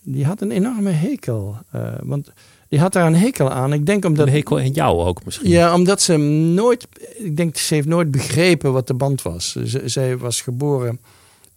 die 0.02 0.24
had 0.24 0.40
een 0.40 0.50
enorme 0.50 0.90
hekel. 0.90 1.56
want 2.02 2.32
die 2.68 2.80
had 2.80 2.92
daar 2.92 3.06
een 3.06 3.14
hekel 3.16 3.50
aan. 3.50 3.72
Ik 3.72 3.86
denk 3.86 4.04
omdat. 4.04 4.26
Een 4.26 4.32
hekel 4.32 4.60
en 4.60 4.70
jou 4.72 5.00
ook 5.04 5.24
misschien. 5.24 5.48
Ja, 5.50 5.74
omdat 5.74 6.00
ze 6.02 6.16
nooit. 6.16 6.88
Ik 7.18 7.36
denk 7.36 7.56
ze 7.56 7.74
heeft 7.74 7.86
nooit 7.86 8.10
begrepen 8.10 8.72
wat 8.72 8.86
de 8.86 8.94
band 8.94 9.22
was. 9.22 9.52
Zij 9.84 10.18
was 10.18 10.40
geboren. 10.40 11.00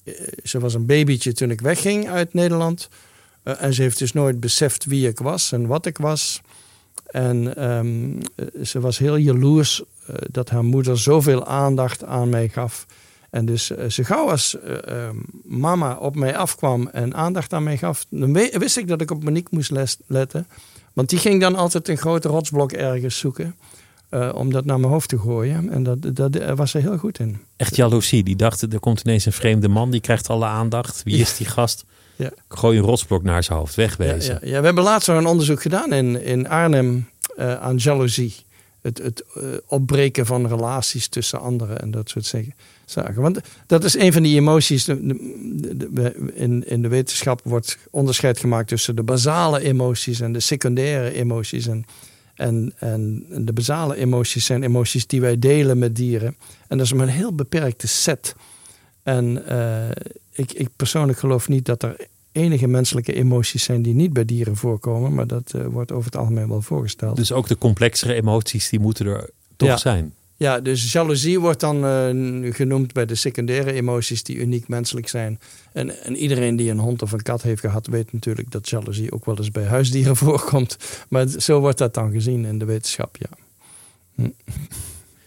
Eh, 0.06 0.14
Ze 0.44 0.60
was 0.60 0.74
een 0.74 0.86
babytje 0.86 1.34
toen 1.34 1.52
ik 1.52 1.62
wegging 1.62 2.10
uit 2.10 2.34
Nederland. 2.34 2.90
Eh, 3.44 3.64
en 3.64 3.74
ze 3.74 3.82
heeft 3.82 4.00
dus 4.00 4.14
nooit 4.14 4.40
beseft 4.40 4.86
wie 4.86 5.08
ik 5.08 5.20
was 5.20 5.52
en 5.52 5.68
wat 5.68 5.86
ik 5.86 5.98
was. 5.98 6.42
En 7.06 7.56
ehm, 7.56 8.22
eh, 8.36 8.64
ze 8.64 8.80
was 8.80 8.98
heel 8.98 9.16
jaloers 9.16 9.84
dat 10.32 10.50
haar 10.50 10.64
moeder 10.64 11.00
zoveel 11.00 11.46
aandacht 11.46 12.04
aan 12.04 12.30
mij 12.30 12.50
gaf. 12.50 12.86
En 13.36 13.46
dus 13.46 13.72
eh, 13.72 13.90
zo 13.90 14.04
gauw 14.04 14.30
als 14.30 14.60
eh, 14.60 14.88
ehm, 14.88 15.16
mama 15.44 15.96
op 15.96 16.16
mij 16.16 16.38
afkwam 16.38 16.88
en 16.88 17.14
aandacht 17.14 17.54
aan 17.54 17.64
mij 17.64 17.78
gaf, 17.78 18.06
dan 18.10 18.34
wist 18.34 18.78
ik 18.78 18.88
dat 18.88 19.02
ik 19.02 19.12
op 19.12 19.24
Monique 19.24 19.56
moest 19.56 19.98
letten. 20.08 20.48
Want 20.94 21.10
die 21.10 21.20
ging 21.20 21.42
dan 21.42 21.56
altijd 21.56 21.88
een 21.88 21.98
grote 21.98 22.28
rotsblok 22.28 22.72
ergens 22.72 23.18
zoeken. 23.18 23.56
Eh, 24.22 24.36
om 24.36 24.52
dat 24.52 24.66
naar 24.66 24.80
mijn 24.80 24.92
hoofd 24.92 25.10
te 25.10 25.20
gooien. 25.20 25.70
En 25.70 25.84
dat, 25.84 25.98
dat, 26.16 26.34
daar 26.34 26.56
was 26.56 26.72
ze 26.72 26.78
heel 26.78 26.98
goed 26.98 27.20
in. 27.20 27.38
Echt 27.58 27.76
jaloezie. 27.76 28.24
Die 28.24 28.36
dachten, 28.36 28.72
er 28.72 28.80
komt 28.80 29.02
ineens 29.02 29.26
een 29.26 29.32
vreemde 29.32 29.68
man, 29.68 29.92
die 29.92 30.02
krijgt 30.02 30.30
alle 30.30 30.46
aandacht. 30.46 31.04
Wie 31.04 31.18
is 31.18 31.38
die 31.38 31.48
gast? 31.48 31.84
Ja. 32.16 32.26
Ik 32.28 32.34
Gooi 32.48 32.78
een 32.78 32.84
rotsblok 32.84 33.24
naar 33.24 33.44
zijn 33.44 33.58
hoofd, 33.60 33.76
wegwezen. 33.76 34.40
ja, 34.42 34.48
ja, 34.50 34.60
we 34.60 34.66
hebben 34.66 34.84
laatst 34.84 35.08
nog 35.08 35.18
een 35.18 35.26
onderzoek 35.26 35.62
gedaan 35.62 35.94
in, 35.94 36.24
in 36.24 36.48
Arnhem 36.50 37.10
eh, 37.36 37.54
aan 37.62 37.76
jaloezie. 37.76 38.36
Het, 38.82 38.98
het 38.98 39.24
eh, 39.36 39.44
opbreken 39.68 40.26
van 40.26 40.48
relaties 40.48 41.08
tussen 41.08 41.40
anderen 41.40 41.80
en 41.82 41.92
dat 41.92 42.10
soort 42.10 42.26
zaken-. 42.86 43.22
Want 43.22 43.40
dat 43.68 43.84
is 43.84 43.98
een 43.98 44.14
van 44.14 44.24
die 44.24 44.36
emoties. 44.40 44.84
de- 44.84 45.06
de- 45.06 45.78
de- 45.78 45.90
we- 45.94 46.32
in, 46.34 46.68
in 46.68 46.82
de 46.82 46.88
wetenschap 46.88 47.42
wordt 47.44 47.78
onderscheid 47.92 48.40
gemaakt 48.40 48.68
tussen 48.68 48.96
de 48.96 49.04
basale 49.04 49.62
emoties 49.62 50.20
en 50.20 50.32
de 50.34 50.40
secundaire 50.40 51.14
emoties. 51.14 51.68
En, 51.68 51.86
en, 52.36 52.74
en 52.78 53.26
de 53.46 53.54
basale 53.54 53.96
emoties 53.96 54.46
zijn 54.46 54.64
emoties 54.64 55.08
die 55.08 55.22
wij 55.22 55.40
delen 55.40 55.78
met 55.78 55.96
dieren. 55.96 56.36
En 56.68 56.78
dat 56.78 56.86
is 56.86 56.94
maar 56.94 57.08
een 57.08 57.14
heel 57.14 57.34
beperkte 57.36 57.88
set. 57.88 58.36
En 59.04 59.48
eh, 59.48 59.90
ik, 60.32 60.52
ik 60.54 60.70
persoonlijk 60.76 61.20
geloof 61.20 61.48
niet 61.48 61.66
dat 61.66 61.84
er 61.84 61.96
enige 62.32 62.68
menselijke 62.68 63.14
emoties 63.14 63.64
zijn 63.64 63.82
die 63.82 63.94
niet 63.94 64.14
bij 64.14 64.26
dieren 64.26 64.56
voorkomen, 64.56 65.14
maar 65.14 65.28
dat 65.28 65.54
eh, 65.54 65.66
wordt 65.66 65.92
over 65.92 66.06
het 66.06 66.16
algemeen 66.16 66.48
wel 66.50 66.62
voorgesteld. 66.62 67.16
Dus 67.16 67.32
ook 67.32 67.48
de 67.48 67.58
complexere 67.58 68.14
emoties, 68.14 68.70
die 68.70 68.80
moeten 68.80 69.06
er 69.06 69.30
toch 69.56 69.68
Ja. 69.70 69.78
zijn. 69.78 70.14
Ja, 70.38 70.60
dus 70.60 70.92
jaloezie 70.92 71.40
wordt 71.40 71.60
dan 71.60 71.86
eh, 71.86 72.54
genoemd 72.54 72.94
bij 72.94 73.06
de 73.06 73.16
secundaire 73.16 73.72
emoties 73.72 74.24
die 74.24 74.36
uniek 74.36 74.68
menselijk 74.68 75.08
zijn. 75.08 75.40
En, 75.74 76.04
en 76.04 76.16
iedereen 76.16 76.56
die 76.56 76.70
een 76.70 76.80
hond 76.80 77.02
of 77.02 77.12
een 77.12 77.22
kat 77.22 77.42
heeft 77.42 77.62
gehad, 77.62 77.88
weet 77.88 78.14
natuurlijk 78.14 78.52
dat 78.52 78.70
jaloezie 78.70 79.12
ook 79.12 79.26
wel 79.26 79.38
eens 79.38 79.52
bij 79.52 79.66
huisdieren 79.66 80.16
voorkomt. 80.26 80.78
Maar 81.10 81.28
zo 81.28 81.60
wordt 81.60 81.78
dat 81.78 81.94
dan 81.94 82.12
gezien 82.12 82.46
in 82.46 82.60
de 82.60 82.66
wetenschap, 82.66 83.18
ja. 83.18 83.30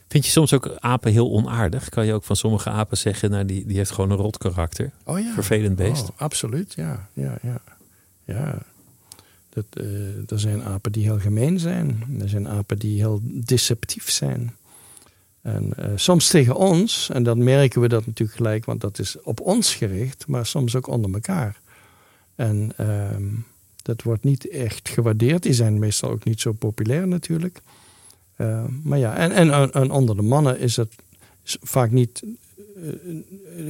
Vind 0.09 0.25
je 0.25 0.31
soms 0.31 0.53
ook 0.53 0.77
apen 0.79 1.13
heel 1.13 1.31
onaardig? 1.31 1.89
Kan 1.89 2.07
je 2.07 2.13
ook 2.13 2.25
van 2.25 2.37
sommige 2.37 2.71
apen 2.71 2.97
zeggen, 2.97 3.31
nou, 3.31 3.45
die, 3.45 3.67
die 3.67 3.77
heeft 3.77 3.91
gewoon 3.91 4.11
een 4.11 4.17
rot 4.17 4.39
karakter. 4.39 4.91
Oh 5.05 5.19
ja. 5.19 5.33
Vervelend 5.33 5.77
beest. 5.77 6.03
Oh, 6.03 6.09
absoluut, 6.17 6.73
ja. 6.75 7.09
ja, 7.13 7.39
ja. 7.43 7.61
ja. 8.25 8.63
Dat, 9.49 9.65
uh, 9.75 10.31
er 10.31 10.41
zijn 10.41 10.63
apen 10.63 10.93
die 10.93 11.03
heel 11.03 11.19
gemeen 11.19 11.59
zijn. 11.59 12.03
Er 12.21 12.29
zijn 12.29 12.49
apen 12.49 12.79
die 12.79 12.99
heel 12.99 13.21
deceptief 13.23 14.11
zijn. 14.11 14.55
En 15.43 15.73
uh, 15.79 15.87
soms 15.95 16.29
tegen 16.29 16.57
ons, 16.57 17.11
en 17.13 17.23
dan 17.23 17.45
merken 17.45 17.81
we 17.81 17.89
dat 17.89 18.07
natuurlijk 18.07 18.37
gelijk, 18.37 18.65
want 18.65 18.81
dat 18.81 18.99
is 18.99 19.23
op 19.23 19.41
ons 19.41 19.75
gericht, 19.75 20.27
maar 20.27 20.47
soms 20.47 20.77
ook 20.77 20.87
onder 20.87 21.13
elkaar. 21.13 21.61
En 22.35 22.73
uh, 22.81 23.17
dat 23.83 24.03
wordt 24.03 24.25
niet 24.25 24.49
echt 24.49 24.89
gewaardeerd. 24.89 25.43
Die 25.43 25.53
zijn 25.53 25.79
meestal 25.79 26.11
ook 26.11 26.25
niet 26.25 26.41
zo 26.41 26.53
populair 26.53 27.09
natuurlijk. 27.09 27.61
Uh, 28.37 28.65
maar 28.83 28.99
ja, 28.99 29.17
en, 29.17 29.33
en, 29.33 29.73
en, 29.73 29.91
onder 29.91 30.17
de 30.17 30.23
mannen 30.23 30.59
is 30.59 30.75
dat 30.75 30.89
vaak 31.45 31.91
niet, 31.91 32.23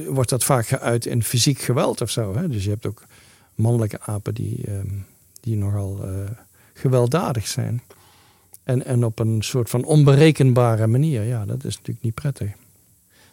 wordt 0.07 0.29
dat 0.29 0.43
vaak 0.43 0.67
geuit 0.67 1.05
in 1.05 1.23
fysiek 1.23 1.59
geweld 1.59 2.01
of 2.01 2.09
zo. 2.09 2.35
Hè? 2.35 2.47
Dus 2.47 2.63
je 2.63 2.69
hebt 2.69 2.85
ook 2.85 3.03
mannelijke 3.55 4.01
apen 4.01 4.33
die, 4.33 4.61
ehm, 4.65 4.87
die 5.41 5.57
nogal 5.57 6.05
gewelddadig 6.73 7.47
zijn. 7.47 7.81
En, 8.63 8.85
en 8.85 9.05
op 9.05 9.19
een 9.19 9.41
soort 9.41 9.69
van 9.69 9.83
onberekenbare 9.83 10.87
manier. 10.87 11.23
Ja, 11.23 11.45
dat 11.45 11.63
is 11.63 11.77
natuurlijk 11.77 12.05
niet 12.05 12.13
prettig. 12.13 12.51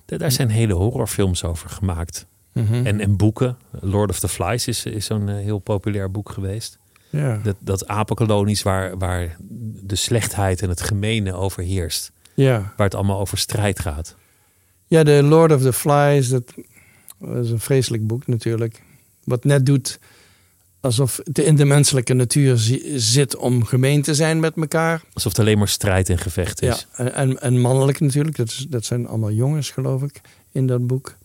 Daar 0.05 0.33
zijn 0.33 0.49
hele 0.49 0.74
horrorfilms 0.74 1.45
over 1.45 1.68
gemaakt. 1.68 2.27
Mhm. 2.53 2.87
En, 2.87 3.01
en 3.01 3.16
boeken. 3.16 3.57
Lord 3.81 4.11
of 4.11 4.18
the 4.18 4.29
Flies 4.29 4.68
is, 4.68 4.85
is 4.85 5.07
zo'n 5.07 5.29
eh, 5.29 5.37
heel 5.37 5.59
populair 5.59 6.11
boek 6.11 6.31
geweest. 6.31 6.79
Ja. 7.11 7.41
Dat, 7.43 7.57
dat 7.59 7.89
apenkolonies 7.89 8.62
waar, 8.62 8.99
waar 8.99 9.37
de 9.83 9.97
slechtheid 9.97 10.62
en 10.62 10.68
het 10.68 10.81
gemene 10.81 11.35
overheerst. 11.35 12.12
Ja. 12.35 12.72
Waar 12.77 12.87
het 12.87 12.95
allemaal 12.95 13.20
over 13.20 13.39
strijd 13.39 13.81
gaat. 13.81 14.16
Ja, 14.87 15.03
de 15.03 15.22
Lord 15.22 15.53
of 15.53 15.62
the 15.62 15.72
Flies, 15.72 16.29
dat, 16.29 16.55
dat 17.18 17.45
is 17.45 17.51
een 17.51 17.61
vreselijk 17.61 18.07
boek 18.07 18.27
natuurlijk. 18.27 18.83
Wat 19.24 19.45
net 19.45 19.66
doet 19.66 19.99
alsof 20.87 21.20
het 21.24 21.39
in 21.39 21.57
de 21.57 21.64
menselijke 21.64 22.14
natuur 22.14 22.57
zit 22.95 23.37
om 23.37 23.64
gemeen 23.64 24.03
te 24.03 24.14
zijn 24.14 24.41
met 24.41 24.57
elkaar. 24.57 25.03
Alsof 25.12 25.32
het 25.32 25.41
alleen 25.41 25.59
maar 25.59 25.68
strijd 25.68 26.09
en 26.09 26.18
gevecht 26.18 26.62
is. 26.62 26.87
Ja, 26.97 27.11
en, 27.11 27.41
en 27.41 27.61
mannelijk 27.61 28.01
natuurlijk. 28.01 28.37
Dat, 28.37 28.49
is, 28.49 28.66
dat 28.68 28.84
zijn 28.84 29.07
allemaal 29.07 29.32
jongens, 29.32 29.70
geloof 29.70 30.03
ik, 30.03 30.20
in 30.53 30.66
dat 30.66 30.87
boek. 30.87 31.16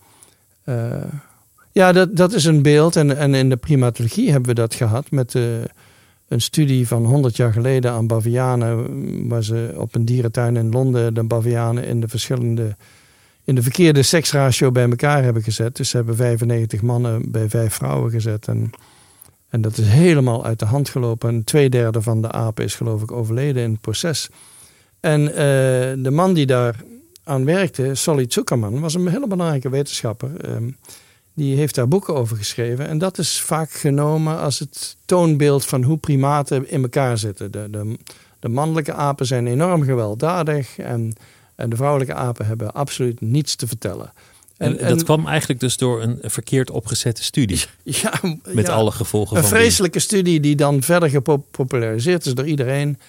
Uh, 0.66 1.03
ja, 1.72 1.91
dat, 1.91 2.16
dat 2.16 2.34
is 2.34 2.45
een 2.45 2.62
beeld. 2.62 2.95
En, 2.95 3.18
en 3.18 3.34
in 3.34 3.49
de 3.49 3.57
primatologie 3.57 4.32
hebben 4.32 4.49
we 4.49 4.55
dat 4.55 4.74
gehad 4.74 5.12
met 5.12 5.34
uh, 5.34 5.43
een 6.28 6.41
studie 6.41 6.88
van 6.88 7.05
100 7.05 7.36
jaar 7.36 7.53
geleden 7.53 7.91
aan 7.91 8.07
bavianen. 8.07 9.28
Waar 9.28 9.43
ze 9.43 9.74
op 9.78 9.95
een 9.95 10.05
dierentuin 10.05 10.55
in 10.55 10.72
Londen 10.72 11.14
de 11.14 11.24
bavianen 11.24 11.86
in 11.86 12.01
de 12.01 12.07
verschillende. 12.07 12.76
In 13.43 13.55
de 13.55 13.62
verkeerde 13.62 14.03
seksratio 14.03 14.72
bij 14.72 14.89
elkaar 14.89 15.24
hebben 15.24 15.43
gezet. 15.43 15.76
Dus 15.76 15.89
ze 15.89 15.97
hebben 15.97 16.16
95 16.16 16.82
mannen 16.82 17.32
bij 17.32 17.49
vijf 17.49 17.74
vrouwen 17.74 18.12
gezet. 18.12 18.47
En 18.47 18.72
en 19.52 19.62
dat 19.62 19.78
is 19.78 19.88
helemaal 19.88 20.45
uit 20.45 20.60
de 20.60 20.66
hand 20.66 20.89
gelopen. 20.89 21.30
En 21.30 21.43
twee 21.43 21.70
derde 21.70 22.02
van 22.02 22.22
de 22.22 22.32
apen 22.32 22.64
is 22.64 22.76
geloof 22.76 23.02
ik 23.02 23.12
overleden 23.12 23.64
in 23.64 23.72
het 23.72 23.82
proces. 23.82 24.30
En 24.99 25.22
uh, 25.22 25.36
de 26.04 26.12
man 26.12 26.34
die 26.34 26.45
daar 26.45 26.84
aan 27.24 27.45
werkte, 27.45 27.95
Solly 27.95 28.26
Zuckerman, 28.28 28.80
was 28.80 28.93
een 28.93 29.08
hele 29.08 29.28
belangrijke 29.28 29.70
wetenschapper. 29.70 30.49
Um, 30.49 30.78
die 31.34 31.56
heeft 31.56 31.76
daar 31.76 31.88
boeken 31.88 32.16
over 32.16 32.38
geschreven. 32.38 32.88
En 32.88 32.97
dat 32.97 33.18
is 33.18 33.41
vaak 33.41 33.72
genomen 33.72 34.39
als 34.39 34.60
het 34.60 34.97
toonbeeld 35.06 35.66
van 35.66 35.84
hoe 35.84 35.97
primaten 35.97 36.70
in 36.70 36.82
elkaar 36.82 37.18
zitten. 37.18 37.52
De, 37.52 37.70
de, 37.70 37.97
de 38.39 38.49
mannelijke 38.49 38.93
apen 38.93 39.26
zijn 39.26 39.47
enorm 39.47 39.84
gewelddadig 39.84 40.78
en, 40.78 41.14
en 41.56 41.70
de 41.70 41.76
vrouwelijke 41.76 42.14
apen 42.14 42.45
hebben 42.45 42.74
absoluut 42.74 43.22
niets 43.22 43.56
te 43.56 43.68
vertellen. 43.68 44.14
En, 44.62 44.80
en, 44.80 44.89
dat 44.89 45.03
kwam 45.03 45.28
eigenlijk 45.28 45.59
dus 45.59 45.78
door 45.78 46.01
een 46.01 46.20
verkeerd 46.22 46.70
opgezette 46.70 47.24
studie. 47.24 47.64
Ja, 47.84 48.14
met 48.45 48.68
ja, 48.68 48.74
alle 48.74 48.91
gevolgen 48.91 49.38
een 49.38 49.43
van. 49.43 49.51
Een 49.51 49.57
vreselijke 49.57 49.99
studie 49.99 50.39
die 50.39 50.55
dan 50.55 50.82
verder 50.82 51.09
gepopulariseerd 51.09 52.26
is 52.26 52.34
door 52.34 52.47
iedereen. 52.47 52.99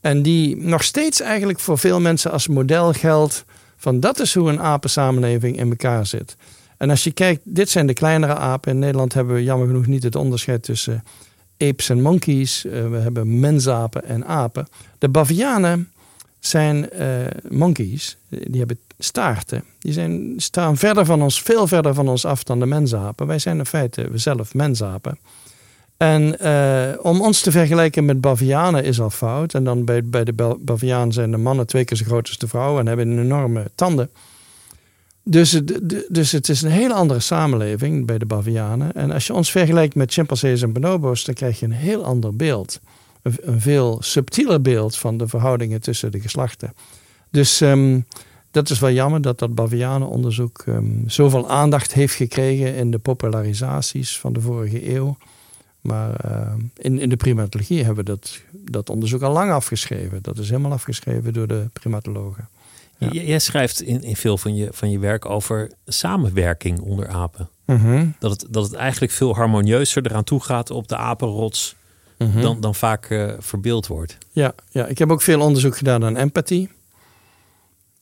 En 0.00 0.22
die 0.22 0.56
nog 0.56 0.82
steeds 0.82 1.20
eigenlijk 1.20 1.60
voor 1.60 1.78
veel 1.78 2.00
mensen 2.00 2.30
als 2.30 2.48
model 2.48 2.92
geldt. 2.92 3.44
Van 3.76 4.00
dat 4.00 4.20
is 4.20 4.34
hoe 4.34 4.48
een 4.48 4.60
apensamenleving 4.60 5.58
in 5.58 5.70
elkaar 5.70 6.06
zit. 6.06 6.36
En 6.76 6.90
als 6.90 7.04
je 7.04 7.10
kijkt, 7.10 7.40
dit 7.44 7.70
zijn 7.70 7.86
de 7.86 7.92
kleinere 7.92 8.34
apen. 8.34 8.72
In 8.72 8.78
Nederland 8.78 9.14
hebben 9.14 9.34
we 9.34 9.42
jammer 9.42 9.66
genoeg 9.66 9.86
niet 9.86 10.02
het 10.02 10.16
onderscheid 10.16 10.62
tussen 10.62 11.04
apes 11.58 11.88
en 11.88 12.02
monkeys. 12.02 12.64
Uh, 12.64 12.88
we 12.88 12.96
hebben 12.96 13.40
mensapen 13.40 14.04
en 14.04 14.26
apen. 14.26 14.68
De 14.98 15.08
bavianen 15.08 15.90
zijn 16.46 16.88
uh, 16.92 17.08
monkeys. 17.48 18.16
Die 18.28 18.58
hebben 18.58 18.78
staarten. 18.98 19.64
Die 19.78 19.92
zijn, 19.92 20.34
staan 20.36 20.76
verder 20.76 21.04
van 21.04 21.22
ons, 21.22 21.42
veel 21.42 21.66
verder 21.66 21.94
van 21.94 22.08
ons 22.08 22.24
af 22.24 22.42
dan 22.42 22.60
de 22.60 22.66
mensapen. 22.66 23.26
Wij 23.26 23.38
zijn 23.38 23.58
in 23.58 23.66
feite 23.66 24.08
zelf 24.14 24.54
mensapen. 24.54 25.18
En 25.96 26.36
uh, 26.42 27.04
om 27.04 27.20
ons 27.20 27.40
te 27.40 27.50
vergelijken 27.50 28.04
met 28.04 28.20
bavianen 28.20 28.84
is 28.84 29.00
al 29.00 29.10
fout. 29.10 29.54
En 29.54 29.64
dan 29.64 29.84
bij, 29.84 30.04
bij 30.04 30.24
de 30.24 30.56
baviaan 30.58 31.12
zijn 31.12 31.30
de 31.30 31.36
mannen 31.36 31.66
twee 31.66 31.84
keer 31.84 31.96
zo 31.96 32.04
groot 32.04 32.28
als 32.28 32.38
de 32.38 32.48
vrouw 32.48 32.78
en 32.78 32.86
hebben 32.86 33.18
enorme 33.18 33.70
tanden. 33.74 34.10
Dus, 35.22 35.60
dus 36.08 36.32
het 36.32 36.48
is 36.48 36.62
een 36.62 36.70
hele 36.70 36.94
andere 36.94 37.20
samenleving 37.20 38.06
bij 38.06 38.18
de 38.18 38.26
bavianen. 38.26 38.92
En 38.92 39.10
als 39.10 39.26
je 39.26 39.34
ons 39.34 39.50
vergelijkt 39.50 39.94
met 39.94 40.12
chimpansees 40.12 40.62
en 40.62 40.72
bonobo's, 40.72 41.24
dan 41.24 41.34
krijg 41.34 41.60
je 41.60 41.66
een 41.66 41.72
heel 41.72 42.04
ander 42.04 42.36
beeld. 42.36 42.80
Een, 43.24 43.60
veel 43.60 44.02
subtieler 44.02 44.62
beeld 44.62 44.96
van 44.96 45.16
de 45.16 45.28
verhoudingen 45.28 45.80
tussen 45.80 46.12
de 46.12 46.20
geslachten. 46.20 46.74
Dus 47.30 47.60
um, 47.60 48.06
dat 48.50 48.70
is 48.70 48.78
wel 48.78 48.90
jammer 48.90 49.20
dat 49.20 49.38
dat 49.38 49.54
bavianenonderzoek 49.54 50.64
um, 50.66 51.04
zoveel 51.06 51.48
aandacht 51.48 51.92
heeft 51.92 52.14
gekregen 52.14 52.74
in 52.74 52.90
de 52.90 52.98
popularisaties 52.98 54.18
van 54.18 54.32
de 54.32 54.40
vorige 54.40 54.94
eeuw. 54.94 55.16
Maar 55.80 56.24
uh, 56.24 56.52
in, 56.76 56.98
in 56.98 57.08
de 57.08 57.16
primatologie 57.16 57.84
hebben 57.84 58.04
we 58.04 58.10
dat, 58.10 58.40
dat 58.50 58.90
onderzoek 58.90 59.22
al 59.22 59.32
lang 59.32 59.52
afgeschreven. 59.52 60.18
Dat 60.22 60.38
is 60.38 60.48
helemaal 60.48 60.72
afgeschreven 60.72 61.32
door 61.32 61.46
de 61.46 61.68
primatologen. 61.72 62.48
Ja. 62.98 63.08
Jij 63.10 63.38
schrijft 63.38 63.82
in, 63.82 64.02
in 64.02 64.16
veel 64.16 64.38
van 64.38 64.56
je, 64.56 64.68
van 64.72 64.90
je 64.90 64.98
werk 64.98 65.30
over 65.30 65.70
samenwerking 65.86 66.80
onder 66.80 67.08
apen. 67.08 67.48
Mm 67.64 67.76
-hmm. 67.76 68.14
dat, 68.18 68.30
het, 68.30 68.46
dat 68.50 68.64
het 68.64 68.72
eigenlijk 68.72 69.12
veel 69.12 69.34
harmonieuzer 69.34 70.06
eraan 70.06 70.24
toe 70.24 70.40
gaat 70.40 70.70
op 70.70 70.88
de 70.88 70.96
apenrots 70.96 71.76
mm 72.18 72.30
-hmm. 72.30 72.42
dan, 72.42 72.60
dan 72.60 72.74
vaak 72.74 73.10
uh, 73.10 73.32
verbeeld 73.38 73.86
wordt. 73.86 74.18
Ja, 74.30 74.54
ja, 74.70 74.86
ik 74.86 74.98
heb 74.98 75.10
ook 75.10 75.22
veel 75.22 75.40
onderzoek 75.40 75.76
gedaan 75.76 76.04
aan 76.04 76.16
empathie 76.16 76.70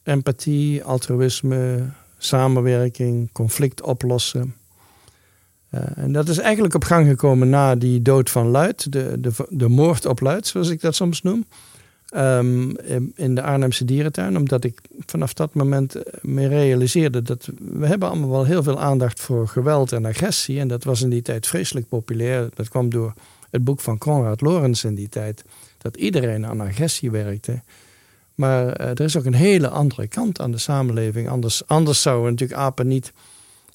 empathie, 0.05 0.85
altruïsme, 0.85 1.85
samenwerking, 2.19 3.33
conflict 3.33 3.83
oplossen. 3.83 4.55
Uh, 5.75 5.81
en 5.97 6.13
dat 6.13 6.29
is 6.29 6.39
eigenlijk 6.39 6.75
op 6.75 6.85
gang 6.85 7.09
gekomen 7.09 7.49
na 7.49 7.75
die 7.75 8.03
dood 8.03 8.31
van 8.31 8.47
Luid, 8.47 8.93
de, 8.93 9.21
de, 9.21 9.33
de 9.49 9.69
moord 9.69 10.07
op 10.07 10.21
Luid, 10.21 10.47
zoals 10.47 10.69
ik 10.69 10.81
dat 10.81 10.95
soms 10.95 11.23
noem. 11.23 11.45
Um, 12.17 12.77
in 13.15 13.35
de 13.35 13.43
Arnhemse 13.43 13.85
dierentuin, 13.85 14.37
omdat 14.37 14.65
ik 14.65 14.81
vanaf 15.07 15.33
dat 15.33 15.55
moment 15.55 15.97
me 16.21 16.49
realiseerde 16.49 17.23
dat 17.23 17.49
we 17.59 17.87
hebben 17.87 18.09
allemaal 18.09 18.31
wel 18.31 18.45
heel 18.45 18.63
veel 18.63 18.81
aandacht 18.81 19.21
voor 19.21 19.49
geweld 19.49 19.93
en 19.93 20.07
agressie. 20.07 20.61
En 20.61 20.69
dat 20.69 20.85
was 20.85 21.03
in 21.03 21.11
die 21.11 21.23
tijd 21.23 21.47
vreselijk 21.47 21.89
populair. 21.89 22.49
Dat 22.55 22.69
kwam 22.69 22.91
door 22.91 23.15
het 23.53 23.65
boek 23.65 23.81
van 23.81 23.99
Konrad 23.99 24.41
Lorenz 24.41 24.85
in 24.85 24.95
die 24.95 25.09
tijd. 25.09 25.45
Dat 25.79 25.97
iedereen 25.97 26.47
aan 26.47 26.61
agressie 26.61 27.11
werkte. 27.11 27.61
Maar 28.35 28.81
uh, 28.81 28.89
er 28.89 29.01
is 29.01 29.17
ook 29.17 29.25
een 29.25 29.35
hele 29.35 29.69
andere 29.69 30.07
kant 30.07 30.41
aan 30.41 30.51
de 30.51 30.59
samenleving. 30.59 31.29
Anders, 31.29 31.67
anders 31.67 32.03
zouden 32.03 32.31
natuurlijk 32.31 32.61
apen 32.61 32.87
niet 32.87 33.13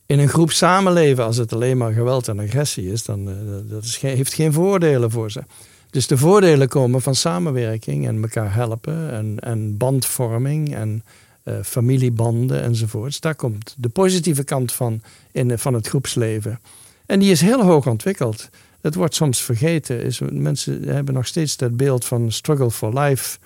in 0.06 0.20
een 0.20 0.30
groep 0.30 0.52
samenleven 0.52 1.24
als 1.24 1.38
het 1.38 1.54
alleen 1.54 1.78
maar 1.78 1.94
geweld 1.94 2.28
en 2.28 2.40
agressie 2.40 2.92
is. 2.92 3.04
Dan 3.04 3.30
uh, 3.30 3.36
dat 3.70 3.84
is 3.84 3.98
heeft 3.98 4.34
geen 4.34 4.54
voordelen 4.54 5.12
voor 5.12 5.32
ze. 5.32 5.44
Dus 5.90 6.08
de 6.08 6.18
voordelen 6.18 6.68
komen 6.68 7.02
van 7.02 7.16
samenwerking 7.16 8.08
en 8.08 8.22
elkaar 8.22 8.54
helpen 8.54 9.12
en, 9.12 9.40
en 9.40 9.78
bandvorming 9.78 10.76
en 10.76 11.04
uh, 11.44 11.54
familiebanden 11.64 12.62
enzovoorts. 12.62 13.20
Daar 13.20 13.36
komt 13.36 13.76
de 13.78 13.90
positieve 13.90 14.44
kant 14.44 14.72
van, 14.72 15.02
in, 15.32 15.58
van 15.60 15.74
het 15.74 15.88
groepsleven. 15.88 16.60
En 17.06 17.20
die 17.20 17.32
is 17.32 17.42
heel 17.42 17.64
hoog 17.64 17.88
ontwikkeld. 17.88 18.50
Het 18.82 18.96
wordt 18.96 19.16
soms 19.16 19.42
vergeten. 19.42 20.02
Is, 20.02 20.20
mensen 20.20 20.84
hebben 20.84 21.14
nog 21.14 21.28
steeds 21.28 21.58
dat 21.58 21.78
beeld 21.78 22.06
van 22.06 22.32
struggle 22.32 22.72
for 22.72 23.00
life. 23.00 23.38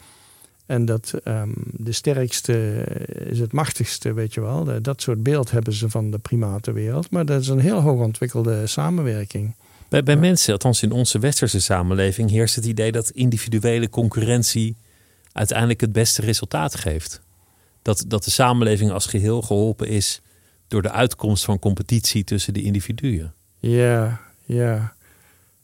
En 0.66 0.86
dat 0.86 1.14
um, 1.24 1.54
de 1.72 1.92
sterkste 1.92 2.84
is 3.30 3.40
het 3.40 3.52
machtigste, 3.54 4.14
weet 4.14 4.34
je 4.34 4.42
wel. 4.42 4.82
Dat 4.82 5.02
soort 5.02 5.24
beeld 5.24 5.52
hebben 5.52 5.74
ze 5.74 5.90
van 5.90 6.12
de 6.12 6.18
primatenwereld. 6.20 7.12
Maar 7.12 7.26
dat 7.26 7.42
is 7.42 7.48
een 7.48 7.60
heel 7.60 7.80
hoog 7.80 8.00
ontwikkelde 8.00 8.68
samenwerking. 8.68 9.56
Bij, 9.90 10.04
bij 10.04 10.14
ja. 10.14 10.20
mensen, 10.20 10.54
althans 10.54 10.84
in 10.84 10.92
onze 10.92 11.20
westerse 11.20 11.62
samenleving, 11.62 12.30
heerst 12.30 12.56
het 12.56 12.66
idee 12.66 12.92
dat 12.92 13.10
individuele 13.10 13.90
concurrentie 13.90 14.76
uiteindelijk 15.32 15.82
het 15.82 15.92
beste 15.92 16.22
resultaat 16.22 16.76
geeft. 16.76 17.22
Dat, 17.82 18.06
dat 18.08 18.24
de 18.24 18.32
samenleving 18.32 18.92
als 18.92 19.06
geheel 19.06 19.42
geholpen 19.42 19.88
is 19.88 20.22
door 20.68 20.82
de 20.82 20.92
uitkomst 20.92 21.46
van 21.46 21.60
competitie 21.60 22.24
tussen 22.24 22.54
de 22.54 22.62
individuen. 22.62 23.34
Ja, 23.60 24.22
ja. 24.46 24.96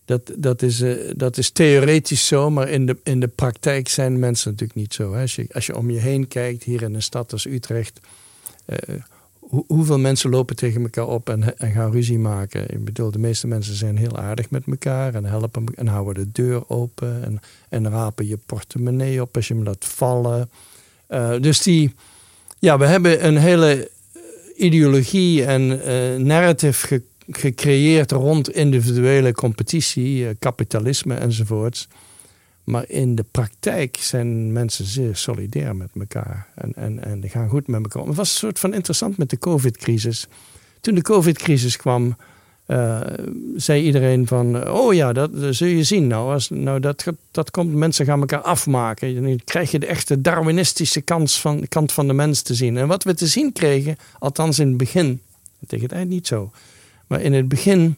Dat, 0.08 0.32
dat, 0.38 0.62
is, 0.62 0.82
uh, 0.82 1.12
dat 1.16 1.38
is 1.38 1.50
theoretisch 1.50 2.28
zo, 2.28 2.50
maar 2.50 2.70
in 2.70 2.86
de, 2.86 2.98
in 3.04 3.20
de 3.20 3.28
praktijk 3.28 3.88
zijn 3.90 4.20
mensen 4.20 4.52
natuurlijk 4.52 4.80
niet 4.80 4.94
zo. 4.94 5.14
Hè? 5.14 5.22
Als, 5.22 5.36
je, 5.36 5.48
als 5.52 5.66
je 5.66 5.78
om 5.78 5.90
je 5.90 6.00
heen 6.00 6.28
kijkt, 6.28 6.64
hier 6.64 6.82
in 6.82 6.94
een 6.94 7.02
stad 7.02 7.32
als 7.32 7.46
Utrecht, 7.46 8.00
uh, 8.66 8.96
hoeveel 9.68 10.00
mensen 10.00 10.30
lopen 10.30 10.56
tegen 10.56 10.82
elkaar 10.82 11.08
op 11.08 11.30
en, 11.30 11.44
gaan 11.58 11.92
ruzie 11.92 12.20
maken? 12.20 12.74
Ik 12.74 12.84
bedoel, 12.84 13.12
de 13.12 13.20
meeste 13.20 13.48
mensen 13.48 13.76
zijn 13.76 13.98
heel 13.98 14.18
aardig 14.18 14.50
met 14.50 14.64
elkaar 14.68 15.16
en 15.16 15.26
helpen 15.26 15.64
en 15.76 15.88
houden 15.88 16.24
de 16.24 16.32
deur 16.32 16.70
open 16.70 17.24
en, 17.24 17.40
en 17.70 17.90
rapen 17.90 18.28
je 18.28 18.38
portemonnee 18.46 19.22
op 19.22 19.36
als 19.36 19.48
je 19.48 19.54
hem 19.54 19.64
laat 19.64 19.86
vallen. 19.86 20.50
Uh, 21.10 21.40
dus 21.40 21.62
die, 21.62 21.94
ja, 22.60 22.78
we 22.78 22.86
hebben 22.86 23.26
een 23.26 23.38
hele 23.38 23.90
ideologie 24.56 25.46
en 25.46 25.68
narrative 26.26 26.88
ge 26.88 27.02
gecreëerd 27.28 28.12
rond 28.12 28.50
individuele 28.52 29.34
competitie, 29.34 30.24
uh, 30.24 30.30
kapitalisme 30.40 31.16
enzovoorts. 31.16 31.88
Maar 32.64 32.90
in 32.90 33.16
de 33.16 33.26
praktijk 33.32 33.98
zijn 34.00 34.52
mensen 34.52 34.86
zeer 34.86 35.16
solidair 35.16 35.76
met 35.76 35.90
elkaar. 36.00 36.48
En, 36.56 36.74
en, 36.76 37.04
en 37.04 37.20
die 37.20 37.30
gaan 37.30 37.50
goed 37.50 37.68
met 37.68 37.84
elkaar. 37.84 38.06
Het 38.06 38.16
was 38.16 38.30
een 38.30 38.38
soort 38.38 38.60
van 38.60 38.74
interessant 38.74 39.18
met 39.18 39.30
de 39.30 39.38
COVID-crisis. 39.38 40.28
Toen 40.82 40.96
de 40.96 41.02
COVID-crisis 41.02 41.78
kwam, 41.78 42.16
uh, 42.68 43.02
zei 43.56 43.84
iedereen 43.84 44.28
van... 44.28 44.70
Oh 44.70 44.94
ja, 44.94 45.14
dat, 45.14 45.30
zul 45.50 45.68
je 45.68 45.84
zien 45.84 46.08
nou. 46.08 46.34
Als, 46.34 46.50
nou 46.50 46.80
dat, 46.80 47.06
dat 47.32 47.52
komt, 47.52 47.74
mensen 47.74 48.06
gaan 48.06 48.20
elkaar 48.20 48.42
afmaken. 48.42 49.24
Dan 49.24 49.40
krijg 49.44 49.72
je 49.72 49.80
de 49.80 49.86
echte 49.86 50.22
darwinistische 50.22 51.02
kans 51.02 51.42
van, 51.42 51.68
kant 51.68 51.92
van 51.92 52.08
de 52.08 52.14
mens 52.14 52.42
te 52.42 52.54
zien. 52.54 52.78
En 52.78 52.88
wat 52.88 53.04
we 53.04 53.14
te 53.14 53.28
zien 53.28 53.52
kregen, 53.52 53.98
althans 54.20 54.60
in 54.60 54.68
het 54.68 54.78
begin... 54.78 55.22
Tegen 55.68 55.86
het 55.86 55.94
eind 55.94 56.10
niet 56.10 56.28
zo. 56.28 56.52
Maar 57.08 57.22
in 57.22 57.34
het 57.34 57.48
begin 57.48 57.98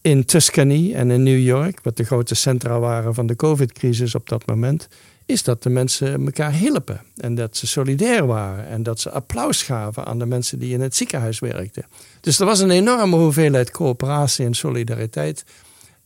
in 0.00 0.24
Tuscany 0.24 0.92
en 0.92 1.10
in 1.10 1.22
New 1.22 1.40
York, 1.40 1.78
wat 1.82 1.96
de 1.96 2.04
grote 2.04 2.34
centra 2.34 2.78
waren 2.78 3.14
van 3.14 3.26
de 3.26 3.36
COVID-crisis 3.36 4.14
op 4.14 4.28
dat 4.28 4.46
moment, 4.46 4.88
is 5.26 5.42
dat 5.42 5.62
de 5.62 5.70
mensen 5.70 6.24
elkaar 6.24 6.52
hielpen 6.52 7.00
en 7.16 7.34
dat 7.34 7.56
ze 7.56 7.66
solidair 7.66 8.26
waren 8.26 8.66
en 8.66 8.82
dat 8.82 9.00
ze 9.00 9.10
applaus 9.10 9.62
gaven 9.62 10.04
aan 10.04 10.18
de 10.18 10.26
mensen 10.26 10.58
die 10.58 10.72
in 10.72 10.80
het 10.80 10.96
ziekenhuis 10.96 11.38
werkten. 11.38 11.86
Dus 12.20 12.38
er 12.40 12.46
was 12.46 12.60
een 12.60 12.70
enorme 12.70 13.16
hoeveelheid 13.16 13.70
coöperatie 13.70 14.44
en 14.44 14.54
solidariteit. 14.54 15.44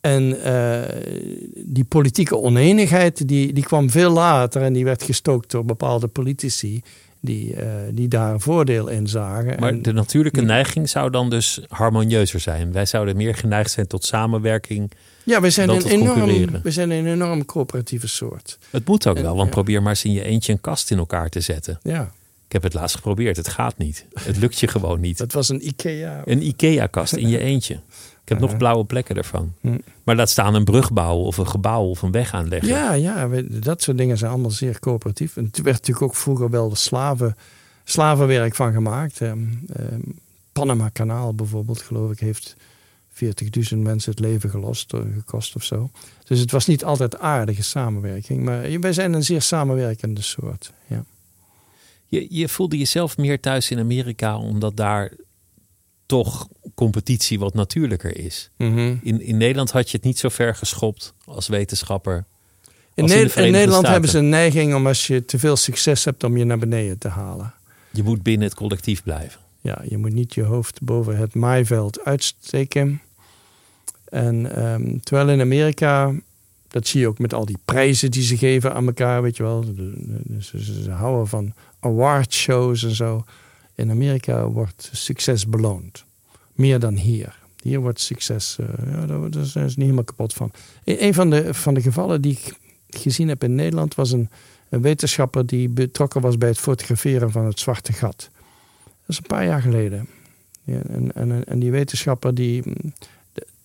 En 0.00 0.22
uh, 0.22 0.80
die 1.54 1.84
politieke 1.84 2.36
oneenigheid 2.36 3.28
die, 3.28 3.52
die 3.52 3.64
kwam 3.64 3.90
veel 3.90 4.10
later 4.10 4.62
en 4.62 4.72
die 4.72 4.84
werd 4.84 5.02
gestookt 5.02 5.50
door 5.50 5.64
bepaalde 5.64 6.06
politici 6.06 6.82
die, 7.20 7.54
uh, 7.54 7.64
die 7.92 8.08
daar 8.08 8.32
een 8.32 8.40
voordeel 8.40 8.88
in 8.88 9.06
zagen. 9.06 9.60
Maar 9.60 9.82
de 9.82 9.92
natuurlijke 9.92 10.40
neiging 10.40 10.88
zou 10.88 11.10
dan 11.10 11.30
dus 11.30 11.60
harmonieuzer 11.68 12.40
zijn. 12.40 12.72
Wij 12.72 12.86
zouden 12.86 13.16
meer 13.16 13.34
geneigd 13.34 13.70
zijn 13.70 13.86
tot 13.86 14.04
samenwerking. 14.04 14.92
Ja, 15.24 15.40
we 15.40 15.50
zijn, 15.50 15.68
een 15.68 15.86
enorm, 15.86 16.62
we 16.62 16.70
zijn 16.70 16.90
een 16.90 17.06
enorm 17.06 17.44
coöperatieve 17.44 18.08
soort. 18.08 18.58
Het 18.70 18.86
moet 18.86 19.06
ook 19.06 19.18
wel, 19.18 19.36
want 19.36 19.50
probeer 19.50 19.82
maar 19.82 19.90
eens 19.90 20.04
in 20.04 20.12
je 20.12 20.24
eentje 20.24 20.52
een 20.52 20.60
kast 20.60 20.90
in 20.90 20.98
elkaar 20.98 21.28
te 21.28 21.40
zetten. 21.40 21.78
Ja. 21.82 22.12
Ik 22.46 22.52
heb 22.52 22.62
het 22.62 22.74
laatst 22.74 22.96
geprobeerd, 22.96 23.36
het 23.36 23.48
gaat 23.48 23.78
niet. 23.78 24.04
Het 24.20 24.36
lukt 24.36 24.58
je 24.58 24.68
gewoon 24.68 25.00
niet. 25.00 25.18
Dat 25.18 25.32
was 25.32 25.48
een 25.48 25.66
IKEA. 25.66 26.22
Een 26.24 26.42
IKEA-kast 26.42 27.12
in 27.12 27.28
je 27.28 27.38
eentje. 27.50 27.80
Ik 28.30 28.38
heb 28.38 28.48
nog 28.48 28.58
blauwe 28.58 28.84
plekken 28.84 29.16
ervan. 29.16 29.52
Hm. 29.60 29.78
Maar 30.04 30.16
laat 30.16 30.30
staan 30.30 30.54
een 30.54 30.64
brug 30.64 30.92
bouwen 30.92 31.26
of 31.26 31.36
een 31.36 31.48
gebouw 31.48 31.84
of 31.84 32.02
een 32.02 32.10
weg 32.10 32.34
aanleggen. 32.34 32.68
Ja, 32.68 32.92
ja 32.92 33.28
dat 33.42 33.82
soort 33.82 33.98
dingen 33.98 34.18
zijn 34.18 34.30
allemaal 34.30 34.50
zeer 34.50 34.78
coöperatief. 34.78 35.36
En 35.36 35.48
er 35.52 35.62
werd 35.62 35.76
natuurlijk 35.76 36.06
ook 36.06 36.14
vroeger 36.14 36.50
wel 36.50 36.68
de 36.68 36.76
slaven, 36.76 37.36
slavenwerk 37.84 38.54
van 38.54 38.72
gemaakt. 38.72 39.20
Eh, 39.20 39.32
Panama 40.52 40.88
Kanaal 40.88 41.34
bijvoorbeeld, 41.34 41.82
geloof 41.82 42.10
ik, 42.10 42.20
heeft 42.20 42.56
40.000 43.08 43.78
mensen 43.78 44.10
het 44.10 44.20
leven 44.20 44.50
gelost, 44.50 44.92
eh, 44.92 45.00
gekost 45.14 45.56
of 45.56 45.64
zo. 45.64 45.90
Dus 46.24 46.40
het 46.40 46.50
was 46.50 46.66
niet 46.66 46.84
altijd 46.84 47.18
aardige 47.18 47.62
samenwerking. 47.62 48.44
Maar 48.44 48.80
wij 48.80 48.92
zijn 48.92 49.12
een 49.12 49.24
zeer 49.24 49.42
samenwerkende 49.42 50.22
soort. 50.22 50.72
Ja. 50.86 51.04
Je, 52.06 52.26
je 52.30 52.48
voelde 52.48 52.78
jezelf 52.78 53.16
meer 53.16 53.40
thuis 53.40 53.70
in 53.70 53.78
Amerika 53.78 54.38
omdat 54.38 54.76
daar 54.76 55.12
toch 56.06 56.48
competitie 56.80 57.38
wat 57.38 57.54
natuurlijker 57.54 58.18
is. 58.18 58.50
Mhm. 58.56 58.94
in, 59.02 59.20
in 59.20 59.36
Nederland 59.36 59.70
had 59.70 59.90
je 59.90 59.96
het 59.96 60.06
niet 60.06 60.18
zo 60.18 60.28
ver 60.28 60.54
geschopt 60.54 61.14
als 61.24 61.48
wetenschapper. 61.48 62.24
In, 62.94 63.04
in, 63.04 63.52
Nederland 63.52 63.86
hebben 63.86 64.10
ze 64.10 64.18
een 64.18 64.28
neiging 64.28 64.74
om 64.74 64.86
als 64.86 65.06
je 65.06 65.24
te 65.24 65.38
veel 65.38 65.56
succes 65.56 66.04
hebt 66.04 66.24
om 66.24 66.36
je 66.36 66.44
naar 66.44 66.58
beneden 66.58 66.98
te 66.98 67.08
halen. 67.08 67.54
Je 67.90 68.02
moet 68.02 68.22
binnen 68.22 68.48
het 68.48 68.56
collectief 68.56 69.02
blijven. 69.02 69.40
Ja, 69.60 69.82
je 69.88 69.98
moet 69.98 70.12
niet 70.12 70.34
je 70.34 70.42
hoofd 70.42 70.82
boven 70.82 71.16
het 71.16 71.34
maaiveld 71.34 72.04
uitsteken. 72.04 73.00
En 74.04 74.56
ehm, 74.56 74.98
terwijl 75.02 75.28
in 75.28 75.40
Amerika, 75.40 76.14
dat 76.68 76.86
zie 76.86 77.00
je 77.00 77.08
ook 77.08 77.18
met 77.18 77.34
al 77.34 77.44
die 77.44 77.58
prijzen 77.64 78.10
die 78.10 78.22
ze 78.22 78.36
geven 78.36 78.74
aan 78.74 78.86
elkaar, 78.86 79.22
weet 79.22 79.36
je 79.36 79.42
wel. 79.42 79.64
Ze, 80.40 80.82
ze 80.82 80.90
houden 80.90 81.26
van 81.26 81.54
award 81.80 82.32
shows 82.32 82.84
en 82.84 82.94
zo. 82.94 83.24
In 83.74 83.90
Amerika 83.90 84.48
wordt 84.48 84.90
succes 84.92 85.46
beloond. 85.46 86.04
Meer 86.60 86.78
dan 86.78 86.94
hier. 86.94 87.38
Hier 87.62 87.80
wordt 87.80 88.00
succes, 88.00 88.56
uh, 88.60 88.66
ja, 88.92 89.06
daar 89.06 89.44
zijn 89.44 89.70
ze 89.70 89.74
niet 89.74 89.76
helemaal 89.76 90.04
kapot 90.04 90.34
van. 90.34 90.52
Een 90.84 91.14
van 91.14 91.30
de, 91.30 91.54
van 91.54 91.74
de 91.74 91.80
gevallen 91.80 92.22
die 92.22 92.32
ik 92.32 92.54
gezien 93.00 93.28
heb 93.28 93.44
in 93.44 93.54
Nederland 93.54 93.94
was 93.94 94.12
een, 94.12 94.28
een 94.68 94.82
wetenschapper 94.82 95.46
die 95.46 95.68
betrokken 95.68 96.20
was 96.20 96.38
bij 96.38 96.48
het 96.48 96.58
fotograferen 96.58 97.30
van 97.30 97.44
het 97.44 97.60
zwarte 97.60 97.92
gat. 97.92 98.30
Dat 98.84 99.08
is 99.08 99.16
een 99.16 99.26
paar 99.26 99.44
jaar 99.44 99.62
geleden. 99.62 100.08
En, 100.64 101.12
en, 101.14 101.44
en 101.44 101.58
die 101.58 101.70
wetenschapper, 101.70 102.34
die, 102.34 102.62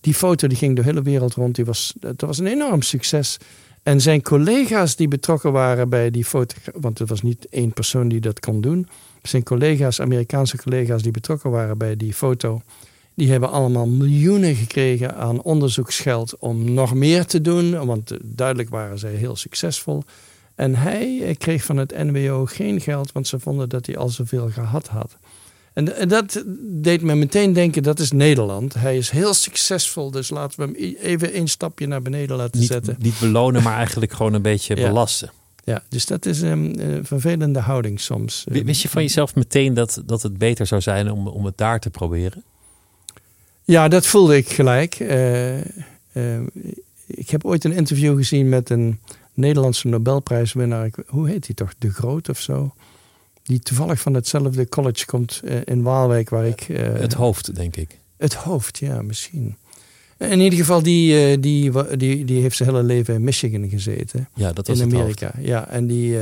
die 0.01 0.13
foto 0.13 0.47
die 0.47 0.57
ging 0.57 0.75
de 0.75 0.83
hele 0.83 1.01
wereld 1.01 1.33
rond. 1.33 1.55
Die 1.55 1.65
was, 1.65 1.93
dat 1.99 2.21
was 2.21 2.37
een 2.37 2.47
enorm 2.47 2.81
succes. 2.81 3.37
En 3.83 4.01
zijn 4.01 4.21
collega's 4.21 4.95
die 4.95 5.07
betrokken 5.07 5.51
waren 5.51 5.89
bij 5.89 6.11
die 6.11 6.25
foto, 6.25 6.55
want 6.73 6.99
het 6.99 7.09
was 7.09 7.21
niet 7.21 7.47
één 7.49 7.73
persoon 7.73 8.07
die 8.07 8.19
dat 8.19 8.39
kon 8.39 8.61
doen. 8.61 8.87
Zijn 9.21 9.43
collega's, 9.43 10.01
Amerikaanse 10.01 10.57
collega's 10.57 11.01
die 11.01 11.11
betrokken 11.11 11.49
waren 11.49 11.77
bij 11.77 11.95
die 11.95 12.13
foto, 12.13 12.61
die 13.15 13.31
hebben 13.31 13.51
allemaal 13.51 13.87
miljoenen 13.87 14.55
gekregen 14.55 15.15
aan 15.15 15.41
onderzoeksgeld 15.41 16.37
om 16.37 16.73
nog 16.73 16.93
meer 16.93 17.25
te 17.25 17.41
doen, 17.41 17.85
want 17.85 18.11
duidelijk 18.23 18.69
waren 18.69 18.99
zij 18.99 19.13
heel 19.13 19.35
succesvol. 19.35 20.03
En 20.55 20.75
hij 20.75 21.35
kreeg 21.37 21.63
van 21.63 21.77
het 21.77 21.97
NWO 21.97 22.45
geen 22.45 22.81
geld, 22.81 23.11
want 23.11 23.27
ze 23.27 23.39
vonden 23.39 23.69
dat 23.69 23.85
hij 23.85 23.97
al 23.97 24.09
zoveel 24.09 24.49
gehad 24.49 24.87
had. 24.87 25.17
En 25.73 26.07
dat 26.07 26.43
deed 26.59 27.01
me 27.01 27.15
meteen 27.15 27.53
denken, 27.53 27.83
dat 27.83 27.99
is 27.99 28.11
Nederland. 28.11 28.73
Hij 28.73 28.97
is 28.97 29.09
heel 29.09 29.33
succesvol, 29.33 30.11
dus 30.11 30.29
laten 30.29 30.59
we 30.59 30.65
hem 30.65 30.95
even 31.01 31.37
een 31.37 31.47
stapje 31.47 31.87
naar 31.87 32.01
beneden 32.01 32.37
laten 32.37 32.63
zetten. 32.63 32.95
Niet 32.99 33.19
belonen, 33.19 33.63
maar 33.63 33.77
eigenlijk 33.77 34.13
gewoon 34.13 34.33
een 34.33 34.41
beetje 34.41 34.75
belasten. 34.75 35.31
Ja, 35.63 35.83
dus 35.89 36.05
dat 36.05 36.25
is 36.25 36.41
een, 36.41 36.89
een 36.89 37.05
vervelende 37.05 37.59
houding 37.59 37.99
soms. 37.99 38.43
Wist 38.49 38.81
je 38.81 38.89
van 38.89 39.01
jezelf 39.01 39.35
meteen 39.35 39.73
dat, 39.73 40.01
dat 40.05 40.21
het 40.21 40.37
beter 40.37 40.67
zou 40.67 40.81
zijn 40.81 41.11
om, 41.11 41.27
om 41.27 41.45
het 41.45 41.57
daar 41.57 41.79
te 41.79 41.89
proberen? 41.89 42.43
Ja, 43.65 43.87
dat 43.87 44.07
voelde 44.07 44.37
ik 44.37 44.49
gelijk. 44.49 44.99
Uh, 44.99 45.57
uh, 45.57 45.63
ik 47.05 47.29
heb 47.29 47.45
ooit 47.45 47.63
een 47.63 47.71
interview 47.71 48.17
gezien 48.17 48.49
met 48.49 48.69
een 48.69 48.99
Nederlandse 49.33 49.87
Nobelprijswinnaar. 49.87 50.89
Hoe 51.07 51.29
heet 51.29 51.45
hij 51.45 51.55
toch? 51.55 51.73
De 51.77 51.89
Groot 51.89 52.29
of 52.29 52.41
zo? 52.41 52.73
Die 53.43 53.59
toevallig 53.59 53.99
van 53.99 54.13
hetzelfde 54.13 54.69
college 54.69 55.05
komt 55.05 55.41
uh, 55.43 55.55
in 55.65 55.81
Waalwijk 55.81 56.29
waar 56.29 56.45
ik... 56.45 56.59
het 56.77 57.13
hoofd, 57.13 57.55
denk 57.55 57.75
ik. 57.75 57.97
Het 58.17 58.33
hoofd, 58.33 58.77
ja, 58.77 59.01
misschien. 59.01 59.55
In 60.17 60.39
ieder 60.39 60.59
geval, 60.59 60.83
die, 60.83 61.39
die, 61.39 61.71
die, 61.97 62.25
die 62.25 62.41
heeft 62.41 62.55
zijn 62.55 62.69
hele 62.69 62.83
leven 62.83 63.13
in 63.13 63.23
Michigan 63.23 63.69
gezeten. 63.69 64.29
Ja, 64.33 64.53
dat 64.53 64.67
was 64.67 64.79
in 64.79 64.93
Amerika. 64.93 65.31
Ja, 65.39 65.69
en 65.69 65.87
die, 65.87 66.17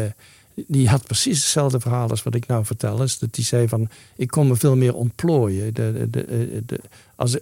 die 0.68 0.90
had 0.90 1.04
precies 1.04 1.42
hetzelfde 1.42 1.80
verhaal 1.80 2.10
als 2.10 2.24
wat 2.24 2.36
ik 2.36 2.48
nou 2.48 2.66
vertel. 2.66 3.04
Is 3.04 3.20
dat 3.20 3.34
die 3.34 3.44
zei 3.44 3.68
van, 3.68 3.90
ik 4.16 4.28
kon 4.28 4.48
me 4.48 4.56
veel 4.56 4.76
meer 4.76 4.96
ontplooien. 4.96 5.74
De, 5.74 6.08
de, 6.10 6.62
de, 6.66 6.80
als, 7.16 7.38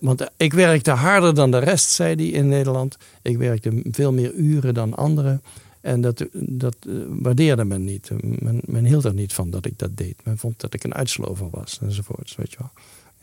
want 0.00 0.30
ik 0.36 0.52
werkte 0.52 0.90
harder 0.90 1.34
dan 1.34 1.50
de 1.50 1.58
rest, 1.58 1.90
zei 1.90 2.14
hij 2.14 2.26
in 2.26 2.48
Nederland. 2.48 2.96
Ik 3.22 3.38
werkte 3.38 3.82
veel 3.90 4.12
meer 4.12 4.32
uren 4.32 4.74
dan 4.74 4.94
anderen. 4.94 5.42
En 5.80 6.00
dat, 6.00 6.26
dat 6.32 6.76
waardeerde 7.08 7.64
men 7.64 7.84
niet. 7.84 8.10
Men, 8.20 8.60
men 8.64 8.84
hield 8.84 9.04
er 9.04 9.14
niet 9.14 9.32
van 9.32 9.50
dat 9.50 9.66
ik 9.66 9.78
dat 9.78 9.96
deed. 9.96 10.14
Men 10.24 10.38
vond 10.38 10.60
dat 10.60 10.74
ik 10.74 10.84
een 10.84 10.94
uitslover 10.94 11.48
was 11.50 11.78
enzovoorts. 11.82 12.36
Weet 12.36 12.50
je 12.50 12.56
wel. 12.58 12.70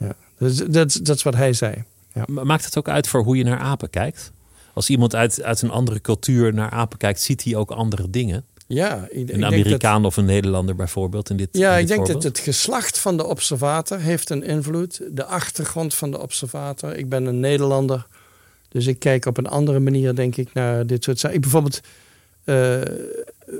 Ja. 0.07 0.15
Dus 0.37 0.55
dat, 0.55 0.99
dat 1.03 1.15
is 1.15 1.23
wat 1.23 1.35
hij 1.35 1.53
zei. 1.53 1.83
Ja. 2.13 2.25
Maakt 2.43 2.65
het 2.65 2.77
ook 2.77 2.89
uit 2.89 3.07
voor 3.07 3.23
hoe 3.23 3.37
je 3.37 3.43
naar 3.43 3.59
apen 3.59 3.89
kijkt? 3.89 4.31
Als 4.73 4.89
iemand 4.89 5.15
uit, 5.15 5.43
uit 5.43 5.61
een 5.61 5.69
andere 5.69 6.01
cultuur 6.01 6.53
naar 6.53 6.69
apen 6.69 6.97
kijkt, 6.97 7.21
ziet 7.21 7.43
hij 7.43 7.55
ook 7.55 7.71
andere 7.71 8.09
dingen? 8.09 8.45
Ja, 8.73 9.07
ik, 9.09 9.29
een 9.31 9.45
Amerikaan 9.45 10.05
of 10.05 10.17
een 10.17 10.25
Nederlander 10.25 10.75
bijvoorbeeld 10.75 11.29
in 11.29 11.37
dit 11.37 11.49
Ja, 11.51 11.73
in 11.73 11.81
ik 11.81 11.87
denk 11.87 11.99
voorbeeld. 11.99 12.23
dat 12.23 12.35
het 12.35 12.45
geslacht 12.45 12.97
van 12.97 13.17
de 13.17 13.25
observator 13.25 13.99
heeft 13.99 14.29
een 14.29 14.43
invloed. 14.43 15.01
De 15.11 15.25
achtergrond 15.25 15.95
van 15.95 16.11
de 16.11 16.19
observator. 16.19 16.95
Ik 16.95 17.09
ben 17.09 17.25
een 17.25 17.39
Nederlander, 17.39 18.07
dus 18.67 18.87
ik 18.87 18.99
kijk 18.99 19.25
op 19.25 19.37
een 19.37 19.47
andere 19.47 19.79
manier, 19.79 20.15
denk 20.15 20.35
ik, 20.35 20.53
naar 20.53 20.85
dit 20.85 21.03
soort 21.03 21.19
zaken. 21.19 21.35
Ik 21.37 21.41
bijvoorbeeld, 21.41 21.79
uh, 22.45 22.81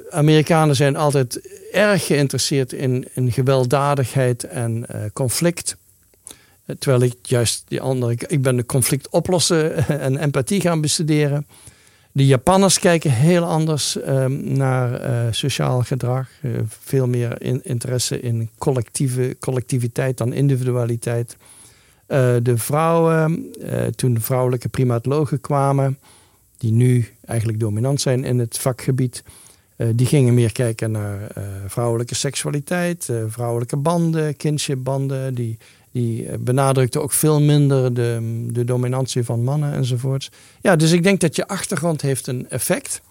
Amerikanen 0.10 0.76
zijn 0.76 0.96
altijd 0.96 1.40
erg 1.72 2.06
geïnteresseerd 2.06 2.74
in, 2.74 3.08
in 3.14 3.32
gewelddadigheid 3.32 4.44
en 4.44 4.86
uh, 4.92 5.02
conflict. 5.14 5.76
Terwijl 6.80 7.02
ik 7.02 7.16
juist 7.22 7.64
die 7.68 7.82
andere, 7.82 8.16
ik 8.28 8.42
ben 8.42 8.56
de 8.56 8.66
conflict 8.66 9.10
oplossen 9.10 9.88
en 10.08 10.18
empathie 10.18 10.62
gaan 10.62 10.82
bestuderen. 10.82 11.48
De 12.20 12.26
Japanners 12.26 12.80
kijken 12.80 13.12
heel 13.12 13.44
anders 13.44 14.02
ehm, 14.02 14.54
naar 14.58 15.02
uh, 15.02 15.32
sociaal 15.32 15.82
gedrag. 15.82 16.30
Uh, 16.42 16.52
veel 16.68 17.08
meer 17.08 17.42
in, 17.42 17.64
interesse 17.64 18.20
in 18.20 18.50
collectieve, 18.58 19.36
collectiviteit 19.40 20.18
dan 20.18 20.34
individualiteit. 20.34 21.38
Uh, 22.08 22.36
de 22.42 22.58
vrouwen, 22.58 23.52
toen 23.96 24.22
vrouwelijke 24.22 24.70
primatologen 24.70 25.42
kwamen, 25.42 26.00
die 26.58 26.72
nu 26.72 27.08
eigenlijk 27.26 27.60
dominant 27.60 28.02
zijn 28.02 28.24
in 28.24 28.40
het 28.40 28.58
vakgebied, 28.58 29.24
die 29.96 30.08
gingen 30.08 30.34
meer 30.34 30.52
kijken 30.52 30.92
naar 30.92 31.20
vrouwelijke 31.68 32.16
seksualiteit, 32.16 33.10
vrouwelijke 33.28 33.78
banden, 33.78 34.36
kinshipbanden. 34.36 35.34
Die 35.34 35.58
die 35.92 36.26
eh, 36.26 36.38
benadrukte 36.40 37.00
ook 37.00 37.12
veel 37.12 37.42
minder 37.42 37.94
de, 37.94 38.46
de 38.52 38.66
dominantie 38.66 39.24
van 39.24 39.44
mannen 39.44 39.74
enzovoorts. 39.74 40.30
Ja, 40.62 40.76
dus 40.76 40.92
ik 40.92 41.04
denk 41.04 41.20
dat 41.20 41.36
je 41.36 41.48
achtergrond 41.48 42.02
heeft 42.02 42.28
een 42.28 42.50
effect. 42.50 43.02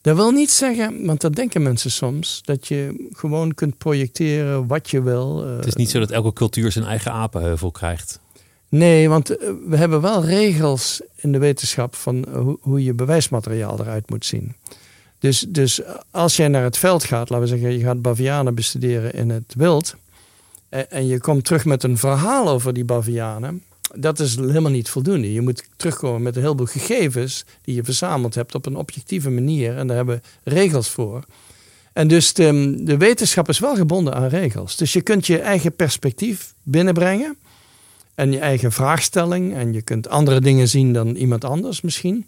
Dat 0.00 0.16
wil 0.16 0.30
niet 0.30 0.50
zeggen, 0.50 1.06
want 1.06 1.20
dat 1.20 1.34
denken 1.34 1.62
mensen 1.62 1.90
soms, 1.90 2.40
dat 2.44 2.68
je 2.68 3.08
gewoon 3.12 3.54
kunt 3.54 3.78
projecteren 3.78 4.66
wat 4.66 4.90
je 4.90 5.02
wil. 5.02 5.46
Het 5.46 5.66
is 5.66 5.74
niet 5.74 5.90
zo 5.90 5.98
dat 5.98 6.10
elke 6.10 6.32
cultuur 6.32 6.72
zijn 6.72 6.84
eigen 6.84 7.12
apenheuvel 7.12 7.70
krijgt. 7.70 8.20
Nee, 8.68 9.08
want 9.08 9.36
eh, 9.36 9.50
we 9.66 9.76
hebben 9.76 10.00
wel 10.00 10.24
regels 10.24 11.00
in 11.16 11.32
de 11.32 11.38
wetenschap 11.38 11.94
van 11.94 12.26
hoe, 12.32 12.58
hoe 12.60 12.84
je 12.84 12.94
bewijsmateriaal 12.94 13.80
eruit 13.80 14.10
moet 14.10 14.24
zien. 14.24 14.54
Dus, 15.18 15.46
dus 15.48 15.80
als 16.10 16.36
jij 16.36 16.48
naar 16.48 16.62
het 16.62 16.78
veld 16.78 17.04
gaat, 17.04 17.30
laten 17.30 17.48
we 17.48 17.58
zeggen, 17.58 17.78
je 17.78 17.84
gaat 17.84 18.02
bavianen 18.02 18.54
bestuderen 18.54 19.12
in 19.12 19.30
het 19.30 19.54
wild 19.56 19.96
en 20.74 21.06
je 21.06 21.20
komt 21.20 21.44
terug 21.44 21.64
met 21.64 21.82
een 21.82 21.98
verhaal 21.98 22.48
over 22.48 22.72
die 22.72 22.84
bavianen, 22.84 23.62
dat 23.94 24.20
is 24.20 24.36
helemaal 24.36 24.70
niet 24.70 24.88
voldoende. 24.88 25.32
Je 25.32 25.40
moet 25.40 25.64
terugkomen 25.76 26.22
met 26.22 26.36
een 26.36 26.42
heleboel 26.42 26.66
gegevens 26.66 27.44
die 27.62 27.74
je 27.74 27.84
verzameld 27.84 28.34
hebt 28.34 28.54
op 28.54 28.66
een 28.66 28.76
objectieve 28.76 29.30
manier. 29.30 29.76
En 29.76 29.86
daar 29.86 29.96
hebben 29.96 30.22
regels 30.42 30.88
voor. 30.88 31.24
En 31.92 32.08
dus 32.08 32.32
de, 32.32 32.74
de 32.78 32.96
wetenschap 32.96 33.48
is 33.48 33.58
wel 33.58 33.76
gebonden 33.76 34.14
aan 34.14 34.26
regels. 34.26 34.76
Dus 34.76 34.92
je 34.92 35.00
kunt 35.00 35.26
je 35.26 35.38
eigen 35.38 35.76
perspectief 35.76 36.54
binnenbrengen. 36.62 37.36
En 38.14 38.32
je 38.32 38.38
eigen 38.38 38.72
vraagstelling. 38.72 39.54
En 39.54 39.72
je 39.72 39.82
kunt 39.82 40.08
andere 40.08 40.40
dingen 40.40 40.68
zien 40.68 40.92
dan 40.92 41.14
iemand 41.14 41.44
anders 41.44 41.80
misschien. 41.80 42.26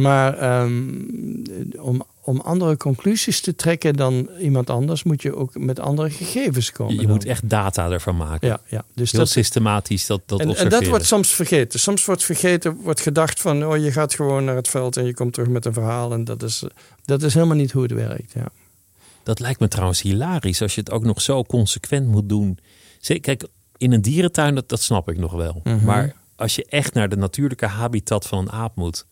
Maar 0.00 0.62
um, 0.62 1.42
om 1.78 2.04
om 2.22 2.40
andere 2.40 2.76
conclusies 2.76 3.40
te 3.40 3.54
trekken 3.54 3.94
dan 3.94 4.28
iemand 4.40 4.70
anders, 4.70 5.02
moet 5.02 5.22
je 5.22 5.36
ook 5.36 5.58
met 5.58 5.80
andere 5.80 6.10
gegevens 6.10 6.72
komen. 6.72 7.00
Je, 7.00 7.08
moet 7.08 7.24
echt 7.24 7.48
data 7.48 7.90
ervan 7.90 8.16
maken. 8.16 8.48
Ja, 8.48 8.60
ja. 8.68 8.84
Dus 8.94 9.10
Heel 9.10 9.20
dat, 9.20 9.28
systematisch 9.28 10.06
dat, 10.06 10.20
dat 10.26 10.40
en, 10.40 10.56
en, 10.56 10.68
dat 10.68 10.86
wordt 10.86 11.06
soms 11.06 11.34
vergeten. 11.34 11.80
Soms 11.80 12.04
wordt 12.04 12.24
vergeten, 12.24 12.74
wordt 12.74 13.00
gedacht 13.00 13.40
van, 13.40 13.66
oh, 13.66 13.76
je 13.76 13.92
gaat 13.92 14.14
gewoon 14.14 14.44
naar 14.44 14.56
het 14.56 14.68
veld 14.68 14.96
en 14.96 15.04
je 15.04 15.14
komt 15.14 15.32
terug 15.32 15.48
met 15.48 15.64
een 15.64 15.72
verhaal. 15.72 16.12
En 16.12 16.24
dat 16.24 16.42
is, 16.42 16.64
dat 17.04 17.22
is 17.22 17.34
helemaal 17.34 17.56
niet 17.56 17.72
hoe 17.72 17.82
het 17.82 17.92
werkt. 17.92 18.32
Ja. 18.32 18.48
Dat 19.22 19.40
lijkt 19.40 19.60
me 19.60 19.68
trouwens 19.68 20.02
hilarisch 20.02 20.62
als 20.62 20.74
je 20.74 20.80
het 20.80 20.90
ook 20.90 21.04
nog 21.04 21.20
zo 21.20 21.44
consequent 21.44 22.06
moet 22.06 22.28
doen. 22.28 22.58
Kijk, 23.00 23.46
in 23.76 23.92
een 23.92 24.02
dierentuin, 24.02 24.54
dat, 24.54 24.68
dat 24.68 24.82
snap 24.82 25.08
ik 25.08 25.18
nog 25.18 25.32
wel. 25.32 25.60
Mhm. 25.64 25.84
Maar 25.84 26.14
als 26.36 26.54
je 26.54 26.66
echt 26.68 26.94
naar 26.94 27.08
de 27.08 27.16
natuurlijke 27.16 27.66
habitat 27.66 28.26
van 28.26 28.38
een 28.38 28.52
aap 28.52 28.76
moet, 28.76 29.06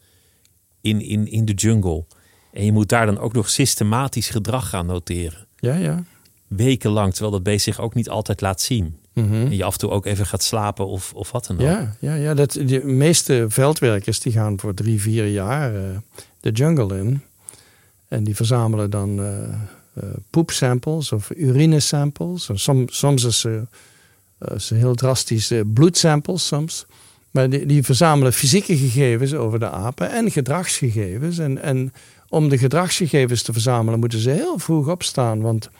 in, 0.80 1.00
in, 1.00 1.26
in 1.30 1.44
de 1.44 1.52
jungle 1.52 2.04
en 2.52 2.64
je 2.64 2.72
moet 2.72 2.88
daar 2.88 3.06
dan 3.06 3.18
ook 3.18 3.32
nog 3.32 3.50
systematisch 3.50 4.28
gedrag 4.28 4.68
gaan 4.68 4.86
noteren. 4.86 5.46
Ja, 5.56 5.74
ja. 5.74 6.04
Wekenlang, 6.46 7.10
terwijl 7.10 7.32
dat 7.32 7.42
beest 7.42 7.64
zich 7.64 7.80
ook 7.80 7.94
niet 7.94 8.08
altijd 8.08 8.40
laat 8.40 8.60
zien. 8.60 8.96
Mhm. 9.12 9.34
En 9.34 9.56
je 9.56 9.64
af 9.64 9.72
en 9.72 9.78
toe 9.78 9.90
ook 9.90 10.06
even 10.06 10.26
gaat 10.26 10.42
slapen 10.42 10.86
of, 10.86 11.12
of 11.14 11.32
wat 11.32 11.46
dan 11.46 11.56
ook. 11.56 11.62
Ja, 11.62 11.96
ja, 12.00 12.14
ja 12.14 12.34
dat, 12.34 12.52
de 12.52 12.84
meeste 12.84 13.46
veldwerkers 13.48 14.20
die 14.20 14.32
gaan 14.32 14.60
voor 14.60 14.74
drie, 14.74 15.00
vier 15.00 15.26
jaar 15.26 15.74
uh, 15.74 15.96
de 16.40 16.50
jungle 16.50 16.98
in. 16.98 17.22
En 18.08 18.24
die 18.24 18.36
verzamelen 18.36 18.90
dan 18.90 19.20
uh, 19.20 19.26
uh, 19.28 20.10
poepsamples 20.30 21.12
of 21.12 21.30
urinesamples. 21.36 22.50
Soms, 22.52 22.98
soms 22.98 23.24
is 23.24 23.40
ze, 23.40 23.66
heel 24.74 24.94
drastisch 24.94 25.52
bloedsamples 25.66 26.46
soms. 26.46 26.86
Maar 27.30 27.50
die, 27.50 27.66
die, 27.66 27.82
verzamelen 27.82 28.32
fysieke 28.32 28.76
gegevens 28.76 29.34
over 29.34 29.58
de 29.58 29.70
apen 29.70 30.10
en 30.10 30.30
gedragsgegevens. 30.30 31.38
En, 31.38 31.62
en 31.62 31.92
om 32.28 32.48
de 32.48 32.58
gedragsgegevens 32.58 33.42
te 33.42 33.52
verzamelen 33.52 34.00
moeten 34.00 34.18
ze 34.18 34.30
heel 34.30 34.58
vroeg 34.58 34.88
opstaan. 34.88 35.40
Want 35.40 35.70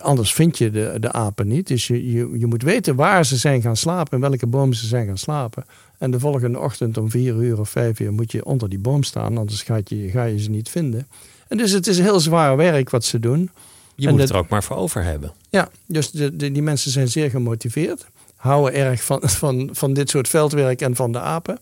anders 0.00 0.32
vind 0.32 0.58
je 0.58 0.70
de, 0.70 0.96
de 1.00 1.12
apen 1.12 1.48
niet. 1.48 1.66
Dus 1.66 1.86
je, 1.86 2.12
je, 2.12 2.38
je 2.38 2.46
moet 2.46 2.62
weten 2.62 2.94
waar 2.94 3.24
ze 3.24 3.36
zijn 3.36 3.62
gaan 3.62 3.76
slapen 3.76 4.12
en 4.12 4.20
welke 4.20 4.46
boom 4.46 4.72
ze 4.72 4.86
zijn 4.86 5.06
gaan 5.06 5.18
slapen. 5.18 5.64
En 5.98 6.10
de 6.10 6.20
volgende 6.20 6.58
ochtend 6.58 6.96
om 6.96 7.10
vier 7.10 7.34
uur 7.34 7.60
of 7.60 7.70
vijf 7.70 8.00
uur 8.00 8.12
moet 8.12 8.32
je 8.32 8.44
onder 8.44 8.68
die 8.68 8.78
boom 8.78 9.02
staan, 9.02 9.38
anders 9.38 9.62
ga 9.62 9.80
je, 9.84 10.08
ga 10.08 10.24
je 10.24 10.38
ze 10.38 10.50
niet 10.50 10.68
vinden. 10.68 11.06
En 11.48 11.56
dus 11.56 11.70
het 11.70 11.86
is 11.86 11.98
heel 11.98 12.20
zwaar 12.20 12.56
werk 12.56 12.90
wat 12.90 13.04
ze 13.04 13.18
doen. 13.18 13.50
Je 13.94 14.10
moet 14.10 14.20
het 14.20 14.30
er 14.30 14.36
ook 14.36 14.48
maar 14.48 14.64
voor 14.64 14.76
over 14.76 15.04
hebben. 15.04 15.32
Ja, 15.50 15.68
dus 15.86 16.10
de, 16.10 16.36
die 16.36 16.62
mensen 16.62 16.90
zijn 16.90 17.08
zeer 17.08 17.30
gemotiveerd. 17.30 18.06
Houden 18.38 18.74
erg 18.74 19.02
van, 19.02 19.20
van, 19.22 19.68
van 19.72 19.92
dit 19.92 20.10
soort 20.10 20.28
veldwerk 20.28 20.80
en 20.80 20.96
van 20.96 21.12
de 21.12 21.20
apen. 21.20 21.58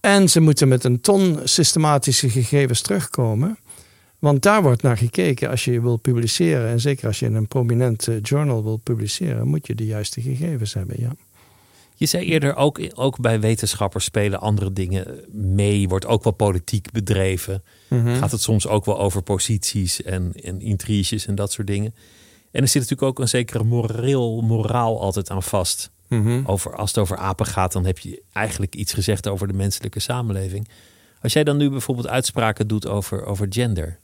En 0.00 0.28
ze 0.28 0.40
moeten 0.40 0.68
met 0.68 0.84
een 0.84 1.00
ton 1.00 1.40
systematische 1.44 2.30
gegevens 2.30 2.80
terugkomen. 2.80 3.58
Want 4.18 4.42
daar 4.42 4.62
wordt 4.62 4.82
naar 4.82 4.96
gekeken 4.96 5.50
als 5.50 5.64
je 5.64 5.80
wil 5.80 5.96
publiceren. 5.96 6.68
En 6.68 6.80
zeker 6.80 7.06
als 7.06 7.18
je 7.18 7.26
in 7.26 7.34
een 7.34 7.48
prominent 7.48 8.08
eh, 8.08 8.16
journal 8.22 8.64
wil 8.64 8.76
publiceren, 8.76 9.48
moet 9.48 9.66
je 9.66 9.74
de 9.74 9.86
juiste 9.86 10.20
gegevens 10.20 10.74
hebben. 10.74 11.00
Ja. 11.00 11.12
Je 11.94 12.06
zei 12.06 12.24
eerder 12.24 12.56
ook, 12.56 12.80
ook 12.94 13.20
bij 13.20 13.40
wetenschappers 13.40 14.04
spelen 14.04 14.40
andere 14.40 14.72
dingen 14.72 15.20
mee. 15.32 15.88
Wordt 15.88 16.06
ook 16.06 16.24
wel 16.24 16.32
politiek 16.32 16.90
bedreven. 16.90 17.62
Mhm. 17.88 18.14
Gaat 18.14 18.30
het 18.30 18.40
soms 18.40 18.66
ook 18.66 18.84
wel 18.84 18.98
over 18.98 19.22
posities 19.22 20.02
en, 20.02 20.32
en 20.42 20.60
intriges 20.60 21.26
en 21.26 21.34
dat 21.34 21.52
soort 21.52 21.66
dingen. 21.66 21.94
En 22.50 22.62
er 22.62 22.68
zit 22.68 22.82
natuurlijk 22.82 23.08
ook 23.08 23.18
een 23.18 23.28
zekere 23.28 23.64
moreel, 23.64 24.40
moraal 24.40 25.00
altijd 25.00 25.30
aan 25.30 25.42
vast. 25.42 25.90
Mhm. 26.08 26.40
over, 26.44 26.76
als 26.76 26.90
het 26.90 26.98
over 26.98 27.16
apen 27.16 27.46
gaat, 27.46 27.72
dan 27.72 27.86
heb 27.86 27.98
je 27.98 28.22
eigenlijk 28.32 28.74
iets 28.74 28.92
gezegd 28.92 29.28
over 29.28 29.46
de 29.46 29.52
menselijke 29.52 30.00
samenleving. 30.00 30.68
Als 31.22 31.32
jij 31.32 31.44
dan 31.44 31.56
nu 31.56 31.70
bijvoorbeeld 31.70 32.06
uitspraken 32.06 32.66
doet 32.66 32.86
over, 32.86 33.24
over 33.24 33.46
gender, 33.50 33.98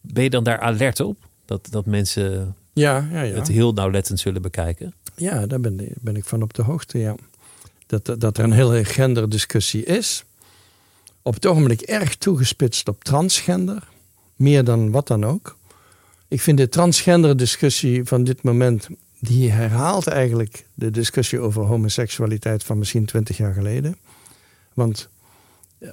ben 0.00 0.22
je 0.22 0.30
dan 0.30 0.44
daar 0.44 0.60
alert 0.60 1.00
op? 1.00 1.28
Dat, 1.44 1.66
dat 1.70 1.86
mensen 1.86 2.54
ja, 2.72 3.08
ja, 3.10 3.22
ja. 3.22 3.34
het 3.34 3.48
heel 3.48 3.72
nauwlettend 3.72 4.20
zullen 4.20 4.42
bekijken? 4.42 4.94
Ja, 5.16 5.46
daar 5.46 5.60
ben, 5.60 5.88
ben 6.00 6.16
ik 6.16 6.24
van 6.24 6.42
op 6.42 6.54
de 6.54 6.62
hoogte, 6.62 6.98
ja. 6.98 7.14
Dat, 7.86 8.14
dat 8.18 8.38
er 8.38 8.44
een 8.44 8.52
hele 8.52 8.84
genderdiscussie 8.84 9.84
is. 9.84 10.24
Op 11.22 11.34
het 11.34 11.46
ogenblik 11.46 11.80
erg 11.80 12.16
toegespitst 12.16 12.88
op 12.88 13.04
transgender. 13.04 13.88
Meer 14.36 14.64
dan 14.64 14.90
wat 14.90 15.06
dan 15.06 15.24
ook. 15.24 15.56
Ik 16.28 16.40
vind 16.40 16.58
de 16.58 16.68
transgender 16.68 17.36
discussie 17.36 18.04
van 18.04 18.24
dit 18.24 18.42
moment 18.42 18.88
die 19.24 19.50
herhaalt 19.50 20.06
eigenlijk 20.06 20.66
de 20.74 20.90
discussie 20.90 21.40
over 21.40 21.62
homoseksualiteit 21.62 22.64
van 22.64 22.78
misschien 22.78 23.04
twintig 23.04 23.36
jaar 23.36 23.52
geleden. 23.52 23.96
Want, 24.74 25.08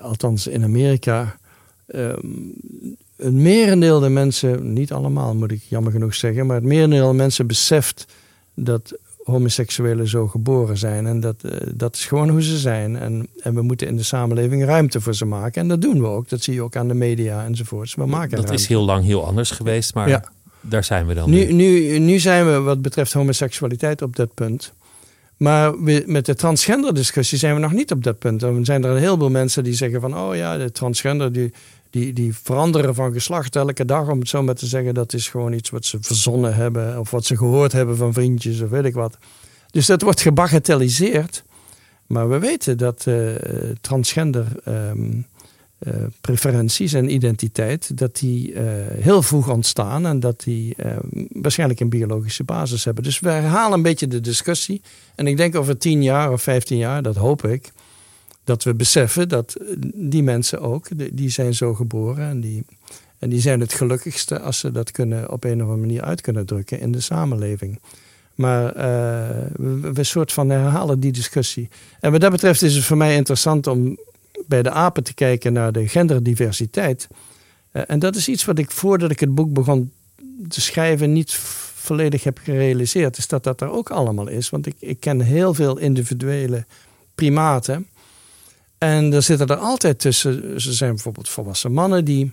althans 0.02 0.48
in 0.48 0.64
Amerika, 0.64 1.38
um, 1.88 2.54
een 3.18 3.42
merendeel 3.42 4.00
de 4.00 4.10
mensen, 4.10 4.74
niet 4.74 4.92
allemaal 4.92 5.36
moet 5.36 5.52
ik 5.52 5.62
jammer 5.68 5.92
genoeg 5.92 6.16
zeggen, 6.16 6.46
maar 6.46 6.56
het 6.56 6.66
merendeel 6.66 7.08
de 7.08 7.14
mensen 7.14 7.48
beseft 7.48 8.06
dat 8.54 8.98
homoseksuelen 9.24 10.08
zo 10.08 10.28
geboren 10.28 10.78
zijn. 10.78 11.08
En 11.08 11.20
dat, 11.20 11.36
uh, 11.46 11.52
dat 11.76 11.96
is 11.96 12.06
gewoon 12.06 12.30
hoe 12.30 12.44
ze 12.44 12.58
zijn. 12.58 12.96
En, 12.96 13.28
en 13.40 13.54
we 13.54 13.62
moeten 13.62 13.88
in 13.88 13.96
de 13.96 14.04
samenleving 14.04 14.66
ruimte 14.66 15.02
voor 15.02 15.16
ze 15.16 15.26
maken. 15.26 15.62
En 15.62 15.68
dat 15.68 15.82
doen 15.82 16.02
we 16.02 16.08
ook. 16.08 16.30
Dat 16.30 16.42
zie 16.42 16.54
je 16.54 16.62
ook 16.62 16.76
aan 16.76 16.88
de 16.88 16.94
media 16.94 17.46
enzovoorts. 17.46 17.96
We 17.96 18.06
maken 18.06 18.38
dat 18.38 18.52
is 18.52 18.68
heel 18.68 18.86
lang 18.86 19.06
heel 19.06 19.26
anders 19.26 19.52
geweest, 19.52 19.94
maar 19.94 20.10
ja 20.10 20.24
daar 20.62 20.84
zijn 20.84 21.08
we 21.08 21.14
dan. 21.14 21.30
Nu, 21.30 21.52
nu, 21.52 22.00
nu 22.00 22.20
zijn 22.20 22.46
we 22.46 22.60
wat 22.60 22.82
betreft 22.82 23.14
homoseksualiteit 23.14 24.02
op 24.02 24.16
dat 24.16 24.34
punt. 24.34 24.74
Maar 25.38 25.84
we, 25.84 26.04
met 26.06 26.26
de 26.26 26.36
transgender 26.36 26.94
discussie 26.94 27.38
zijn 27.38 27.54
we 27.54 27.60
nog 27.60 27.72
niet 27.72 27.92
op 27.92 28.04
dat 28.04 28.20
punt. 28.20 28.40
Dan 28.40 28.66
zijn 28.66 28.84
er 28.84 28.90
een 28.90 28.98
heleboel 28.98 29.30
mensen 29.30 29.64
die 29.64 29.74
zeggen 29.74 30.02
van... 30.02 30.18
oh 30.18 30.36
ja, 30.36 30.58
de 30.58 30.72
transgender 30.72 31.32
die, 31.32 31.54
die, 31.90 32.14
die 32.14 32.36
veranderen 32.36 32.96
van 32.96 33.14
geslacht 33.14 33.56
elke 33.56 33.86
dag... 33.86 34.10
om 34.10 34.20
het 34.20 34.30
zo 34.30 34.44
maar 34.44 34.56
te 34.56 34.66
zeggen, 34.66 34.94
dat 34.94 35.14
is 35.14 35.30
gewoon 35.30 35.54
iets 35.54 35.70
wat 35.70 35.86
ze 35.86 35.98
verzonnen 36.02 36.56
hebben... 36.56 37.00
of 37.00 37.12
wat 37.12 37.26
ze 37.26 37.38
gehoord 37.38 37.72
hebben 37.72 37.98
van 37.98 38.14
vriendjes 38.14 38.62
of 38.62 38.70
weet 38.70 38.86
ik 38.86 38.94
wat. 38.94 39.18
Dus 39.72 39.86
dat 39.86 40.02
wordt 40.02 40.22
gebagatelliseerd. 40.22 41.44
Maar 42.08 42.30
we 42.30 42.40
weten 42.40 42.78
dat 42.78 43.06
uh, 43.08 43.32
transgender... 43.82 44.46
Ehm, 44.64 45.10
uh, 45.88 45.94
preferenties 46.22 46.94
en 46.94 47.14
identiteit, 47.14 47.98
dat 47.98 48.16
die 48.16 48.54
uh, 48.54 48.62
heel 48.90 49.22
vroeg 49.22 49.50
ontstaan 49.50 50.06
en 50.06 50.20
dat 50.20 50.44
die 50.44 50.76
uh, 50.78 50.92
waarschijnlijk 51.30 51.80
een 51.80 51.90
biologische 51.90 52.44
basis 52.44 52.84
hebben. 52.84 53.04
Dus 53.04 53.20
we 53.20 53.30
herhalen 53.30 53.74
een 53.74 53.82
beetje 53.82 54.08
de 54.08 54.20
discussie. 54.20 54.82
En 55.16 55.28
ik 55.28 55.38
denk 55.38 55.56
over 55.56 55.78
tien 55.78 56.04
jaar 56.04 56.32
of 56.32 56.42
vijftien 56.42 56.78
jaar, 56.78 57.02
dat 57.02 57.16
hoop 57.16 57.46
ik, 57.46 57.72
dat 58.44 58.64
we 58.64 58.74
beseffen 58.74 59.30
dat 59.30 59.56
die 59.96 60.24
mensen 60.24 60.62
ook, 60.62 60.88
die 61.12 61.30
zijn 61.30 61.54
zo 61.54 61.74
geboren 61.74 62.30
en 62.30 62.42
die, 62.42 62.66
en 63.20 63.30
die 63.30 63.42
zijn 63.42 63.60
het 63.60 63.74
gelukkigste 63.74 64.40
als 64.40 64.60
ze 64.60 64.72
dat 64.72 64.92
kunnen 64.92 65.32
op 65.32 65.44
een 65.44 65.56
of 65.56 65.62
andere 65.62 65.80
manier 65.80 66.02
uit 66.02 66.22
kunnen 66.22 66.46
drukken 66.46 66.80
in 66.80 66.92
de 66.92 67.02
samenleving. 67.02 67.80
Maar 68.36 68.74
we, 68.74 69.92
we 69.94 70.04
soort 70.04 70.34
van 70.34 70.50
herhalen 70.50 71.00
die 71.00 71.12
discussie. 71.12 71.70
En 72.00 72.12
wat 72.12 72.22
dat 72.22 72.32
betreft 72.32 72.62
is 72.62 72.76
het 72.76 72.84
voor 72.84 72.98
mij 72.98 73.16
interessant 73.16 73.68
om 73.68 73.98
bij 74.52 74.64
de 74.64 74.72
apen 74.72 75.04
te 75.04 75.14
kijken 75.14 75.54
naar 75.54 75.72
de 75.72 75.88
genderdiversiteit. 75.88 77.08
Uh, 77.74 77.84
en 77.88 78.00
dat 78.00 78.16
is 78.16 78.28
iets 78.28 78.46
wat 78.46 78.60
ik 78.60 78.72
voordat 78.72 79.12
ik 79.12 79.20
het 79.20 79.36
boek 79.36 79.54
begon 79.54 79.92
te 80.48 80.62
schrijven 80.62 81.14
niet 81.14 81.34
volledig 81.76 82.24
heb 82.24 82.38
gerealiseerd. 82.44 83.18
Is 83.18 83.28
dat 83.28 83.44
dat 83.44 83.62
er 83.62 83.70
ook 83.70 83.90
allemaal 83.90 84.28
is. 84.28 84.50
Want 84.50 84.66
ik, 84.66 84.76
ik 84.80 85.00
ken 85.00 85.22
heel 85.22 85.54
veel 85.54 85.78
individuele 85.78 86.66
primaten. 87.16 87.88
En 88.78 89.14
er 89.14 89.22
zitten 89.22 89.48
er 89.48 89.56
altijd 89.56 90.00
tussen. 90.00 90.62
Ze 90.62 90.74
zijn 90.74 90.92
bijvoorbeeld 90.94 91.30
volwassen 91.30 91.74
mannen 91.74 92.06
die 92.06 92.32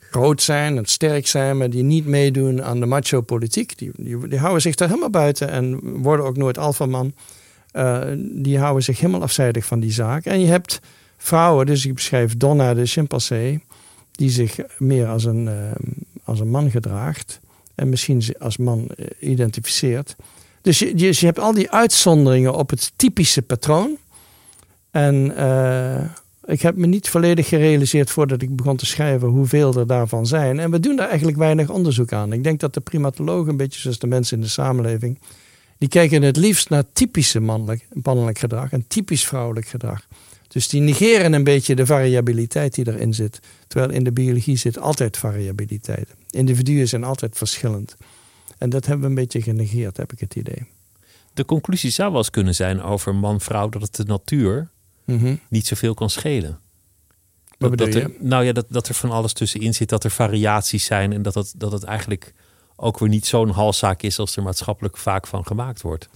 groot 0.00 0.42
zijn 0.42 0.76
en 0.76 0.86
sterk 0.86 1.26
zijn, 1.26 1.56
maar 1.56 1.70
die 1.70 1.82
niet 1.82 2.06
meedoen 2.06 2.62
aan 2.62 2.80
de 2.80 2.86
macho-politiek. 2.86 3.78
Die, 3.78 3.90
die, 3.96 4.28
die, 4.28 4.38
houden 4.38 4.62
zich 4.62 4.74
daar 4.74 4.88
helemaal 4.88 5.10
buiten 5.10 5.48
en 5.48 5.80
worden 6.02 6.26
ook 6.26 6.36
nooit 6.36 6.58
alfaman. 6.58 7.14
Uh, 7.72 8.00
die 8.32 8.58
houden 8.58 8.82
zich 8.82 9.00
helemaal 9.00 9.22
afzijdig 9.22 9.64
van 9.64 9.80
die 9.80 9.92
zaak. 9.92 10.24
En 10.24 10.40
je 10.40 10.46
hebt 10.46 10.80
vrouwen, 11.22 11.66
dus 11.66 11.86
ik 11.86 11.94
beschrijf 11.94 12.36
Donna 12.36 12.74
de 12.74 12.86
chimpansee, 12.86 13.64
die 14.10 14.30
zich 14.30 14.58
meer 14.78 15.06
als 15.06 15.24
een, 15.24 15.46
uh, 15.46 15.54
als 16.24 16.40
een 16.40 16.50
man 16.50 16.70
gedraagt 16.70 17.40
en 17.74 17.88
misschien 17.88 18.22
als 18.38 18.56
man 18.56 18.88
uh, 18.96 19.06
identificeert. 19.20 20.16
Dus 20.62 20.78
je, 20.78 20.98
je, 20.98 21.26
hebt 21.26 21.38
al 21.38 21.54
die 21.54 21.70
uitzonderingen 21.70 22.54
op 22.54 22.70
het 22.70 22.92
typische 22.96 23.42
patroon. 23.42 23.96
En 24.90 25.32
ik 26.44 26.62
heb 26.62 26.76
me 26.76 26.86
niet 26.86 27.08
volledig 27.08 27.48
gerealiseerd 27.48 28.10
voordat 28.10 28.42
ik 28.42 28.56
begon 28.56 28.76
te 28.76 28.86
schrijven 28.86 29.28
hoeveel 29.28 29.74
er 29.74 29.86
daarvan 29.86 30.26
zijn. 30.26 30.58
En 30.58 30.70
we 30.70 30.80
doen 30.80 30.96
daar 30.96 31.08
eigenlijk 31.08 31.38
weinig 31.38 31.70
onderzoek 31.70 32.12
aan. 32.12 32.32
Ik 32.32 32.44
denk 32.44 32.60
dat 32.60 32.74
de 32.74 32.80
primatologen, 32.80 33.50
een 33.50 33.56
beetje 33.56 33.80
zoals 33.80 33.98
de 33.98 34.06
mensen 34.06 34.36
in 34.36 34.42
de 34.42 34.48
samenleving, 34.48 35.18
die 35.78 35.88
kijken 35.88 36.22
het 36.22 36.36
liefst 36.36 36.68
naar 36.68 36.84
typische 36.92 37.40
mannelijk, 37.40 37.86
mannelijk 38.02 38.38
gedrag 38.38 38.72
en 38.72 38.84
typisch 38.88 39.26
vrouwelijk 39.26 39.66
gedrag. 39.66 40.06
Dus 40.52 40.68
die 40.68 40.80
negeren 40.80 41.32
een 41.32 41.44
beetje 41.44 41.74
de 41.74 41.86
variabiliteit 41.86 42.74
die 42.74 42.88
erin 42.88 43.14
zit. 43.14 43.40
Terwijl 43.66 43.92
in 43.92 44.04
de 44.04 44.12
biologie 44.12 44.56
zit 44.56 44.78
altijd 44.78 45.16
variabiliteit. 45.16 46.14
Individuen 46.30 46.88
zijn 46.88 47.04
altijd 47.04 47.36
verschillend. 47.36 47.96
En 48.58 48.70
dat 48.70 48.86
hebben 48.86 49.02
we 49.02 49.08
een 49.08 49.14
beetje 49.14 49.42
genegeerd, 49.42 49.96
heb 49.96 50.12
ik 50.12 50.20
het 50.20 50.34
idee. 50.34 50.66
De 51.34 51.44
conclusie 51.44 51.90
zou 51.90 52.08
wel 52.08 52.18
eens 52.18 52.30
kunnen 52.30 52.54
zijn 52.54 52.82
over 52.82 53.14
man-vrouw 53.14 53.68
dat 53.68 53.82
het 53.82 53.96
de 53.96 54.04
natuur 54.04 54.68
mm 55.04 55.38
niet 55.48 55.66
zoveel 55.66 55.94
kan 55.94 56.10
schelen. 56.10 56.58
Wat 57.58 57.78
dat, 57.78 57.92
dat 57.92 58.02
er, 58.02 58.10
nou 58.18 58.44
ja, 58.44 58.52
dat, 58.52 58.66
dat 58.68 58.88
er 58.88 58.94
van 58.94 59.10
alles 59.10 59.32
tussenin 59.32 59.74
zit, 59.74 59.88
dat 59.88 60.04
er 60.04 60.10
variaties 60.10 60.84
zijn 60.84 61.12
en 61.12 61.22
dat 61.22 61.34
het, 61.34 61.54
dat 61.56 61.72
het 61.72 61.82
eigenlijk 61.82 62.34
ook 62.76 62.98
weer 62.98 63.08
niet 63.08 63.26
zo'n 63.26 63.50
halszaak 63.50 64.02
is 64.02 64.18
als 64.18 64.36
er 64.36 64.42
maatschappelijk 64.42 64.96
vaak 64.96 65.26
van 65.26 65.46
gemaakt 65.46 65.80
wordt. 65.80 66.08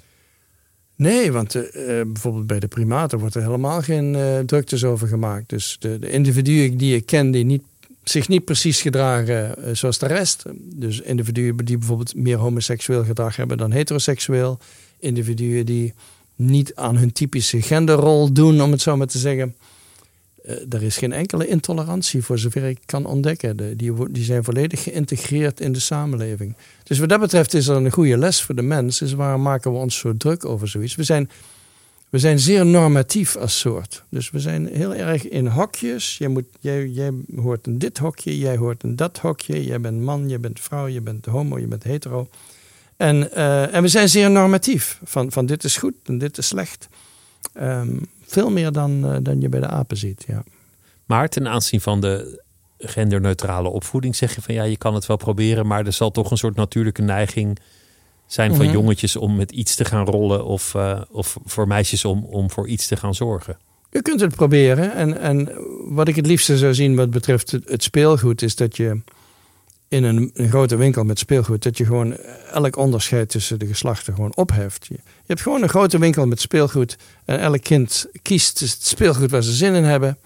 Nee, 0.97 1.33
want 1.33 1.55
uh, 1.55 1.63
bijvoorbeeld 1.87 2.47
bij 2.47 2.61
de 2.61 2.69
primaten 2.69 3.19
wordt 3.19 3.35
er 3.35 3.43
helemaal 3.43 3.83
geen 3.83 4.15
uh, 4.15 4.39
druktes 4.39 4.85
over 4.85 5.09
gemaakt. 5.09 5.49
Dus 5.49 5.77
de, 5.81 5.99
de, 5.99 6.11
individuen 6.11 6.77
die 6.77 6.97
ik 6.97 7.07
ken 7.07 7.31
die 7.31 7.45
niet, 7.45 7.63
zich 8.03 8.29
niet 8.29 8.45
precies 8.45 8.81
gedragen 8.81 9.77
zoals 9.77 9.99
de 9.99 10.07
rest. 10.07 10.45
Dus 10.59 11.01
individuen 11.01 11.57
die 11.57 11.79
bijvoorbeeld 11.79 12.15
meer 12.15 12.37
homoseksueel 12.37 13.05
gedrag 13.05 13.37
hebben 13.37 13.57
dan 13.57 13.71
heteroseksueel. 13.71 14.59
Individuen 14.99 15.67
die 15.67 15.95
niet 16.37 16.75
aan 16.75 16.97
hun 16.97 17.13
typische 17.13 17.63
genderrol 17.63 18.33
doen, 18.33 18.63
om 18.63 18.71
het 18.71 18.81
zo 18.81 18.97
maar 18.97 19.07
te 19.07 19.19
zeggen. 19.19 19.55
Uh, 20.49 20.73
er 20.73 20.83
is 20.83 20.97
geen 20.97 21.13
enkele 21.13 21.47
intolerantie 21.47 22.23
voor 22.23 22.39
zover 22.39 22.65
ik 22.65 22.79
kan 22.87 23.07
ontdekken. 23.07 23.57
De, 23.57 23.77
die, 23.77 24.11
die 24.11 24.25
zijn 24.25 24.45
volledig 24.45 24.83
geïntegreerd 24.83 25.61
in 25.61 25.73
de 25.73 25.81
samenleving. 25.81 26.57
Dus 26.83 26.99
wat 26.99 27.09
dat 27.09 27.21
betreft 27.21 27.55
is 27.55 27.67
er 27.67 27.77
een 27.77 27.91
goede 27.91 28.19
les 28.19 28.43
voor 28.43 28.55
de 28.55 28.63
mens. 28.63 29.03
Is 29.03 29.13
waarom 29.13 29.43
maken 29.43 29.73
we 29.73 29.79
ons 29.79 29.99
zo 29.99 30.17
druk 30.17 30.45
over 30.45 30.69
zoiets? 30.69 30.95
We 30.95 31.03
zijn, 31.03 31.31
we 32.09 32.19
zijn 32.19 32.39
zeer 32.39 32.67
normatief 32.67 33.37
als 33.37 33.59
soort. 33.59 34.03
Dus 34.09 34.31
we 34.31 34.41
zijn 34.41 34.67
heel 34.67 34.95
erg 34.95 35.29
in 35.29 35.47
hokjes. 35.47 36.19
Jij, 36.19 36.29
moet, 36.29 36.45
jij, 36.61 36.87
jij 36.87 37.11
hoort 37.37 37.67
in 37.67 37.79
dit 37.79 37.99
hokje, 37.99 38.39
jij 38.39 38.57
hoort 38.57 38.83
in 38.83 38.97
dat 38.97 39.19
hokje. 39.19 39.65
Jij 39.65 39.81
bent 39.81 40.01
man, 40.01 40.29
je 40.29 40.39
bent 40.39 40.61
vrouw, 40.61 40.87
je 40.87 41.01
bent 41.01 41.27
homo, 41.27 41.59
je 41.59 41.67
bent 41.67 41.83
hetero. 41.83 42.29
En, 42.97 43.29
uh, 43.35 43.75
en 43.75 43.83
we 43.83 43.89
zijn 43.89 44.09
zeer 44.09 44.31
normatief. 44.31 45.01
Van, 45.05 45.33
van 45.33 45.47
dit 45.47 45.65
is 45.65 45.77
goed 45.77 45.95
en 46.05 46.19
dit 46.19 46.39
is 46.39 46.47
slecht. 46.47 46.89
Um, 47.61 48.01
veel 48.35 48.51
meer 48.51 48.73
dan, 48.73 49.13
uh, 49.13 49.17
dan 49.23 49.41
je 49.41 49.49
bij 49.49 49.61
de 49.61 49.69
apen 49.69 49.97
ziet, 49.97 50.25
ja. 50.27 50.43
Maar 51.05 51.29
ten 51.29 51.49
aanzien 51.49 51.81
van 51.81 52.01
de 52.01 52.43
genderneutrale 52.79 53.69
opvoeding 53.69 54.17
zeg 54.17 54.35
je 54.35 54.43
van 54.43 54.55
ja, 54.55 54.63
je 54.63 54.77
kan 54.77 54.95
het 54.95 55.07
wel 55.07 55.17
proberen, 55.17 55.67
maar 55.67 55.87
er 55.87 55.93
zal 55.93 56.11
toch 56.11 56.31
een 56.31 56.37
soort 56.37 56.57
natuurlijke 56.57 57.03
neiging 57.03 57.59
zijn 58.27 58.51
van 58.51 58.65
mm 58.65 58.71
-hmm. 58.71 58.81
jongetjes 58.81 59.17
om 59.17 59.37
met 59.37 59.53
iets 59.53 59.75
te 59.75 59.85
gaan 59.85 60.07
rollen 60.07 60.45
of, 60.45 60.75
uh, 60.75 61.01
of 61.11 61.37
voor 61.45 61.67
meisjes 61.67 62.05
om, 62.05 62.25
om 62.25 62.51
voor 62.51 62.69
iets 62.69 62.87
te 62.87 62.97
gaan 62.97 63.15
zorgen. 63.15 63.59
Je 63.91 64.03
kunt 64.03 64.21
het 64.21 64.35
proberen. 64.35 64.95
En, 64.95 65.21
en 65.21 65.49
wat 65.89 66.09
ik 66.09 66.17
het 66.17 66.27
liefste 66.27 66.59
zou 66.59 66.75
zien 66.75 66.97
wat 66.97 67.11
betreft 67.11 67.51
het, 67.51 67.69
het 67.69 67.83
speelgoed, 67.83 68.43
is 68.43 68.57
dat 68.57 68.77
je 68.77 69.01
in 69.89 70.05
een, 70.05 70.31
een, 70.35 70.49
grote 70.49 70.77
winkel 70.77 71.05
met 71.05 71.19
speelgoed, 71.19 71.63
dat 71.63 71.79
je 71.79 71.85
gewoon 71.85 72.17
elk 72.53 72.77
onderscheid 72.77 73.29
tussen 73.29 73.59
de 73.59 73.67
geslachten 73.67 74.15
gewoon 74.15 74.37
opheft. 74.37 74.87
Je, 74.87 74.99
je 75.27 75.33
hebt 75.33 75.41
gewoon 75.41 75.63
een 75.63 75.69
grote 75.69 75.99
winkel 75.99 76.27
met 76.27 76.41
speelgoed 76.41 76.97
en 77.25 77.41
elk 77.41 77.63
kind 77.63 78.07
kiest 78.23 78.61
het 78.61 78.87
speelgoed 78.87 79.31
waar 79.31 79.43
ze 79.43 79.53
zin 79.53 79.75
in 79.75 79.85
hebben. 79.85 80.19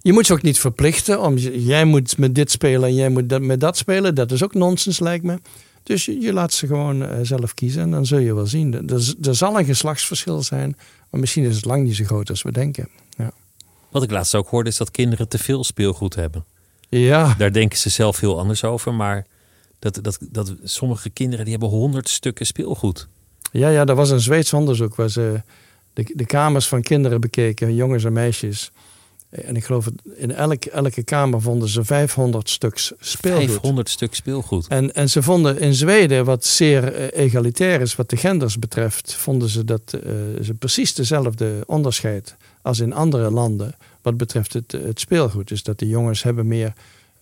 Je 0.00 0.12
moet 0.12 0.26
ze 0.26 0.32
ook 0.32 0.42
niet 0.42 0.58
verplichten 0.58 1.20
om 1.20 1.36
jij 1.36 1.84
moet 1.84 2.18
met 2.18 2.34
dit 2.34 2.50
spelen 2.50 2.88
en 2.88 2.94
jij 2.94 3.08
moet 3.08 3.28
dat, 3.28 3.40
met 3.40 3.60
dat 3.60 3.76
spelen. 3.76 4.14
Dat 4.14 4.32
is 4.32 4.42
ook 4.42 4.54
nonsens, 4.54 4.98
lijkt 4.98 5.24
me. 5.24 5.38
Dus 5.82 6.04
je, 6.04 6.20
je 6.20 6.32
laat 6.32 6.52
ze 6.52 6.66
gewoon 6.66 7.02
uh, 7.02 7.08
zelf 7.22 7.54
kiezen 7.54 7.82
en 7.82 7.90
dan 7.90 8.06
zul 8.06 8.18
je 8.18 8.34
wel 8.34 8.46
zien. 8.46 8.88
Er, 8.88 9.14
er, 9.22 9.34
zal 9.34 9.58
een 9.58 9.64
geslachtsverschil 9.64 10.42
zijn, 10.42 10.76
maar 11.10 11.20
misschien 11.20 11.44
is 11.44 11.56
het 11.56 11.64
lang 11.64 11.84
niet 11.84 11.96
zo 11.96 12.04
groot 12.04 12.30
als 12.30 12.42
we 12.42 12.52
denken. 12.52 12.88
Ja. 13.16 13.30
Wat 13.90 14.02
ik 14.02 14.10
laatst 14.10 14.34
ook 14.34 14.48
hoorde 14.48 14.70
is 14.70 14.76
dat 14.76 14.90
kinderen 14.90 15.28
te 15.28 15.38
veel 15.38 15.64
speelgoed 15.64 16.14
hebben. 16.14 16.44
Ja. 16.88 17.34
Daar 17.38 17.52
denken 17.52 17.78
ze 17.78 17.88
zelf 17.88 18.20
heel 18.20 18.38
anders 18.38 18.64
over. 18.64 18.94
Maar 18.94 19.26
dat, 19.78 19.98
dat, 20.02 20.18
dat 20.30 20.54
sommige 20.62 21.10
kinderen 21.10 21.44
die 21.44 21.54
hebben 21.54 21.70
honderd 21.70 22.08
stukken 22.08 22.46
speelgoed. 22.46 23.08
Ja, 23.52 23.68
ja, 23.68 23.86
er 23.86 23.94
was 23.94 24.10
een 24.10 24.20
Zweeds 24.20 24.52
onderzoek 24.52 24.94
waar 24.94 25.10
ze 25.10 25.42
de, 25.92 26.12
de 26.14 26.26
kamers 26.26 26.68
van 26.68 26.82
kinderen 26.82 27.20
bekeken, 27.20 27.74
jongens 27.74 28.04
en 28.04 28.12
meisjes. 28.12 28.72
En 29.32 29.56
ik 29.56 29.64
geloof, 29.64 29.88
in 30.14 30.32
elk, 30.32 30.64
elke 30.64 31.02
kamer 31.02 31.40
vonden 31.40 31.68
ze 31.68 31.84
500 31.84 32.48
stuks 32.48 32.92
speelgoed. 32.98 33.50
500 33.50 33.88
stuk 33.88 34.14
speelgoed. 34.14 34.66
En, 34.66 34.94
en 34.94 35.10
ze 35.10 35.22
vonden 35.22 35.58
in 35.58 35.74
Zweden, 35.74 36.24
wat 36.24 36.44
zeer 36.44 36.98
uh, 36.98 37.24
egalitair 37.24 37.80
is 37.80 37.96
wat 37.96 38.10
de 38.10 38.16
genders 38.16 38.58
betreft, 38.58 39.14
vonden 39.14 39.48
ze 39.48 39.64
dat 39.64 39.94
uh, 39.94 40.12
ze 40.42 40.54
precies 40.54 40.94
dezelfde 40.94 41.62
onderscheid 41.66 42.36
als 42.62 42.80
in 42.80 42.92
andere 42.92 43.30
landen 43.30 43.74
wat 44.02 44.16
betreft 44.16 44.52
het, 44.52 44.72
het 44.72 45.00
speelgoed. 45.00 45.48
Dus 45.48 45.62
dat 45.62 45.78
de 45.78 45.88
jongens 45.88 46.22
hebben 46.22 46.46
meer 46.46 46.72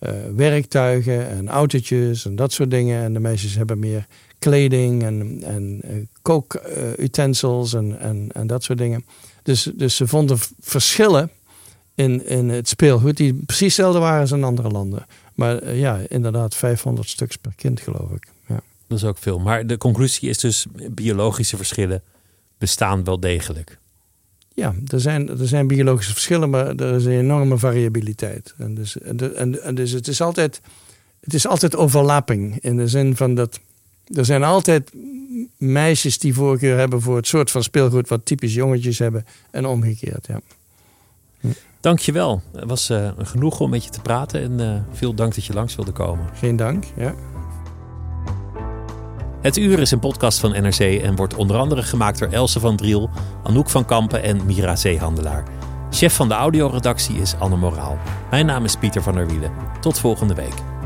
uh, 0.01 0.11
werktuigen 0.37 1.29
en 1.29 1.49
autootjes 1.49 2.25
en 2.25 2.37
dat 2.37 2.53
soort 2.53 2.71
dingen. 2.71 3.03
En 3.03 3.13
de 3.13 3.21
meisjes 3.21 3.55
hebben 3.55 3.79
meer 3.79 4.07
kleding 4.41 5.03
en, 5.03 5.43
en 5.43 5.81
uh, 5.85 6.07
kookutensils 6.23 7.75
en, 7.75 8.01
en, 8.01 8.29
en 8.33 8.47
dat 8.47 8.63
soort 8.63 8.79
dingen. 8.79 9.05
Dus, 9.43 9.71
dus 9.75 9.97
ze 9.97 10.07
vonden 10.07 10.39
verschillen 10.61 11.31
in, 11.95 12.27
in 12.27 12.49
het 12.49 12.69
speelgoed 12.69 13.17
die 13.17 13.35
precies 13.35 13.77
hetzelfde 13.77 13.99
waren 13.99 14.21
als 14.21 14.33
in 14.33 14.45
andere 14.45 14.69
landen. 14.69 15.07
Maar 15.35 15.63
uh, 15.63 15.79
ja, 15.79 16.01
inderdaad 16.09 16.55
500 16.55 17.09
stuks 17.09 17.37
per 17.37 17.53
kind 17.57 17.81
geloof 17.81 18.11
ik. 18.11 18.27
Ja. 18.47 18.61
Dat 18.87 18.99
is 18.99 19.05
ook 19.05 19.19
veel. 19.19 19.39
Maar 19.39 19.67
de 19.67 19.77
conclusie 19.77 20.29
is 20.29 20.39
dus 20.39 20.67
biologische 20.91 21.57
verschillen 21.57 22.03
bestaan 22.59 23.05
wel 23.05 23.21
degelijk. 23.21 23.79
Ja, 24.55 24.75
er 24.87 25.01
zijn, 25.01 25.29
er 25.29 25.49
zijn 25.49 25.67
biologische 25.67 26.13
verschillen, 26.13 26.51
maar 26.51 26.67
er 26.67 26.95
is 26.95 27.05
een 27.05 27.13
enorme 27.13 27.59
variabiliteit. 27.59 28.55
En 28.59 28.75
dus, 28.75 29.01
en, 29.01 29.37
en, 29.37 29.63
en 29.63 29.75
dus 29.75 29.91
het 29.91 30.09
is 30.09 30.21
altijd, 30.21 30.61
het 31.21 31.35
is 31.35 31.47
altijd 31.47 31.77
overlapping. 31.77 32.59
In 32.59 32.77
de 32.77 32.89
zin 32.89 33.17
van 33.17 33.35
dat 33.35 33.61
er 34.15 34.25
zijn 34.25 34.45
altijd 34.45 34.93
meisjes 35.57 36.19
die 36.19 36.35
voorkeur 36.35 36.79
hebben 36.79 37.03
voor 37.03 37.17
het 37.17 37.27
soort 37.27 37.51
van 37.51 37.63
speelgoed 37.63 38.09
wat 38.09 38.25
typisch 38.25 38.55
jongetjes 38.55 38.99
hebben 38.99 39.27
en 39.51 39.67
omgekeerd. 39.67 40.27
Ja. 40.27 40.41
Hm. 41.41 41.49
Dankjewel. 41.81 42.43
Het 42.53 42.69
was 42.69 42.91
uh, 42.91 43.11
genoeg 43.19 43.61
om 43.61 43.71
met 43.71 43.85
je 43.85 43.91
te 43.91 44.01
praten 44.01 44.43
en 44.43 44.61
uh, 44.61 44.97
veel 44.97 45.15
dank 45.15 45.35
dat 45.35 45.45
je 45.45 45.53
langs 45.53 45.77
wilde 45.77 45.93
komen. 45.93 46.27
Geen 46.35 46.57
dank, 46.57 46.85
ja. 46.97 47.15
Het 49.41 49.57
Uur 49.57 49.79
is 49.79 49.91
een 49.91 49.99
podcast 49.99 50.39
van 50.39 50.51
NRC 50.51 50.79
en 50.79 51.17
wordt 51.17 51.35
onder 51.35 51.57
andere 51.57 51.83
gemaakt 51.83 52.19
door 52.19 52.29
Else 52.29 52.61
van 52.61 52.77
Driel, 52.77 53.11
Anouk 53.43 53.71
van 53.71 53.85
Kampen 53.85 54.23
en 54.23 54.47
Mira 54.47 54.77
Zeehandelaar. 54.77 55.45
Chef 55.91 56.15
van 56.15 56.29
de 56.29 56.35
audioredactie 56.35 57.17
is 57.17 57.35
Anne 57.39 57.57
Moraal. 57.57 57.99
Mijn 58.31 58.47
naam 58.47 58.65
is 58.65 58.77
Pieter 58.77 59.03
van 59.03 59.15
der 59.15 59.27
Wielen. 59.27 59.53
Tot 59.81 59.99
volgende 59.99 60.35
week. 60.35 60.80